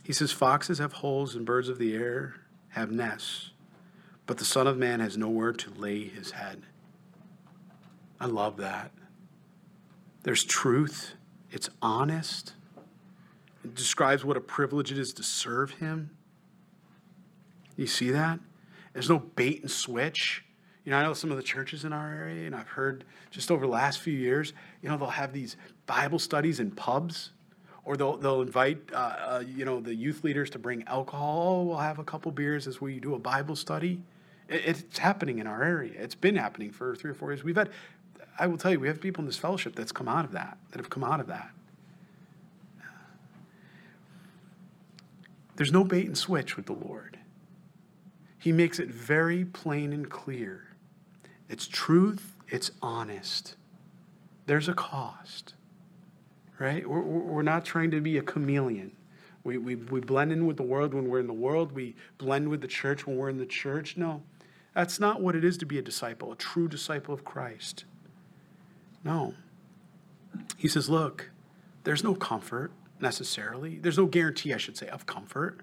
He 0.03 0.13
says, 0.13 0.33
Foxes 0.33 0.79
have 0.79 0.95
holes 0.95 1.35
and 1.35 1.47
birds 1.47 1.69
of 1.69 1.79
the 1.79 1.95
air 1.95 2.37
have 2.71 2.91
nests, 2.91 3.51
but 4.27 4.39
the 4.39 4.45
Son 4.45 4.67
of 4.67 4.77
Man 4.77 5.01
has 5.01 5.17
nowhere 5.17 5.53
to 5.53 5.71
lay 5.71 6.05
his 6.05 6.33
head. 6.33 6.65
I 8.21 8.27
love 8.27 8.59
that. 8.59 8.91
There's 10.25 10.45
truth, 10.45 11.15
it's 11.51 11.71
honest, 11.81 12.55
it 13.65 13.75
describes 13.75 14.25
what 14.25 14.37
a 14.37 14.41
privilege 14.41 14.93
it 14.93 14.99
is 14.99 15.13
to 15.15 15.23
serve 15.23 15.73
him. 15.73 16.11
You 17.77 17.87
see 17.87 18.11
that? 18.11 18.41
There's 18.93 19.09
no 19.09 19.19
bait 19.19 19.63
and 19.63 19.71
switch. 19.71 20.45
You 20.85 20.91
know, 20.91 20.99
I 20.99 21.03
know 21.03 21.15
some 21.15 21.31
of 21.31 21.39
the 21.39 21.43
churches 21.43 21.85
in 21.85 21.93
our 21.93 22.13
area, 22.13 22.47
and 22.47 22.55
I've 22.55 22.69
heard 22.69 23.05
just 23.31 23.51
over 23.51 23.67
the 23.67 23.73
last 23.73 24.01
few 24.01 24.13
years, 24.13 24.53
you 24.83 24.89
know, 24.89 24.99
they'll 24.99 25.09
have 25.09 25.33
these 25.33 25.57
Bible 25.87 26.19
studies 26.19 26.61
in 26.61 26.71
pubs, 26.71 27.31
or 27.85 27.97
they'll, 27.97 28.17
they'll 28.17 28.43
invite, 28.43 28.79
uh, 28.93 28.97
uh, 28.97 29.43
you 29.47 29.65
know, 29.65 29.81
the 29.81 29.95
youth 29.95 30.25
leaders 30.25 30.51
to 30.51 30.59
bring 30.59 30.85
alcohol. 30.85 31.61
Oh, 31.61 31.63
we'll 31.65 31.77
have 31.79 31.99
a 31.99 32.05
couple 32.05 32.33
beers 32.33 32.67
as 32.67 32.81
we 32.81 32.99
do 33.01 33.15
a 33.15 33.19
Bible 33.19 33.57
study. 33.57 34.01
It, 34.49 34.63
it's 34.65 34.99
happening 34.99 35.39
in 35.39 35.47
our 35.47 35.63
area. 35.63 35.93
It's 35.97 36.15
been 36.15 36.37
happening 36.37 36.71
for 36.71 36.97
three 36.97 37.11
or 37.11 37.15
four 37.15 37.31
years. 37.31 37.45
We've 37.45 37.57
had, 37.57 37.71
I 38.39 38.47
will 38.47 38.57
tell 38.57 38.73
you, 38.73 38.81
we 38.81 38.89
have 38.89 39.01
people 39.01 39.23
in 39.23 39.27
this 39.27 39.37
fellowship 39.37 39.75
that's 39.75 39.93
come 39.93 40.09
out 40.09 40.25
of 40.25 40.33
that, 40.33 40.57
that 40.71 40.79
have 40.79 40.91
come 40.91 41.05
out 41.05 41.21
of 41.21 41.27
that. 41.27 41.51
There's 45.57 45.73
no 45.73 45.85
bait 45.85 46.07
and 46.07 46.19
switch 46.19 46.57
with 46.57 46.67
the 46.67 46.73
Lord. 46.73 47.19
He 48.39 48.53
makes 48.53 48.79
it 48.79 48.89
very 48.89 49.45
plain 49.45 49.93
and 49.93 50.11
clear. 50.11 50.69
It's 51.49 51.67
truth, 51.67 52.35
it's 52.49 52.73
honest. 52.83 53.57
There's 54.47 54.69
a 54.69 54.75
cost, 54.75 55.54
right? 56.59 56.89
We're, 56.89 57.01
we're 57.01 57.43
not 57.43 57.65
trying 57.65 57.91
to 57.93 58.01
be 58.01 58.19
a 58.19 58.23
chameleon. 58.23 58.93
We, 59.43 59.59
we, 59.59 59.77
we 59.77 60.01
blend 60.01 60.33
in 60.33 60.47
with 60.47 60.57
the 60.57 60.63
world 60.63 60.95
when 60.95 61.09
we're 61.09 61.21
in 61.21 61.27
the 61.27 61.33
world, 61.33 61.73
we 61.73 61.95
blend 62.17 62.49
with 62.49 62.63
the 62.63 62.69
church 62.69 63.07
when 63.07 63.17
we're 63.17 63.29
in 63.29 63.39
the 63.39 63.47
church. 63.47 63.97
No, 63.97 64.23
that's 64.75 64.99
not 64.99 65.21
what 65.21 65.37
it 65.37 65.45
is 65.45 65.59
to 65.59 65.67
be 65.67 65.79
a 65.79 65.83
disciple, 65.83 66.33
a 66.33 66.37
true 66.37 66.69
disciple 66.69 67.13
of 67.13 67.25
Christ. 67.25 67.85
No. 69.05 69.35
He 70.57 70.67
says, 70.67 70.89
look, 70.89 71.31
there's 71.85 72.03
no 72.03 72.15
comfort, 72.15 72.73
necessarily. 73.01 73.79
There's 73.79 73.99
no 73.99 74.07
guarantee, 74.07 74.55
I 74.55 74.57
should 74.57 74.77
say, 74.77 74.89
of 74.89 75.07
comfort. 75.07 75.61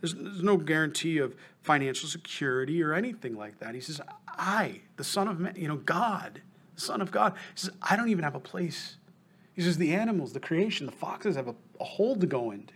There's, 0.00 0.14
there's 0.14 0.42
no 0.42 0.56
guarantee 0.56 1.18
of 1.18 1.36
financial 1.62 2.08
security 2.08 2.82
or 2.82 2.92
anything 2.92 3.36
like 3.36 3.60
that. 3.60 3.74
He 3.74 3.80
says, 3.80 4.00
I, 4.26 4.80
the 4.96 5.04
Son 5.04 5.28
of 5.28 5.38
Man, 5.38 5.54
you 5.56 5.68
know, 5.68 5.76
God, 5.76 6.42
the 6.74 6.80
Son 6.80 7.00
of 7.00 7.12
God, 7.12 7.34
he 7.54 7.60
says, 7.60 7.70
I 7.80 7.96
don't 7.96 8.08
even 8.08 8.24
have 8.24 8.34
a 8.34 8.40
place. 8.40 8.96
He 9.54 9.62
says, 9.62 9.76
the 9.76 9.92
animals, 9.92 10.32
the 10.32 10.40
creation, 10.40 10.86
the 10.86 10.92
foxes 10.92 11.36
have 11.36 11.48
a, 11.48 11.54
a 11.80 11.84
hole 11.84 12.16
to 12.16 12.26
go 12.26 12.50
into. 12.50 12.74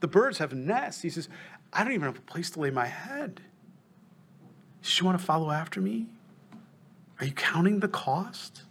The 0.00 0.08
birds 0.08 0.38
have 0.38 0.54
nests. 0.54 1.02
He 1.02 1.10
says, 1.10 1.28
I 1.72 1.84
don't 1.84 1.92
even 1.92 2.06
have 2.06 2.18
a 2.18 2.22
place 2.22 2.50
to 2.50 2.60
lay 2.60 2.70
my 2.70 2.86
head. 2.86 3.40
Does 4.82 4.98
you 4.98 5.06
want 5.06 5.18
to 5.18 5.24
follow 5.24 5.50
after 5.50 5.80
me? 5.80 6.06
Are 7.20 7.26
you 7.26 7.32
counting 7.32 7.80
the 7.80 7.88
cost? 7.88 8.62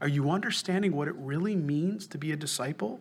Are 0.00 0.08
you 0.08 0.30
understanding 0.30 0.94
what 0.94 1.08
it 1.08 1.14
really 1.16 1.56
means 1.56 2.06
to 2.08 2.18
be 2.18 2.32
a 2.32 2.36
disciple? 2.36 3.00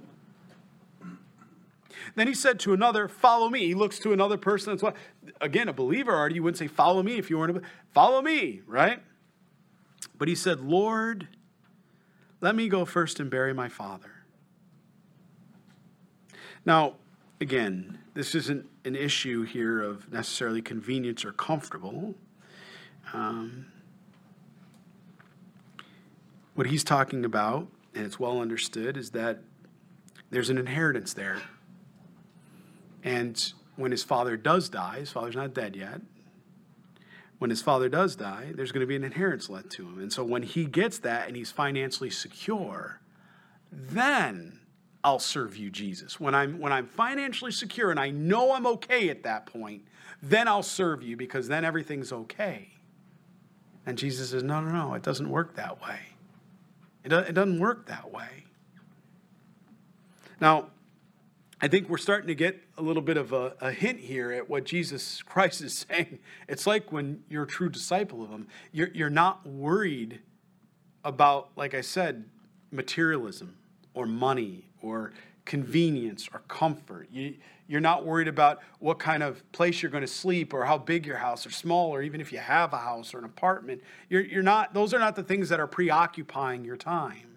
Then 2.15 2.27
he 2.27 2.33
said 2.33 2.59
to 2.61 2.73
another, 2.73 3.07
Follow 3.07 3.49
me. 3.49 3.67
He 3.67 3.73
looks 3.73 3.99
to 3.99 4.13
another 4.13 4.37
person. 4.37 4.73
That's 4.73 4.83
what, 4.83 4.95
again, 5.41 5.67
a 5.67 5.73
believer 5.73 6.13
already, 6.13 6.35
you 6.35 6.43
wouldn't 6.43 6.57
say, 6.57 6.67
Follow 6.67 7.03
me 7.03 7.17
if 7.17 7.29
you 7.29 7.37
weren't 7.37 7.57
a 7.57 7.61
Follow 7.91 8.21
me, 8.21 8.61
right? 8.65 9.01
But 10.17 10.27
he 10.27 10.35
said, 10.35 10.61
Lord, 10.61 11.27
let 12.41 12.55
me 12.55 12.69
go 12.69 12.85
first 12.85 13.19
and 13.19 13.29
bury 13.29 13.53
my 13.53 13.69
father. 13.69 14.11
Now, 16.65 16.95
again, 17.39 17.99
this 18.13 18.35
isn't 18.35 18.67
an 18.85 18.95
issue 18.95 19.43
here 19.43 19.81
of 19.81 20.11
necessarily 20.11 20.61
convenience 20.61 21.23
or 21.23 21.31
comfortable. 21.31 22.15
Um, 23.13 23.67
what 26.55 26.67
he's 26.67 26.83
talking 26.83 27.23
about, 27.23 27.67
and 27.93 28.05
it's 28.05 28.19
well 28.19 28.41
understood, 28.41 28.97
is 28.97 29.11
that 29.11 29.39
there's 30.29 30.49
an 30.49 30.57
inheritance 30.57 31.13
there. 31.13 31.41
And 33.03 33.53
when 33.75 33.91
his 33.91 34.03
father 34.03 34.35
does 34.35 34.67
die, 34.67 34.99
his 34.99 35.11
father's 35.11 35.35
not 35.35 35.53
dead 35.53 35.75
yet. 35.75 36.01
When 37.39 37.49
his 37.49 37.61
father 37.61 37.87
does 37.87 38.15
die, 38.15 38.51
there's 38.55 38.71
going 38.71 38.81
to 38.81 38.87
be 38.87 38.95
an 38.95 39.03
inheritance 39.03 39.49
left 39.49 39.69
to 39.71 39.83
him. 39.83 39.99
And 39.99 40.11
so 40.11 40.23
when 40.23 40.43
he 40.43 40.65
gets 40.65 40.97
that 40.99 41.27
and 41.27 41.35
he's 41.35 41.51
financially 41.51 42.09
secure, 42.09 42.99
then 43.71 44.59
I'll 45.03 45.19
serve 45.19 45.55
you, 45.55 45.69
Jesus. 45.69 46.19
When 46.19 46.33
I'm 46.33 46.59
when 46.59 46.73
I'm 46.73 46.87
financially 46.87 47.51
secure 47.51 47.91
and 47.91 47.99
I 47.99 48.09
know 48.09 48.53
I'm 48.53 48.65
okay 48.67 49.09
at 49.09 49.23
that 49.23 49.45
point, 49.45 49.83
then 50.21 50.47
I'll 50.47 50.63
serve 50.63 51.03
you 51.03 51.15
because 51.15 51.47
then 51.47 51.63
everything's 51.63 52.11
okay. 52.11 52.69
And 53.85 53.97
Jesus 53.97 54.31
says, 54.31 54.43
No, 54.43 54.59
no, 54.59 54.71
no, 54.71 54.93
it 54.95 55.03
doesn't 55.03 55.29
work 55.29 55.55
that 55.55 55.81
way. 55.81 55.99
It, 57.03 57.13
it 57.13 57.33
doesn't 57.33 57.59
work 57.59 57.87
that 57.87 58.11
way. 58.11 58.45
Now, 60.41 60.67
I 61.59 61.67
think 61.67 61.89
we're 61.89 61.97
starting 61.97 62.27
to 62.27 62.35
get 62.35 62.61
a 62.77 62.83
little 62.83 63.01
bit 63.01 63.17
of 63.17 63.33
a, 63.33 63.55
a, 63.59 63.71
hint 63.71 63.99
here 63.99 64.31
at 64.31 64.47
what 64.47 64.63
Jesus 64.63 65.23
Christ 65.23 65.61
is 65.61 65.85
saying. 65.89 66.19
It's 66.47 66.67
like 66.67 66.91
when 66.91 67.23
you're 67.29 67.43
a 67.43 67.47
true 67.47 67.69
disciple 67.69 68.23
of 68.23 68.29
Him, 68.29 68.47
you're, 68.71 68.89
you're 68.93 69.09
not 69.09 69.45
worried 69.47 70.19
about, 71.03 71.49
like 71.55 71.73
I 71.73 71.81
said, 71.81 72.25
materialism 72.71 73.57
or 73.95 74.05
money 74.05 74.69
or 74.83 75.13
convenience 75.45 76.29
or 76.31 76.41
comfort. 76.47 77.07
You, 77.11 77.35
you're 77.67 77.81
not 77.81 78.05
worried 78.05 78.27
about 78.27 78.59
what 78.79 78.99
kind 78.99 79.23
of 79.23 79.49
place 79.51 79.81
you're 79.81 79.91
going 79.91 80.01
to 80.01 80.07
sleep 80.07 80.53
or 80.53 80.65
how 80.65 80.77
big 80.77 81.05
your 81.05 81.17
house 81.17 81.45
or 81.45 81.49
small 81.49 81.89
or 81.89 82.03
even 82.03 82.21
if 82.21 82.31
you 82.31 82.37
have 82.37 82.71
a 82.73 82.77
house 82.77 83.13
or 83.13 83.19
an 83.19 83.25
apartment. 83.25 83.81
You're, 84.09 84.21
you're 84.21 84.43
not, 84.43 84.73
those 84.73 84.93
are 84.93 84.99
not 84.99 85.15
the 85.15 85.23
things 85.23 85.49
that 85.49 85.59
are 85.59 85.67
preoccupying 85.67 86.63
your 86.63 86.77
time. 86.77 87.36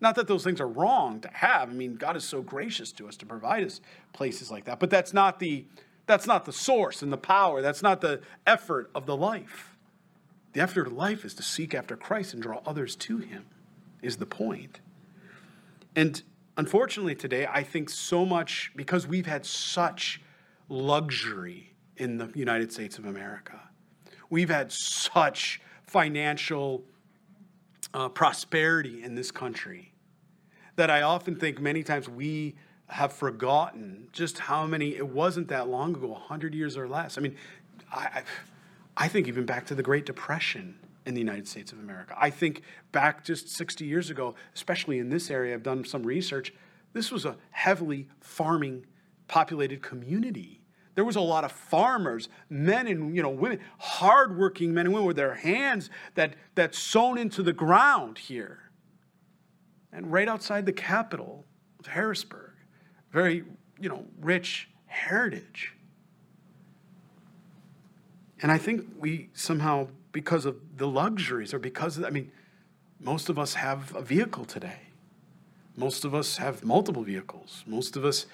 Not 0.00 0.14
that 0.14 0.26
those 0.26 0.44
things 0.44 0.60
are 0.60 0.68
wrong 0.68 1.20
to 1.20 1.28
have. 1.28 1.68
I 1.68 1.72
mean, 1.72 1.94
God 1.94 2.16
is 2.16 2.24
so 2.24 2.40
gracious 2.40 2.90
to 2.92 3.06
us 3.06 3.16
to 3.18 3.26
provide 3.26 3.64
us 3.64 3.80
places 4.12 4.50
like 4.50 4.64
that. 4.64 4.80
But 4.80 4.90
that's 4.90 5.12
not 5.12 5.38
the 5.38 5.66
that's 6.06 6.26
not 6.26 6.44
the 6.44 6.52
source 6.52 7.02
and 7.02 7.12
the 7.12 7.18
power. 7.18 7.62
That's 7.62 7.82
not 7.82 8.00
the 8.00 8.20
effort 8.44 8.90
of 8.96 9.06
the 9.06 9.16
life. 9.16 9.76
The 10.54 10.60
effort 10.60 10.88
of 10.88 10.92
life 10.92 11.24
is 11.24 11.34
to 11.34 11.42
seek 11.44 11.72
after 11.72 11.96
Christ 11.96 12.34
and 12.34 12.42
draw 12.42 12.60
others 12.66 12.96
to 12.96 13.18
him, 13.18 13.44
is 14.02 14.16
the 14.16 14.26
point. 14.26 14.80
And 15.94 16.20
unfortunately, 16.56 17.14
today, 17.14 17.46
I 17.46 17.62
think 17.62 17.88
so 17.90 18.26
much 18.26 18.72
because 18.74 19.06
we've 19.06 19.26
had 19.26 19.46
such 19.46 20.20
luxury 20.68 21.74
in 21.96 22.18
the 22.18 22.32
United 22.34 22.72
States 22.72 22.98
of 22.98 23.06
America. 23.06 23.60
We've 24.30 24.50
had 24.50 24.72
such 24.72 25.60
financial 25.84 26.82
uh, 27.94 28.08
prosperity 28.08 29.04
in 29.04 29.14
this 29.14 29.30
country 29.30 29.89
that 30.80 30.88
I 30.88 31.02
often 31.02 31.36
think 31.36 31.60
many 31.60 31.82
times 31.82 32.08
we 32.08 32.54
have 32.88 33.12
forgotten 33.12 34.08
just 34.12 34.38
how 34.38 34.66
many, 34.66 34.96
it 34.96 35.06
wasn't 35.06 35.48
that 35.48 35.68
long 35.68 35.94
ago, 35.94 36.06
100 36.06 36.54
years 36.54 36.74
or 36.74 36.88
less. 36.88 37.18
I 37.18 37.20
mean, 37.20 37.36
I, 37.92 38.22
I 38.96 39.06
think 39.06 39.28
even 39.28 39.44
back 39.44 39.66
to 39.66 39.74
the 39.74 39.82
Great 39.82 40.06
Depression 40.06 40.78
in 41.04 41.12
the 41.12 41.20
United 41.20 41.46
States 41.46 41.70
of 41.70 41.80
America. 41.80 42.16
I 42.18 42.30
think 42.30 42.62
back 42.92 43.24
just 43.24 43.50
60 43.50 43.84
years 43.84 44.08
ago, 44.08 44.34
especially 44.54 44.98
in 44.98 45.10
this 45.10 45.30
area, 45.30 45.52
I've 45.52 45.62
done 45.62 45.84
some 45.84 46.02
research, 46.02 46.54
this 46.94 47.12
was 47.12 47.26
a 47.26 47.36
heavily 47.50 48.08
farming 48.22 48.86
populated 49.28 49.82
community. 49.82 50.62
There 50.94 51.04
was 51.04 51.16
a 51.16 51.20
lot 51.20 51.44
of 51.44 51.52
farmers, 51.52 52.30
men 52.48 52.86
and 52.86 53.14
you 53.14 53.22
know 53.22 53.28
women, 53.28 53.60
hardworking 53.78 54.72
men 54.72 54.86
and 54.86 54.94
women 54.94 55.06
with 55.06 55.16
their 55.16 55.34
hands 55.34 55.90
that 56.14 56.36
that 56.54 56.74
sown 56.74 57.18
into 57.18 57.42
the 57.42 57.52
ground 57.52 58.16
here. 58.16 58.69
And 59.92 60.10
right 60.12 60.28
outside 60.28 60.66
the 60.66 60.72
capital 60.72 61.44
of 61.78 61.86
Harrisburg, 61.86 62.52
very 63.12 63.44
you 63.80 63.88
know 63.88 64.04
rich 64.20 64.68
heritage. 64.86 65.74
And 68.42 68.50
I 68.50 68.58
think 68.58 68.86
we 68.98 69.30
somehow 69.34 69.88
because 70.12 70.44
of 70.44 70.56
the 70.76 70.88
luxuries 70.88 71.54
or 71.54 71.58
because 71.58 71.98
of, 71.98 72.04
I 72.04 72.10
mean, 72.10 72.32
most 72.98 73.28
of 73.28 73.38
us 73.38 73.54
have 73.54 73.94
a 73.94 74.02
vehicle 74.02 74.44
today. 74.44 74.80
Most 75.76 76.04
of 76.04 76.14
us 76.14 76.36
have 76.38 76.64
multiple 76.64 77.02
vehicles. 77.02 77.64
Most 77.66 77.96
of 77.96 78.04
us, 78.04 78.26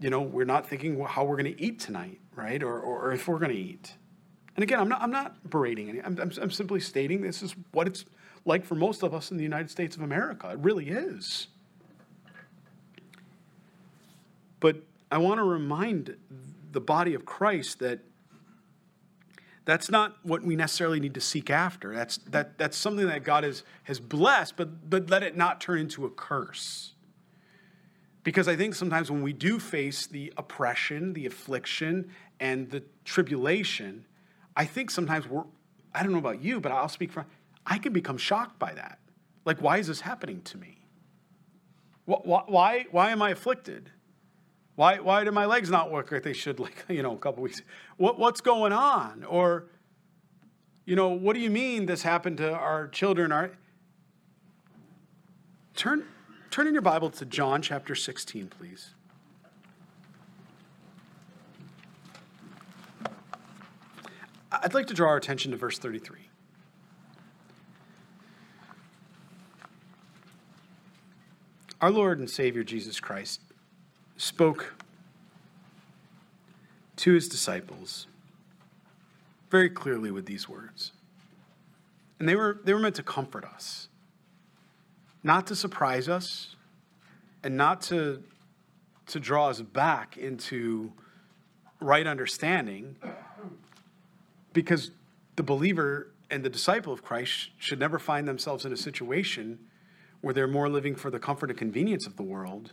you 0.00 0.10
know, 0.10 0.20
we're 0.20 0.44
not 0.44 0.68
thinking 0.68 0.98
how 1.04 1.24
we're 1.24 1.36
going 1.36 1.54
to 1.54 1.60
eat 1.60 1.80
tonight, 1.80 2.20
right? 2.34 2.62
Or, 2.62 2.78
or, 2.78 3.06
or 3.06 3.12
if 3.12 3.26
we're 3.26 3.38
going 3.38 3.50
to 3.52 3.58
eat. 3.58 3.94
And 4.56 4.62
again, 4.62 4.78
I'm 4.78 4.88
not, 4.88 5.02
I'm 5.02 5.10
not 5.10 5.50
berating 5.50 5.88
any, 5.88 6.00
I'm, 6.00 6.18
I'm, 6.20 6.32
I'm 6.40 6.50
simply 6.50 6.80
stating 6.80 7.22
this 7.22 7.42
is 7.42 7.54
what 7.72 7.86
it's 7.86 8.04
like 8.44 8.64
for 8.64 8.74
most 8.74 9.02
of 9.02 9.14
us 9.14 9.30
in 9.30 9.36
the 9.36 9.42
United 9.42 9.70
States 9.70 9.96
of 9.96 10.02
America. 10.02 10.50
It 10.50 10.58
really 10.58 10.88
is. 10.88 11.48
But 14.60 14.76
I 15.10 15.18
want 15.18 15.38
to 15.38 15.44
remind 15.44 16.16
the 16.72 16.80
body 16.80 17.14
of 17.14 17.24
Christ 17.24 17.78
that 17.80 18.00
that's 19.64 19.90
not 19.90 20.16
what 20.22 20.42
we 20.42 20.56
necessarily 20.56 21.00
need 21.00 21.14
to 21.14 21.20
seek 21.20 21.48
after. 21.48 21.94
That's, 21.94 22.18
that, 22.28 22.58
that's 22.58 22.76
something 22.76 23.06
that 23.06 23.24
God 23.24 23.44
has, 23.44 23.62
has 23.84 23.98
blessed, 23.98 24.56
but, 24.56 24.90
but 24.90 25.08
let 25.08 25.22
it 25.22 25.36
not 25.36 25.60
turn 25.60 25.78
into 25.78 26.04
a 26.04 26.10
curse. 26.10 26.92
Because 28.24 28.48
I 28.48 28.56
think 28.56 28.74
sometimes 28.74 29.10
when 29.10 29.22
we 29.22 29.32
do 29.32 29.58
face 29.58 30.06
the 30.06 30.32
oppression, 30.36 31.12
the 31.12 31.26
affliction, 31.26 32.10
and 32.40 32.70
the 32.70 32.82
tribulation, 33.04 34.04
I 34.56 34.64
think 34.64 34.90
sometimes 34.90 35.28
we're, 35.28 35.44
I 35.94 36.02
don't 36.02 36.12
know 36.12 36.18
about 36.18 36.42
you, 36.42 36.60
but 36.60 36.72
I'll 36.72 36.88
speak 36.88 37.12
for, 37.12 37.24
I 37.66 37.78
can 37.78 37.92
become 37.92 38.18
shocked 38.18 38.58
by 38.58 38.74
that. 38.74 38.98
Like, 39.44 39.60
why 39.60 39.78
is 39.78 39.86
this 39.86 40.00
happening 40.00 40.42
to 40.42 40.58
me? 40.58 40.78
Why, 42.04 42.42
why, 42.46 42.86
why 42.90 43.10
am 43.10 43.22
I 43.22 43.30
afflicted? 43.30 43.90
Why, 44.76 44.98
why 44.98 45.24
do 45.24 45.30
my 45.30 45.46
legs 45.46 45.70
not 45.70 45.90
work 45.90 46.10
like 46.10 46.22
they 46.22 46.32
should, 46.32 46.58
like, 46.66 46.84
you 46.88 47.02
know, 47.02 47.14
a 47.14 47.18
couple 47.18 47.42
weeks? 47.42 47.62
What, 47.96 48.18
what's 48.18 48.40
going 48.40 48.72
on? 48.72 49.24
Or, 49.24 49.66
you 50.84 50.96
know, 50.96 51.08
what 51.08 51.34
do 51.34 51.40
you 51.40 51.50
mean 51.50 51.86
this 51.86 52.02
happened 52.02 52.38
to 52.38 52.52
our 52.52 52.88
children? 52.88 53.32
Our... 53.32 53.52
Turn, 55.74 56.04
turn 56.50 56.66
in 56.66 56.74
your 56.74 56.82
Bible 56.82 57.10
to 57.10 57.24
John 57.24 57.62
chapter 57.62 57.94
16, 57.94 58.48
please. 58.48 58.90
I'd 64.52 64.74
like 64.74 64.86
to 64.86 64.94
draw 64.94 65.10
our 65.10 65.16
attention 65.16 65.50
to 65.50 65.56
verse 65.56 65.78
33. 65.78 66.23
Our 71.84 71.90
Lord 71.90 72.18
and 72.18 72.30
Savior 72.30 72.64
Jesus 72.64 72.98
Christ 72.98 73.42
spoke 74.16 74.72
to 76.96 77.12
his 77.12 77.28
disciples 77.28 78.06
very 79.50 79.68
clearly 79.68 80.10
with 80.10 80.24
these 80.24 80.48
words. 80.48 80.92
And 82.18 82.26
they 82.26 82.36
were, 82.36 82.58
they 82.64 82.72
were 82.72 82.80
meant 82.80 82.94
to 82.94 83.02
comfort 83.02 83.44
us, 83.44 83.88
not 85.22 85.46
to 85.48 85.54
surprise 85.54 86.08
us, 86.08 86.56
and 87.42 87.54
not 87.54 87.82
to, 87.82 88.22
to 89.08 89.20
draw 89.20 89.50
us 89.50 89.60
back 89.60 90.16
into 90.16 90.90
right 91.80 92.06
understanding, 92.06 92.96
because 94.54 94.90
the 95.36 95.42
believer 95.42 96.12
and 96.30 96.42
the 96.42 96.48
disciple 96.48 96.94
of 96.94 97.02
Christ 97.02 97.50
should 97.58 97.78
never 97.78 97.98
find 97.98 98.26
themselves 98.26 98.64
in 98.64 98.72
a 98.72 98.76
situation 98.78 99.58
where 100.24 100.32
they're 100.32 100.48
more 100.48 100.70
living 100.70 100.94
for 100.94 101.10
the 101.10 101.18
comfort 101.18 101.50
and 101.50 101.58
convenience 101.58 102.06
of 102.06 102.16
the 102.16 102.22
world 102.22 102.72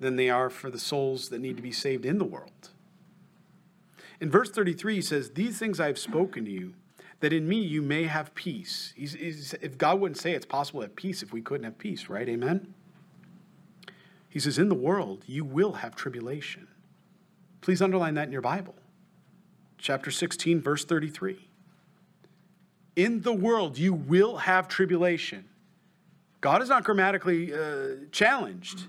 than 0.00 0.16
they 0.16 0.30
are 0.30 0.48
for 0.48 0.70
the 0.70 0.78
souls 0.78 1.28
that 1.28 1.40
need 1.40 1.56
to 1.56 1.62
be 1.62 1.70
saved 1.70 2.06
in 2.06 2.18
the 2.18 2.24
world. 2.24 2.70
In 4.20 4.30
verse 4.30 4.50
33, 4.50 4.94
he 4.94 5.02
says, 5.02 5.30
These 5.30 5.58
things 5.58 5.78
I 5.78 5.86
have 5.86 5.98
spoken 5.98 6.46
to 6.46 6.50
you, 6.50 6.74
that 7.20 7.32
in 7.32 7.46
me 7.46 7.60
you 7.60 7.82
may 7.82 8.04
have 8.04 8.34
peace. 8.34 8.94
He's, 8.96 9.12
he's, 9.12 9.54
if 9.60 9.76
God 9.76 10.00
wouldn't 10.00 10.18
say 10.18 10.32
it's 10.32 10.46
possible 10.46 10.80
to 10.80 10.86
have 10.86 10.96
peace 10.96 11.22
if 11.22 11.32
we 11.32 11.42
couldn't 11.42 11.64
have 11.64 11.78
peace, 11.78 12.08
right? 12.08 12.28
Amen? 12.28 12.72
He 14.28 14.40
says, 14.40 14.58
In 14.58 14.70
the 14.70 14.74
world 14.74 15.24
you 15.26 15.44
will 15.44 15.74
have 15.74 15.94
tribulation. 15.94 16.68
Please 17.60 17.82
underline 17.82 18.14
that 18.14 18.26
in 18.26 18.32
your 18.32 18.40
Bible. 18.40 18.74
Chapter 19.76 20.10
16, 20.10 20.62
verse 20.62 20.84
33. 20.84 21.48
In 22.96 23.20
the 23.20 23.32
world 23.32 23.76
you 23.76 23.92
will 23.92 24.38
have 24.38 24.68
tribulation. 24.68 25.47
God 26.40 26.62
is 26.62 26.68
not 26.68 26.84
grammatically 26.84 27.52
uh, 27.52 28.06
challenged. 28.12 28.86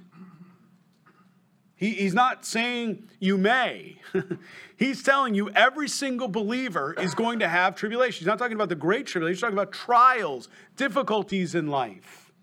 He, 1.80 1.91
he's 1.91 2.14
not 2.14 2.45
saying 2.45 3.08
you 3.20 3.38
may. 3.38 4.02
he's 4.78 5.02
telling 5.02 5.34
you 5.34 5.50
every 5.52 5.88
single 5.88 6.28
believer 6.28 6.93
is 7.00 7.16
going 7.16 7.39
to 7.39 7.47
have 7.47 7.74
tribulation. 7.76 8.20
He's 8.20 8.28
not 8.28 8.38
talking 8.38 8.56
about 8.56 8.68
the 8.68 8.76
great 8.76 9.08
tribulation, 9.08 9.36
he's 9.36 9.41
talking 9.41 9.58
about 9.58 9.72
trials, 9.72 10.50
difficulties 10.76 11.56
in 11.56 11.68
life, 11.68 12.34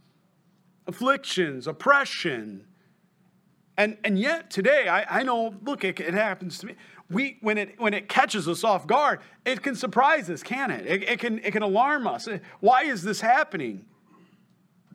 afflictions, 0.87 1.67
oppression. 1.67 2.65
And, 3.77 3.99
and 4.05 4.19
yet 4.19 4.51
today, 4.51 4.89
I, 4.89 5.21
I 5.21 5.23
know, 5.23 5.55
look, 5.63 5.85
it, 5.85 6.01
it 6.01 6.15
happens 6.15 6.59
to 6.61 6.67
me. 6.69 6.75
We, 7.11 7.37
when, 7.43 7.59
it, 7.59 7.79
when 7.79 7.93
it 7.93 8.09
catches 8.09 8.49
us 8.49 8.65
off 8.65 8.87
guard, 8.87 9.21
it 9.45 9.63
can 9.63 9.75
surprise 9.75 10.31
us, 10.31 10.43
can 10.43 10.71
it? 10.71 10.87
It, 10.87 11.03
it 11.03 11.19
can, 11.21 11.41
it 11.41 11.53
can 11.53 11.63
alarm 11.63 12.07
us. 12.07 12.27
Why 12.61 12.85
is 12.85 13.03
this 13.03 13.21
happening? 13.21 13.85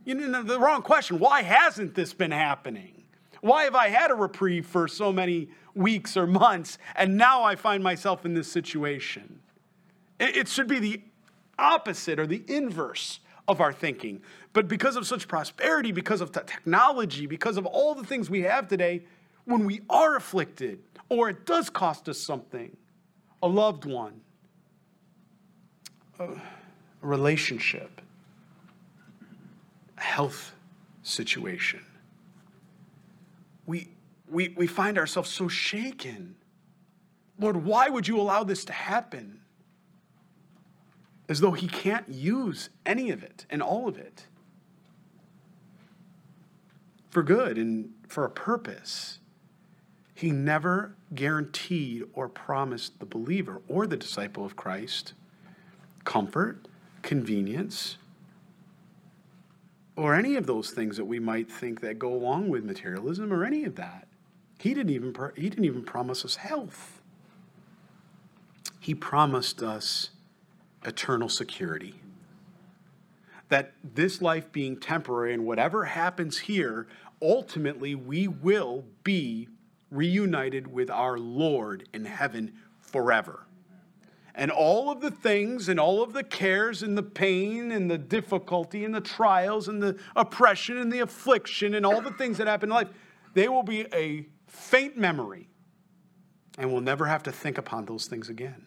You 0.03 0.15
know, 0.15 0.43
the 0.43 0.59
wrong 0.59 0.81
question. 0.81 1.19
Why 1.19 1.43
hasn't 1.43 1.95
this 1.95 2.13
been 2.13 2.31
happening? 2.31 3.03
Why 3.41 3.63
have 3.63 3.75
I 3.75 3.89
had 3.89 4.11
a 4.11 4.15
reprieve 4.15 4.65
for 4.65 4.87
so 4.87 5.11
many 5.11 5.49
weeks 5.73 6.15
or 6.15 6.27
months 6.27 6.77
and 6.95 7.17
now 7.17 7.43
I 7.43 7.55
find 7.55 7.83
myself 7.83 8.25
in 8.25 8.33
this 8.33 8.51
situation? 8.51 9.39
It, 10.19 10.47
should 10.47 10.67
be 10.67 10.79
the 10.79 11.01
opposite 11.57 12.19
or 12.19 12.27
the 12.27 12.43
inverse 12.47 13.19
of 13.47 13.59
our 13.59 13.73
thinking. 13.73 14.21
But 14.53 14.67
because 14.67 14.95
of 14.95 15.07
such 15.07 15.27
prosperity, 15.27 15.91
because 15.91 16.21
of 16.21 16.31
technology, 16.31 17.25
because 17.25 17.57
of 17.57 17.65
all 17.65 17.95
the 17.95 18.03
things 18.03 18.29
we 18.29 18.41
have 18.41 18.67
today, 18.67 19.03
when 19.45 19.65
we 19.65 19.81
are 19.89 20.15
afflicted 20.15 20.79
or 21.09 21.29
it 21.29 21.45
does 21.45 21.69
cost 21.69 22.07
us 22.07 22.19
something, 22.19 22.75
a 23.41 23.47
loved 23.47 23.85
one, 23.85 24.21
a 26.19 26.27
relationship, 27.01 28.01
health 30.01 30.53
situation, 31.03 31.85
we, 33.65 33.89
we, 34.29 34.49
we 34.49 34.67
find 34.67 34.97
ourselves 34.97 35.29
so 35.29 35.47
shaken. 35.47 36.35
Lord, 37.39 37.63
why 37.63 37.89
would 37.89 38.07
you 38.07 38.19
allow 38.19 38.43
this 38.43 38.65
to 38.65 38.73
happen? 38.73 39.39
As 41.29 41.39
though 41.39 41.51
He 41.51 41.67
can't 41.67 42.09
use 42.09 42.69
any 42.85 43.11
of 43.11 43.23
it 43.23 43.45
and 43.49 43.61
all 43.61 43.87
of 43.87 43.97
it 43.97 44.25
for 47.09 47.23
good 47.23 47.57
and 47.57 47.91
for 48.07 48.25
a 48.25 48.29
purpose. 48.29 49.19
He 50.15 50.31
never 50.31 50.95
guaranteed 51.13 52.03
or 52.13 52.29
promised 52.29 52.99
the 52.99 53.05
believer 53.05 53.61
or 53.67 53.85
the 53.85 53.97
disciple 53.97 54.45
of 54.45 54.55
Christ 54.55 55.13
comfort, 56.03 56.67
convenience, 57.01 57.97
or 59.95 60.15
any 60.15 60.35
of 60.35 60.45
those 60.45 60.71
things 60.71 60.97
that 60.97 61.05
we 61.05 61.19
might 61.19 61.51
think 61.51 61.81
that 61.81 61.99
go 61.99 62.13
along 62.13 62.49
with 62.49 62.63
materialism 62.63 63.31
or 63.33 63.43
any 63.43 63.65
of 63.65 63.75
that. 63.75 64.07
He 64.59 64.73
didn't 64.73 64.91
even, 64.91 65.15
he 65.35 65.49
didn't 65.49 65.65
even 65.65 65.83
promise 65.83 66.23
us 66.23 66.35
health. 66.35 67.01
He 68.79 68.95
promised 68.95 69.61
us 69.61 70.11
eternal 70.85 71.29
security. 71.29 71.95
That 73.49 73.73
this 73.83 74.21
life 74.21 74.51
being 74.51 74.77
temporary 74.77 75.33
and 75.33 75.45
whatever 75.45 75.85
happens 75.85 76.39
here, 76.39 76.87
ultimately 77.21 77.95
we 77.95 78.27
will 78.27 78.85
be 79.03 79.49
reunited 79.89 80.67
with 80.71 80.89
our 80.89 81.19
Lord 81.19 81.87
in 81.93 82.05
heaven 82.05 82.53
forever 82.79 83.45
and 84.35 84.51
all 84.51 84.89
of 84.89 85.01
the 85.01 85.11
things 85.11 85.69
and 85.69 85.79
all 85.79 86.01
of 86.01 86.13
the 86.13 86.23
cares 86.23 86.83
and 86.83 86.97
the 86.97 87.03
pain 87.03 87.71
and 87.71 87.89
the 87.89 87.97
difficulty 87.97 88.85
and 88.85 88.93
the 88.93 89.01
trials 89.01 89.67
and 89.67 89.81
the 89.81 89.97
oppression 90.15 90.77
and 90.77 90.91
the 90.91 90.99
affliction 90.99 91.75
and 91.75 91.85
all 91.85 92.01
the 92.01 92.11
things 92.11 92.37
that 92.37 92.47
happen 92.47 92.69
in 92.69 92.73
life, 92.73 92.89
they 93.33 93.47
will 93.47 93.63
be 93.63 93.85
a 93.93 94.25
faint 94.47 94.97
memory 94.97 95.47
and 96.57 96.71
we'll 96.71 96.81
never 96.81 97.05
have 97.05 97.23
to 97.23 97.31
think 97.31 97.57
upon 97.57 97.85
those 97.85 98.07
things 98.07 98.29
again. 98.29 98.65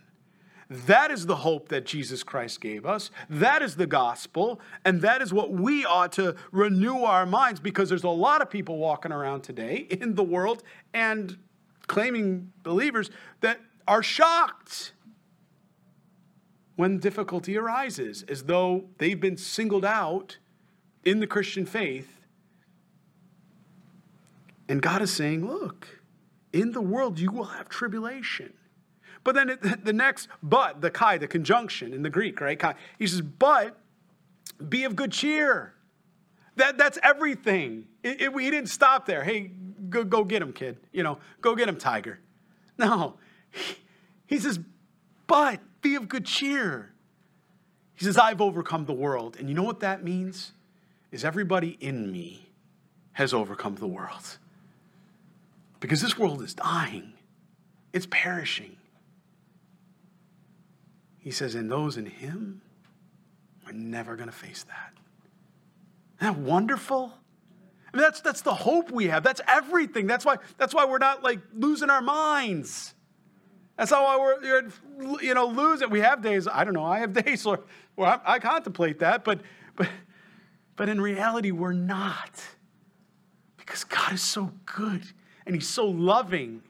That 0.70 1.10
is 1.10 1.26
the 1.26 1.36
hope 1.36 1.68
that 1.68 1.84
Jesus 1.84 2.22
Christ 2.22 2.60
gave 2.60 2.86
us. 2.86 3.10
That 3.28 3.62
is 3.62 3.76
the 3.76 3.86
gospel. 3.86 4.60
And 4.84 5.02
that 5.02 5.20
is 5.20 5.32
what 5.32 5.52
we 5.52 5.84
ought 5.84 6.12
to 6.12 6.36
renew 6.52 7.00
our 7.00 7.26
minds 7.26 7.60
because 7.60 7.88
there's 7.90 8.04
a 8.04 8.08
lot 8.08 8.40
of 8.40 8.48
people 8.48 8.78
walking 8.78 9.12
around 9.12 9.42
today 9.42 9.86
in 9.90 10.14
the 10.14 10.24
world 10.24 10.62
and 10.94 11.36
claiming 11.86 12.50
believers 12.62 13.10
that 13.40 13.60
are 13.86 14.02
shocked 14.02 14.92
when 16.76 16.98
difficulty 16.98 17.56
arises, 17.56 18.24
as 18.28 18.44
though 18.44 18.84
they've 18.98 19.20
been 19.20 19.36
singled 19.36 19.84
out 19.84 20.38
in 21.04 21.20
the 21.20 21.26
Christian 21.26 21.66
faith. 21.66 22.08
And 24.68 24.82
God 24.82 25.02
is 25.02 25.12
saying, 25.12 25.46
look, 25.46 26.00
in 26.52 26.72
the 26.72 26.80
world 26.80 27.18
you 27.18 27.30
will 27.30 27.44
have 27.44 27.68
tribulation. 27.68 28.52
But 29.22 29.34
then 29.34 29.58
the 29.82 29.92
next, 29.92 30.28
but, 30.42 30.80
the 30.80 30.90
kai, 30.90 31.18
the 31.18 31.28
conjunction 31.28 31.92
in 31.92 32.02
the 32.02 32.10
Greek, 32.10 32.40
right? 32.40 32.58
Kai, 32.58 32.74
he 32.98 33.06
says, 33.06 33.20
but 33.20 33.78
be 34.68 34.84
of 34.84 34.96
good 34.96 35.12
cheer. 35.12 35.74
That, 36.56 36.78
that's 36.78 36.98
everything. 37.02 37.86
It, 38.02 38.20
it, 38.20 38.40
he 38.40 38.50
didn't 38.50 38.68
stop 38.68 39.06
there. 39.06 39.24
Hey, 39.24 39.50
go, 39.88 40.04
go 40.04 40.24
get 40.24 40.40
him, 40.40 40.52
kid. 40.52 40.78
You 40.92 41.02
know, 41.02 41.18
go 41.40 41.54
get 41.56 41.68
him, 41.68 41.76
tiger. 41.76 42.20
No. 42.78 43.14
He, 43.50 43.76
he 44.26 44.38
says, 44.38 44.58
but 45.26 45.60
be 45.84 45.94
of 45.94 46.08
good 46.08 46.26
cheer. 46.26 46.92
He 47.94 48.04
says, 48.04 48.18
I've 48.18 48.40
overcome 48.40 48.86
the 48.86 48.92
world. 48.92 49.36
And 49.38 49.48
you 49.48 49.54
know 49.54 49.62
what 49.62 49.80
that 49.80 50.02
means? 50.02 50.50
Is 51.12 51.24
everybody 51.24 51.76
in 51.80 52.10
me 52.10 52.44
has 53.14 53.32
overcome 53.32 53.76
the 53.76 53.86
world. 53.86 54.38
Because 55.80 56.02
this 56.02 56.18
world 56.18 56.42
is 56.42 56.54
dying, 56.54 57.14
it's 57.92 58.06
perishing. 58.10 58.76
He 61.18 61.30
says, 61.30 61.54
and 61.54 61.70
those 61.70 61.96
in 61.96 62.06
him 62.06 62.60
are 63.66 63.72
never 63.72 64.14
going 64.14 64.28
to 64.28 64.34
face 64.34 64.64
that. 64.64 64.92
Isn't 66.20 66.34
that 66.34 66.42
wonderful? 66.42 67.14
I 67.92 67.96
mean, 67.96 68.02
that's, 68.02 68.20
that's 68.20 68.42
the 68.42 68.54
hope 68.54 68.90
we 68.90 69.06
have. 69.06 69.22
That's 69.22 69.40
everything. 69.48 70.06
That's 70.06 70.24
why, 70.24 70.36
that's 70.58 70.74
why 70.74 70.84
we're 70.84 70.98
not 70.98 71.22
like 71.22 71.40
losing 71.54 71.88
our 71.88 72.02
minds. 72.02 72.93
That's 73.76 73.90
how 73.90 74.20
we're, 74.20 74.70
you 75.20 75.34
know, 75.34 75.46
lose 75.46 75.82
it. 75.82 75.90
We 75.90 76.00
have 76.00 76.22
days, 76.22 76.46
I 76.46 76.64
don't 76.64 76.74
know, 76.74 76.84
I 76.84 77.00
have 77.00 77.12
days 77.24 77.44
where, 77.44 77.60
where 77.96 78.08
I, 78.08 78.34
I 78.34 78.38
contemplate 78.38 79.00
that, 79.00 79.24
but, 79.24 79.40
but, 79.76 79.88
but 80.76 80.88
in 80.88 81.00
reality, 81.00 81.50
we're 81.50 81.72
not. 81.72 82.42
Because 83.56 83.84
God 83.84 84.12
is 84.12 84.22
so 84.22 84.52
good 84.66 85.02
and 85.46 85.54
He's 85.54 85.68
so 85.68 85.86
loving. 85.86 86.62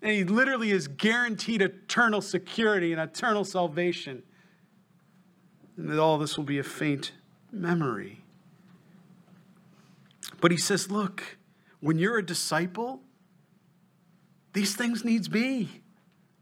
And 0.00 0.12
He 0.12 0.24
literally 0.24 0.70
is 0.70 0.88
guaranteed 0.88 1.62
eternal 1.62 2.20
security 2.20 2.92
and 2.92 3.00
eternal 3.00 3.44
salvation. 3.44 4.22
And 5.76 5.88
that 5.88 5.98
all 5.98 6.18
this 6.18 6.36
will 6.36 6.44
be 6.44 6.58
a 6.58 6.64
faint 6.64 7.12
memory. 7.50 8.20
But 10.40 10.50
He 10.50 10.56
says, 10.56 10.90
look, 10.90 11.38
when 11.80 11.98
you're 11.98 12.18
a 12.18 12.24
disciple, 12.24 13.00
these 14.52 14.76
things 14.76 15.04
needs 15.04 15.28
be. 15.28 15.81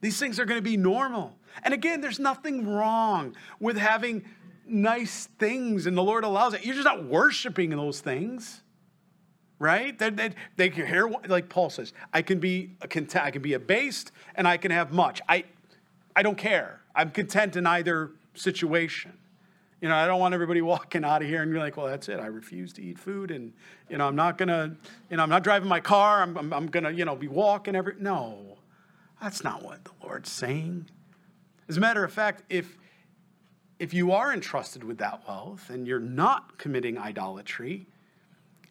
These 0.01 0.19
things 0.19 0.41
are 0.41 0.45
going 0.45 0.59
to 0.59 0.63
be 0.63 0.77
normal. 0.77 1.37
And 1.63 1.75
again, 1.75 2.01
there's 2.01 2.19
nothing 2.19 2.67
wrong 2.67 3.35
with 3.59 3.77
having 3.77 4.25
nice 4.67 5.27
things 5.39 5.87
and 5.87 5.97
the 5.97 6.03
Lord 6.03 6.25
allows 6.25 6.55
it. 6.55 6.65
You're 6.65 6.75
just 6.75 6.85
not 6.85 7.05
worshiping 7.05 7.71
those 7.71 8.01
things. 8.01 8.63
Right? 9.59 9.99
They, 9.99 10.09
they, 10.09 10.31
they 10.57 10.71
can 10.71 10.87
hear, 10.87 11.11
like 11.29 11.51
Paul 11.51 11.69
says, 11.69 11.93
I 12.15 12.23
can 12.23 12.41
be 12.41 12.71
content, 12.89 13.27
I 13.27 13.31
can 13.31 13.43
be 13.43 13.53
abased 13.53 14.11
and 14.35 14.49
I 14.49 14.57
can 14.57 14.71
have 14.71 14.91
much. 14.91 15.21
I, 15.29 15.45
I 16.17 16.23
don't 16.23 16.39
care. 16.39 16.81
I'm 16.95 17.11
content 17.11 17.57
in 17.57 17.67
either 17.67 18.13
situation. 18.33 19.13
You 19.83 19.91
know, 19.91 19.97
I 19.97 20.07
don't 20.07 20.19
want 20.19 20.33
everybody 20.33 20.63
walking 20.63 21.05
out 21.05 21.21
of 21.21 21.29
here 21.29 21.43
and 21.43 21.51
you're 21.51 21.61
like, 21.61 21.77
well, 21.77 21.87
that's 21.87 22.09
it. 22.09 22.21
I 22.21 22.27
refuse 22.27 22.73
to 22.75 22.83
eat 22.83 22.99
food 22.99 23.31
and, 23.31 23.53
you 23.91 23.99
know, 23.99 24.07
I'm 24.07 24.17
not 24.17 24.39
going 24.39 24.49
to, 24.49 24.75
you 25.11 25.19
know, 25.19 25.23
I'm 25.23 25.31
not 25.31 25.43
driving 25.43 25.69
my 25.69 25.81
car. 25.81 26.23
I'm, 26.23 26.39
I'm, 26.39 26.53
I'm 26.55 26.67
going 26.67 26.85
to, 26.85 26.93
you 26.93 27.05
know, 27.05 27.15
be 27.15 27.29
walking 27.29 27.75
every, 27.75 27.97
no. 27.99 28.57
That's 29.21 29.45
not 29.45 29.63
what 29.63 29.85
the 29.85 29.93
Lord's 30.03 30.31
saying. 30.31 30.87
As 31.69 31.77
a 31.77 31.81
matter 31.81 32.03
of 32.05 32.13
fact, 32.13 32.43
if, 32.49 32.77
if 33.79 33.93
you 33.93 34.13
are 34.13 34.33
entrusted 34.33 34.83
with 34.83 34.99
that 34.99 35.23
wealth 35.29 35.71
and 35.71 35.87
you're 35.87 36.01
not 36.01 36.59
committing 36.59 36.99
idolatry, 36.99 37.87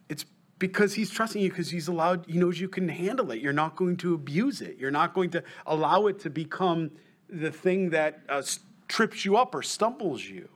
it's 0.10 0.26
because 0.58 0.96
he's 0.96 1.10
trusting 1.10 1.42
you 1.42 1.50
because 1.50 1.70
he's 1.70 1.88
allowed, 1.88 2.26
he 2.28 2.38
knows 2.38 2.60
you 2.60 2.68
can 2.68 2.90
handle 2.90 3.32
it. 3.32 3.42
You're 3.42 3.54
not 3.54 3.76
going 3.76 3.96
to 3.98 4.14
abuse 4.14 4.62
it. 4.62 4.78
You're 4.78 4.92
not 4.92 5.14
going 5.14 5.30
to 5.32 5.44
allow 5.66 6.08
it 6.08 6.20
to 6.22 6.30
become 6.30 6.92
the 7.30 7.52
thing 7.52 7.92
that 7.92 8.22
uh, 8.28 8.42
trips 8.88 9.24
you 9.24 9.38
up 9.38 9.54
or 9.54 9.62
stumbles 9.62 10.26
you. 10.26 10.50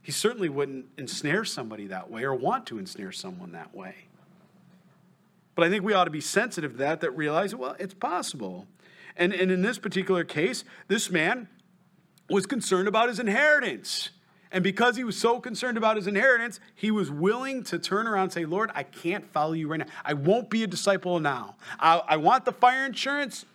He 0.00 0.10
certainly 0.10 0.48
wouldn't 0.48 0.86
ensnare 0.98 1.44
somebody 1.44 1.86
that 1.86 2.10
way 2.10 2.24
or 2.24 2.34
want 2.34 2.66
to 2.66 2.78
ensnare 2.78 3.12
someone 3.12 3.52
that 3.52 3.72
way. 3.74 3.94
But 5.54 5.66
I 5.66 5.70
think 5.70 5.84
we 5.84 5.92
ought 5.92 6.04
to 6.04 6.10
be 6.10 6.20
sensitive 6.20 6.72
to 6.72 6.78
that, 6.78 7.00
that 7.02 7.10
realize, 7.12 7.54
well, 7.54 7.76
it's 7.78 7.94
possible. 7.94 8.66
And, 9.16 9.32
and 9.32 9.50
in 9.50 9.62
this 9.62 9.78
particular 9.78 10.24
case, 10.24 10.64
this 10.88 11.10
man 11.10 11.48
was 12.28 12.46
concerned 12.46 12.88
about 12.88 13.08
his 13.08 13.18
inheritance. 13.18 14.10
And 14.52 14.62
because 14.62 14.96
he 14.96 15.04
was 15.04 15.16
so 15.16 15.40
concerned 15.40 15.78
about 15.78 15.96
his 15.96 16.06
inheritance, 16.06 16.60
he 16.74 16.90
was 16.90 17.10
willing 17.10 17.64
to 17.64 17.78
turn 17.78 18.06
around 18.06 18.24
and 18.24 18.32
say, 18.32 18.44
Lord, 18.44 18.70
I 18.74 18.82
can't 18.82 19.26
follow 19.32 19.52
you 19.52 19.66
right 19.66 19.80
now. 19.80 19.86
I 20.04 20.12
won't 20.12 20.50
be 20.50 20.62
a 20.62 20.66
disciple 20.66 21.18
now. 21.20 21.56
I, 21.80 22.02
I 22.06 22.16
want 22.18 22.44
the 22.44 22.52
fire 22.52 22.84
insurance. 22.84 23.46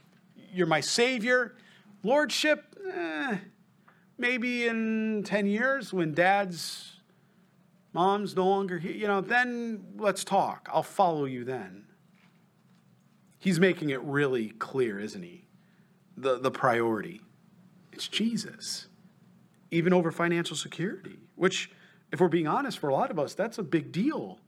You're 0.51 0.67
my 0.67 0.81
savior. 0.81 1.55
Lordship, 2.01 2.75
eh, 2.91 3.37
maybe 4.17 4.67
in 4.67 5.23
10 5.23 5.45
years 5.45 5.93
when 5.93 6.13
dad's 6.13 6.93
mom's 7.93 8.35
no 8.35 8.47
longer 8.47 8.79
here, 8.79 8.91
you 8.91 9.07
know, 9.07 9.21
then 9.21 9.85
let's 9.97 10.23
talk. 10.23 10.67
I'll 10.73 10.83
follow 10.83 11.25
you 11.25 11.43
then. 11.43 11.85
He's 13.39 13.59
making 13.59 13.91
it 13.91 14.01
really 14.01 14.49
clear, 14.49 14.99
isn't 14.99 15.23
he? 15.23 15.46
The, 16.17 16.39
the 16.39 16.51
priority. 16.51 17.21
It's 17.93 18.07
Jesus 18.07 18.87
even 19.71 19.93
over 19.93 20.11
financial 20.11 20.55
security, 20.55 21.17
which, 21.35 21.71
if 22.11 22.19
we're 22.19 22.27
being 22.27 22.47
honest, 22.47 22.79
for 22.79 22.89
a 22.89 22.93
lot 22.93 23.11
of 23.11 23.19
us, 23.19 23.33
that's 23.33 23.57
a 23.57 23.63
big 23.63 23.91
deal. 23.91 24.39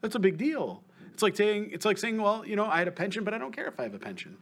That's 0.00 0.14
a 0.14 0.18
big 0.18 0.38
deal. 0.38 0.82
It's 1.12 1.22
like 1.22 1.36
saying, 1.36 1.70
it's 1.72 1.84
like 1.84 1.98
saying, 1.98 2.20
well, 2.20 2.46
you 2.46 2.56
know, 2.56 2.66
I 2.66 2.78
had 2.78 2.88
a 2.88 2.92
pension, 2.92 3.24
but 3.24 3.34
I 3.34 3.38
don't 3.38 3.54
care 3.54 3.66
if 3.66 3.78
I 3.78 3.84
have 3.84 3.94
a 3.94 3.98
pension. 3.98 4.38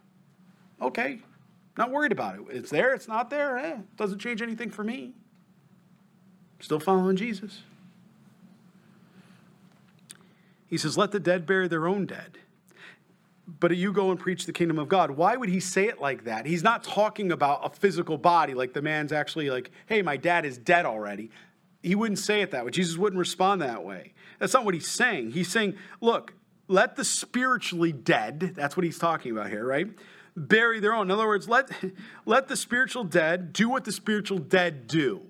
Okay, 0.80 1.20
not 1.76 1.90
worried 1.90 2.12
about 2.12 2.36
it. 2.36 2.42
It's 2.50 2.70
there, 2.70 2.94
it's 2.94 3.08
not 3.08 3.30
there. 3.30 3.58
Eh, 3.58 3.78
doesn't 3.96 4.18
change 4.18 4.42
anything 4.42 4.70
for 4.70 4.84
me. 4.84 5.14
Still 6.60 6.80
following 6.80 7.16
Jesus. 7.16 7.62
He 10.66 10.76
says, 10.76 10.98
let 10.98 11.12
the 11.12 11.20
dead 11.20 11.46
bury 11.46 11.66
their 11.66 11.88
own 11.88 12.04
dead 12.04 12.38
but 13.48 13.74
you 13.74 13.92
go 13.92 14.10
and 14.10 14.20
preach 14.20 14.44
the 14.44 14.52
kingdom 14.52 14.78
of 14.78 14.88
God. 14.88 15.10
Why 15.10 15.34
would 15.34 15.48
he 15.48 15.58
say 15.58 15.86
it 15.86 16.00
like 16.00 16.24
that? 16.24 16.44
He's 16.44 16.62
not 16.62 16.84
talking 16.84 17.32
about 17.32 17.64
a 17.64 17.70
physical 17.70 18.18
body, 18.18 18.52
like 18.52 18.74
the 18.74 18.82
man's 18.82 19.10
actually 19.10 19.48
like, 19.48 19.70
hey, 19.86 20.02
my 20.02 20.18
dad 20.18 20.44
is 20.44 20.58
dead 20.58 20.84
already. 20.84 21.30
He 21.82 21.94
wouldn't 21.94 22.18
say 22.18 22.42
it 22.42 22.50
that 22.50 22.64
way. 22.66 22.70
Jesus 22.70 22.98
wouldn't 22.98 23.18
respond 23.18 23.62
that 23.62 23.84
way. 23.84 24.12
That's 24.38 24.52
not 24.52 24.66
what 24.66 24.74
he's 24.74 24.88
saying. 24.88 25.30
He's 25.30 25.50
saying, 25.50 25.76
look, 26.02 26.34
let 26.66 26.96
the 26.96 27.04
spiritually 27.04 27.92
dead, 27.92 28.52
that's 28.54 28.76
what 28.76 28.84
he's 28.84 28.98
talking 28.98 29.32
about 29.32 29.48
here, 29.48 29.64
right? 29.64 29.88
Bury 30.36 30.78
their 30.78 30.92
own. 30.92 31.06
In 31.06 31.10
other 31.10 31.26
words, 31.26 31.48
let, 31.48 31.70
let 32.26 32.48
the 32.48 32.56
spiritual 32.56 33.04
dead 33.04 33.54
do 33.54 33.70
what 33.70 33.84
the 33.84 33.92
spiritual 33.92 34.38
dead 34.38 34.86
do. 34.86 35.22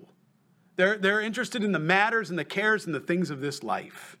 They're, 0.75 0.97
they're 0.97 1.21
interested 1.21 1.63
in 1.63 1.71
the 1.71 1.79
matters 1.79 2.29
and 2.29 2.37
the 2.37 2.45
cares 2.45 2.85
and 2.85 2.93
the 2.93 2.99
things 2.99 3.29
of 3.29 3.39
this 3.39 3.63
life. 3.63 4.17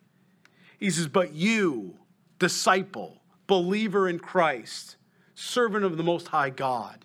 He 0.79 0.89
says, 0.89 1.07
but 1.07 1.33
you, 1.33 1.97
disciple, 2.37 3.18
believer 3.49 4.07
in 4.07 4.19
Christ, 4.19 4.95
servant 5.33 5.83
of 5.83 5.97
the 5.97 6.03
Most 6.03 6.27
High 6.27 6.51
God. 6.51 7.03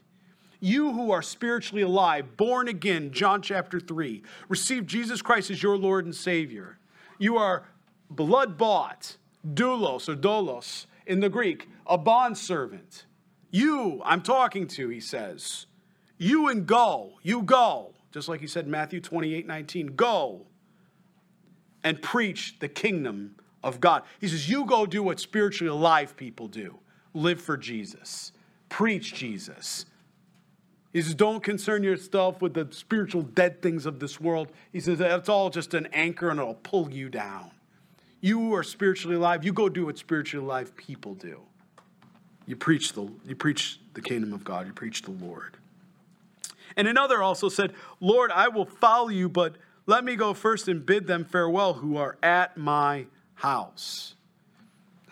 You 0.60 0.92
who 0.92 1.10
are 1.10 1.22
spiritually 1.22 1.82
alive, 1.82 2.36
born 2.36 2.68
again, 2.68 3.12
John 3.12 3.40
chapter 3.40 3.80
3, 3.80 4.22
receive 4.48 4.86
Jesus 4.86 5.22
Christ 5.22 5.50
as 5.50 5.62
your 5.62 5.78
Lord 5.78 6.04
and 6.04 6.14
Savior. 6.14 6.78
You 7.18 7.38
are 7.38 7.64
blood 8.10 8.58
bought, 8.58 9.16
doulos 9.54 10.06
or 10.06 10.16
dolos 10.16 10.84
in 11.06 11.20
the 11.20 11.30
Greek, 11.30 11.68
a 11.86 11.96
bondservant. 11.96 13.06
You, 13.50 14.02
I'm 14.04 14.20
talking 14.20 14.66
to, 14.68 14.90
he 14.90 15.00
says. 15.00 15.64
You 16.18 16.48
and 16.48 16.66
go, 16.66 17.14
you 17.22 17.40
go, 17.42 17.94
just 18.12 18.28
like 18.28 18.40
he 18.40 18.46
said 18.46 18.66
in 18.66 18.70
Matthew 18.70 19.00
28 19.00 19.46
19, 19.46 19.86
go 19.96 20.46
and 21.82 22.02
preach 22.02 22.58
the 22.58 22.68
kingdom 22.68 23.36
of 23.64 23.80
God. 23.80 24.02
He 24.20 24.28
says, 24.28 24.48
You 24.48 24.64
go 24.66 24.86
do 24.86 25.02
what 25.02 25.18
spiritually 25.18 25.70
alive 25.70 26.16
people 26.16 26.46
do 26.46 26.78
live 27.14 27.40
for 27.40 27.56
Jesus, 27.56 28.32
preach 28.68 29.14
Jesus. 29.14 29.86
He 30.92 31.02
says, 31.02 31.14
Don't 31.14 31.42
concern 31.42 31.82
yourself 31.82 32.40
with 32.40 32.54
the 32.54 32.68
spiritual 32.70 33.22
dead 33.22 33.62
things 33.62 33.86
of 33.86 33.98
this 33.98 34.20
world. 34.20 34.48
He 34.72 34.78
says, 34.78 34.98
That's 34.98 35.28
all 35.28 35.50
just 35.50 35.74
an 35.74 35.88
anchor 35.92 36.30
and 36.30 36.38
it'll 36.38 36.54
pull 36.54 36.90
you 36.90 37.08
down. 37.08 37.50
You 38.20 38.54
are 38.54 38.62
spiritually 38.62 39.16
alive. 39.16 39.44
You 39.44 39.52
go 39.52 39.68
do 39.68 39.86
what 39.86 39.98
spiritually 39.98 40.46
alive 40.46 40.76
people 40.76 41.14
do. 41.14 41.40
You 42.46 42.56
preach 42.56 42.92
the, 42.92 43.08
you 43.26 43.34
preach 43.34 43.80
the 43.94 44.02
kingdom 44.02 44.32
of 44.32 44.44
God, 44.44 44.66
you 44.66 44.72
preach 44.72 45.02
the 45.02 45.10
Lord. 45.10 45.56
And 46.76 46.88
another 46.88 47.22
also 47.22 47.48
said, 47.48 47.72
Lord, 48.00 48.30
I 48.30 48.48
will 48.48 48.66
follow 48.66 49.08
you, 49.08 49.28
but 49.28 49.56
let 49.86 50.04
me 50.04 50.16
go 50.16 50.34
first 50.34 50.68
and 50.68 50.84
bid 50.84 51.06
them 51.06 51.24
farewell 51.24 51.74
who 51.74 51.96
are 51.96 52.16
at 52.22 52.56
my 52.56 53.06
house. 53.34 54.14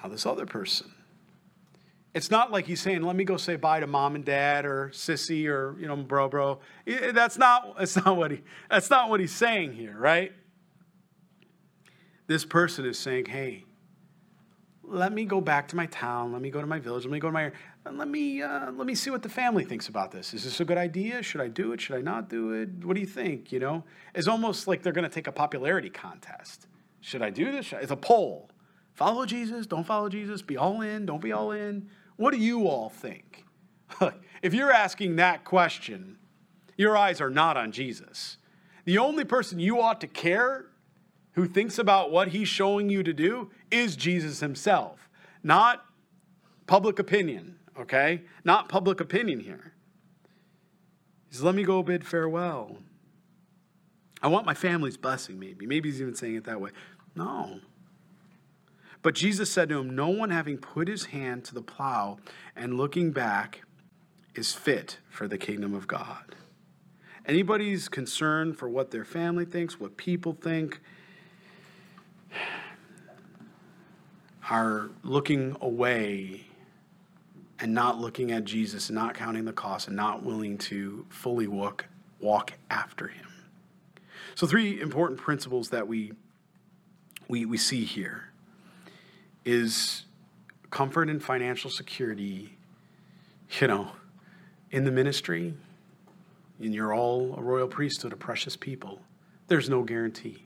Now, 0.03 0.09
this 0.09 0.27
other 0.27 0.47
person, 0.47 0.93
it's 2.14 2.31
not 2.31 2.51
like 2.51 2.66
he's 2.66 2.81
saying, 2.81 3.03
let 3.03 3.16
me 3.16 3.25
go 3.25 3.37
say 3.37 3.57
bye 3.57 3.81
to 3.81 3.87
mom 3.87 4.14
and 4.14 4.25
dad 4.25 4.66
or 4.66 4.91
sissy 4.93 5.47
or, 5.49 5.77
you 5.81 5.87
know, 5.87 5.97
bro, 5.97 6.29
bro. 6.29 6.59
That's 6.87 7.39
not, 7.39 7.79
that's 7.79 7.97
not, 7.97 8.16
what, 8.16 8.33
he, 8.33 8.43
that's 8.68 8.91
not 8.91 9.09
what 9.09 9.20
he's 9.20 9.35
saying 9.35 9.73
here, 9.73 9.97
right? 9.97 10.33
This 12.27 12.45
person 12.45 12.85
is 12.85 12.99
saying, 12.99 13.27
hey, 13.27 13.64
let 14.85 15.12
me 15.12 15.25
go 15.25 15.41
back 15.41 15.68
to 15.68 15.77
my 15.77 15.87
town. 15.87 16.33
Let 16.33 16.43
me 16.43 16.51
go 16.51 16.61
to 16.61 16.66
my 16.66 16.79
village. 16.79 17.05
Let 17.05 17.12
me 17.12 17.18
go 17.18 17.29
to 17.29 17.33
my, 17.33 17.51
let 17.91 18.09
me, 18.09 18.43
uh, 18.43 18.73
let 18.73 18.87
me 18.87 18.95
see 18.95 19.11
what 19.11 19.23
the 19.23 19.29
family 19.29 19.64
thinks 19.64 19.89
about 19.89 20.11
this. 20.11 20.35
Is 20.35 20.45
this 20.45 20.61
a 20.61 20.64
good 20.66 20.79
idea? 20.79 21.23
Should 21.23 21.41
I 21.41 21.49
do 21.49 21.73
it? 21.73 21.81
Should 21.81 21.97
I 21.97 22.03
not 22.03 22.29
do 22.29 22.53
it? 22.53 22.85
What 22.85 22.95
do 22.95 23.01
you 23.01 23.07
think? 23.07 23.53
You 23.53 23.61
know, 23.61 23.85
it's 24.14 24.29
almost 24.29 24.68
like 24.68 24.83
they're 24.83 24.93
going 24.93 25.09
to 25.09 25.14
take 25.14 25.29
a 25.29 25.33
popularity 25.33 25.89
contest. 25.89 26.66
Should 27.03 27.21
I 27.21 27.31
do 27.31 27.53
this? 27.53 27.73
It's 27.73 27.91
a 27.91 27.97
poll. 27.97 28.49
Follow 28.95 29.27
Jesus, 29.27 29.67
don't 29.67 29.85
follow 29.85 30.09
Jesus, 30.09 30.41
be 30.41 30.57
all 30.57 30.81
in, 30.81 31.05
don't 31.05 31.21
be 31.21 31.33
all 31.33 31.51
in. 31.51 31.91
What 32.17 32.33
do 32.33 32.39
you 32.39 32.69
all 32.69 32.89
think? 32.89 33.45
if 34.43 34.55
you're 34.55 34.73
asking 34.73 35.17
that 35.17 35.45
question, 35.45 36.19
your 36.77 36.97
eyes 36.97 37.21
are 37.21 37.31
not 37.31 37.57
on 37.57 37.73
Jesus. 37.73 38.39
The 38.85 38.99
only 38.99 39.25
person 39.25 39.59
you 39.59 39.81
ought 39.81 40.01
to 40.01 40.07
care 40.07 40.67
who 41.33 41.47
thinks 41.47 41.79
about 41.79 42.11
what 42.11 42.29
he's 42.29 42.49
showing 42.49 42.89
you 42.89 43.03
to 43.03 43.13
do 43.13 43.51
is 43.71 43.97
Jesus 43.97 44.41
himself, 44.41 45.09
not 45.43 45.85
public 46.67 46.99
opinion, 46.99 47.57
okay? 47.79 48.23
Not 48.45 48.69
public 48.69 49.01
opinion 49.01 49.41
here. 49.41 49.73
He 51.29 51.35
says, 51.35 51.43
Let 51.43 51.55
me 51.55 51.65
go 51.65 51.83
bid 51.83 52.07
farewell. 52.07 52.79
I 54.23 54.29
want 54.29 54.47
my 54.47 54.55
family's 54.55 54.97
blessing, 54.97 55.39
maybe. 55.41 55.67
Maybe 55.67 55.91
he's 55.91 56.01
even 56.01 56.15
saying 56.15 56.37
it 56.37 56.45
that 56.45 56.61
way. 56.61 56.71
No. 57.15 57.61
But 59.03 59.15
Jesus 59.15 59.51
said 59.51 59.69
to 59.69 59.81
him, 59.81 59.95
No 59.95 60.09
one 60.09 60.31
having 60.31 60.59
put 60.59 60.89
his 60.89 61.07
hand 61.07 61.45
to 61.47 61.55
the 61.55 61.63
plow 61.63 62.19
and 62.55 62.77
looking 62.77 63.11
back 63.11 63.63
is 64.35 64.53
fit 64.55 64.99
for 65.11 65.29
the 65.29 65.39
kingdom 65.39 65.75
of 65.75 65.87
God. 65.87 66.37
Anybody's 67.27 67.89
concerned 67.89 68.57
for 68.59 68.69
what 68.69 68.91
their 68.91 69.05
family 69.05 69.45
thinks, 69.45 69.79
what 69.79 69.97
people 69.97 70.33
think, 70.33 70.81
are 74.51 74.91
looking 75.03 75.57
away 75.61 76.47
and 77.61 77.73
not 77.73 78.01
looking 78.01 78.33
at 78.33 78.45
Jesus 78.45 78.91
not 78.91 79.15
counting 79.15 79.45
the 79.45 79.53
cost 79.53 79.87
and 79.87 79.97
not 79.97 80.25
willing 80.25 80.59
to 80.59 81.07
fully 81.11 81.47
walk, 81.47 81.87
walk 82.21 82.55
after 82.71 83.07
him. 83.07 83.29
So, 84.35 84.47
three 84.47 84.81
important 84.81 85.21
principles 85.21 85.69
that 85.71 85.87
we 85.87 86.13
we, 87.33 87.47
we 87.47 87.57
see 87.57 87.87
here 87.87 88.28
is 89.43 90.05
comfort 90.68 91.09
and 91.09 91.24
financial 91.24 91.70
security, 91.70 92.59
you 93.59 93.66
know, 93.66 93.93
in 94.70 94.85
the 94.85 94.91
ministry, 94.91 95.55
and 96.61 96.74
you're 96.74 96.93
all 96.93 97.35
a 97.39 97.41
royal 97.41 97.68
priesthood, 97.68 98.12
a 98.12 98.16
precious 98.16 98.55
people. 98.55 99.01
There's 99.49 99.70
no 99.70 99.83
guarantee. 99.83 100.45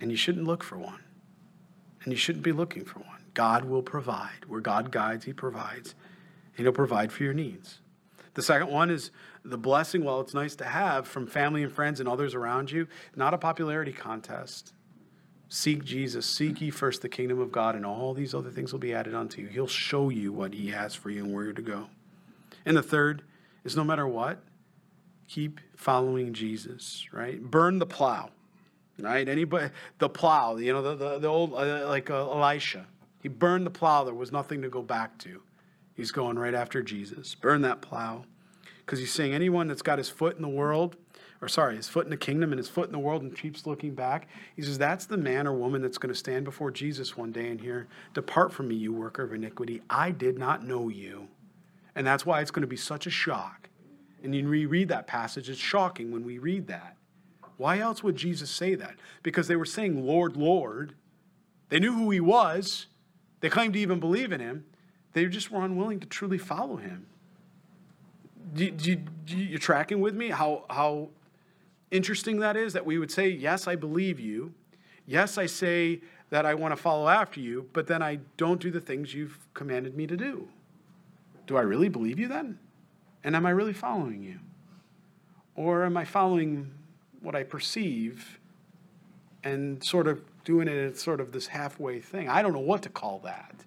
And 0.00 0.10
you 0.10 0.16
shouldn't 0.16 0.46
look 0.46 0.64
for 0.64 0.78
one. 0.78 1.00
And 2.02 2.14
you 2.14 2.18
shouldn't 2.18 2.44
be 2.44 2.52
looking 2.52 2.86
for 2.86 3.00
one. 3.00 3.20
God 3.34 3.66
will 3.66 3.82
provide. 3.82 4.46
Where 4.48 4.62
God 4.62 4.90
guides, 4.90 5.26
He 5.26 5.34
provides. 5.34 5.94
And 6.56 6.64
He'll 6.64 6.72
provide 6.72 7.12
for 7.12 7.24
your 7.24 7.34
needs. 7.34 7.80
The 8.32 8.42
second 8.42 8.70
one 8.70 8.88
is 8.88 9.10
the 9.44 9.58
blessing, 9.58 10.02
while 10.02 10.22
it's 10.22 10.32
nice 10.32 10.54
to 10.56 10.64
have 10.64 11.06
from 11.06 11.26
family 11.26 11.62
and 11.62 11.70
friends 11.70 12.00
and 12.00 12.08
others 12.08 12.34
around 12.34 12.70
you, 12.70 12.88
not 13.16 13.34
a 13.34 13.38
popularity 13.38 13.92
contest. 13.92 14.72
Seek 15.52 15.84
Jesus. 15.84 16.26
Seek 16.26 16.60
ye 16.60 16.70
first 16.70 17.02
the 17.02 17.08
kingdom 17.08 17.40
of 17.40 17.50
God, 17.50 17.74
and 17.74 17.84
all 17.84 18.14
these 18.14 18.34
other 18.34 18.50
things 18.50 18.72
will 18.72 18.78
be 18.78 18.94
added 18.94 19.16
unto 19.16 19.42
you. 19.42 19.48
He'll 19.48 19.66
show 19.66 20.08
you 20.08 20.32
what 20.32 20.54
He 20.54 20.68
has 20.68 20.94
for 20.94 21.10
you 21.10 21.24
and 21.24 21.34
where 21.34 21.52
to 21.52 21.60
go. 21.60 21.88
And 22.64 22.76
the 22.76 22.82
third 22.82 23.22
is 23.64 23.74
no 23.74 23.82
matter 23.82 24.06
what, 24.06 24.38
keep 25.26 25.60
following 25.74 26.32
Jesus, 26.34 27.08
right? 27.12 27.42
Burn 27.42 27.80
the 27.80 27.86
plow, 27.86 28.30
right? 29.00 29.28
Anybody, 29.28 29.70
the 29.98 30.08
plow, 30.08 30.56
you 30.56 30.72
know, 30.72 30.82
the, 30.82 30.94
the, 30.94 31.18
the 31.18 31.28
old, 31.28 31.52
uh, 31.54 31.88
like 31.88 32.10
uh, 32.10 32.30
Elisha. 32.30 32.86
He 33.20 33.28
burned 33.28 33.66
the 33.66 33.70
plow. 33.70 34.04
There 34.04 34.14
was 34.14 34.30
nothing 34.30 34.62
to 34.62 34.68
go 34.68 34.82
back 34.82 35.18
to. 35.18 35.42
He's 35.94 36.12
going 36.12 36.38
right 36.38 36.54
after 36.54 36.80
Jesus. 36.80 37.34
Burn 37.34 37.62
that 37.62 37.80
plow. 37.80 38.24
Because 38.78 39.00
he's 39.00 39.12
saying 39.12 39.34
anyone 39.34 39.66
that's 39.66 39.82
got 39.82 39.98
his 39.98 40.08
foot 40.08 40.36
in 40.36 40.42
the 40.42 40.48
world, 40.48 40.96
or 41.42 41.48
sorry, 41.48 41.76
his 41.76 41.88
foot 41.88 42.04
in 42.04 42.10
the 42.10 42.16
kingdom 42.16 42.52
and 42.52 42.58
his 42.58 42.68
foot 42.68 42.86
in 42.86 42.92
the 42.92 42.98
world 42.98 43.22
and 43.22 43.34
keeps 43.36 43.66
looking 43.66 43.94
back. 43.94 44.28
He 44.56 44.62
says, 44.62 44.76
That's 44.76 45.06
the 45.06 45.16
man 45.16 45.46
or 45.46 45.54
woman 45.54 45.80
that's 45.80 45.98
going 45.98 46.12
to 46.12 46.18
stand 46.18 46.44
before 46.44 46.70
Jesus 46.70 47.16
one 47.16 47.32
day 47.32 47.48
and 47.48 47.60
hear, 47.60 47.86
Depart 48.12 48.52
from 48.52 48.68
me, 48.68 48.74
you 48.74 48.92
worker 48.92 49.22
of 49.22 49.32
iniquity. 49.32 49.80
I 49.88 50.10
did 50.10 50.38
not 50.38 50.64
know 50.64 50.88
you. 50.88 51.28
And 51.94 52.06
that's 52.06 52.26
why 52.26 52.40
it's 52.40 52.50
going 52.50 52.62
to 52.62 52.68
be 52.68 52.76
such 52.76 53.06
a 53.06 53.10
shock. 53.10 53.68
And 54.22 54.34
you 54.34 54.46
reread 54.48 54.88
that 54.88 55.06
passage, 55.06 55.48
it's 55.48 55.58
shocking 55.58 56.12
when 56.12 56.24
we 56.24 56.38
read 56.38 56.66
that. 56.66 56.96
Why 57.56 57.78
else 57.78 58.02
would 58.02 58.16
Jesus 58.16 58.50
say 58.50 58.74
that? 58.74 58.96
Because 59.22 59.48
they 59.48 59.56
were 59.56 59.64
saying, 59.64 60.06
Lord, 60.06 60.36
Lord. 60.36 60.94
They 61.70 61.78
knew 61.78 61.92
who 61.92 62.10
he 62.10 62.20
was, 62.20 62.86
they 63.40 63.48
claimed 63.48 63.74
to 63.74 63.80
even 63.80 64.00
believe 64.00 64.32
in 64.32 64.40
him. 64.40 64.64
They 65.12 65.24
just 65.26 65.50
were 65.50 65.64
unwilling 65.64 66.00
to 66.00 66.06
truly 66.06 66.38
follow 66.38 66.76
him. 66.76 67.06
Do, 68.54 68.70
do, 68.70 68.96
do, 68.96 69.36
you're 69.36 69.58
tracking 69.58 70.00
with 70.00 70.14
me 70.14 70.28
how, 70.28 70.64
how 70.68 71.10
interesting 71.90 72.38
that 72.40 72.56
is 72.56 72.72
that 72.72 72.86
we 72.86 72.98
would 72.98 73.10
say, 73.10 73.28
Yes, 73.28 73.66
I 73.66 73.76
believe 73.76 74.20
you. 74.20 74.54
Yes, 75.06 75.38
I 75.38 75.46
say 75.46 76.00
that 76.30 76.46
I 76.46 76.54
want 76.54 76.72
to 76.72 76.80
follow 76.80 77.08
after 77.08 77.40
you, 77.40 77.68
but 77.72 77.86
then 77.86 78.02
I 78.02 78.20
don't 78.36 78.60
do 78.60 78.70
the 78.70 78.80
things 78.80 79.12
you've 79.12 79.38
commanded 79.54 79.96
me 79.96 80.06
to 80.06 80.16
do. 80.16 80.48
Do 81.46 81.56
I 81.56 81.62
really 81.62 81.88
believe 81.88 82.18
you 82.18 82.28
then? 82.28 82.58
And 83.24 83.34
am 83.34 83.44
I 83.44 83.50
really 83.50 83.72
following 83.72 84.22
you? 84.22 84.38
Or 85.56 85.84
am 85.84 85.96
I 85.96 86.04
following 86.04 86.70
what 87.20 87.34
I 87.34 87.42
perceive 87.42 88.38
and 89.42 89.82
sort 89.82 90.06
of 90.06 90.22
doing 90.44 90.68
it 90.68 90.92
as 90.92 91.00
sort 91.00 91.20
of 91.20 91.32
this 91.32 91.48
halfway 91.48 92.00
thing? 92.00 92.28
I 92.28 92.40
don't 92.40 92.52
know 92.52 92.60
what 92.60 92.82
to 92.82 92.88
call 92.88 93.18
that. 93.24 93.64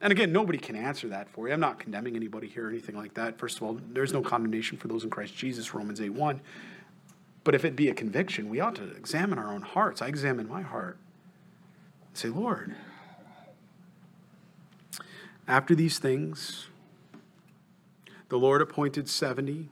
And 0.00 0.12
again, 0.12 0.30
nobody 0.32 0.58
can 0.58 0.76
answer 0.76 1.08
that 1.08 1.28
for 1.28 1.48
you. 1.48 1.54
I'm 1.54 1.60
not 1.60 1.80
condemning 1.80 2.14
anybody 2.14 2.46
here 2.46 2.66
or 2.66 2.70
anything 2.70 2.96
like 2.96 3.14
that. 3.14 3.36
First 3.38 3.56
of 3.56 3.64
all, 3.64 3.80
there's 3.90 4.12
no 4.12 4.22
condemnation 4.22 4.78
for 4.78 4.86
those 4.86 5.02
in 5.02 5.10
Christ 5.10 5.36
Jesus, 5.36 5.74
Romans 5.74 6.00
8 6.00 6.10
1. 6.10 6.40
But 7.42 7.54
if 7.54 7.64
it 7.64 7.74
be 7.74 7.88
a 7.88 7.94
conviction, 7.94 8.48
we 8.48 8.60
ought 8.60 8.76
to 8.76 8.90
examine 8.92 9.38
our 9.38 9.52
own 9.52 9.62
hearts. 9.62 10.00
I 10.02 10.06
examine 10.06 10.48
my 10.48 10.62
heart. 10.62 10.98
Say, 12.14 12.28
Lord, 12.28 12.74
after 15.46 15.74
these 15.74 15.98
things, 15.98 16.66
the 18.28 18.38
Lord 18.38 18.60
appointed 18.60 19.08
70 19.08 19.68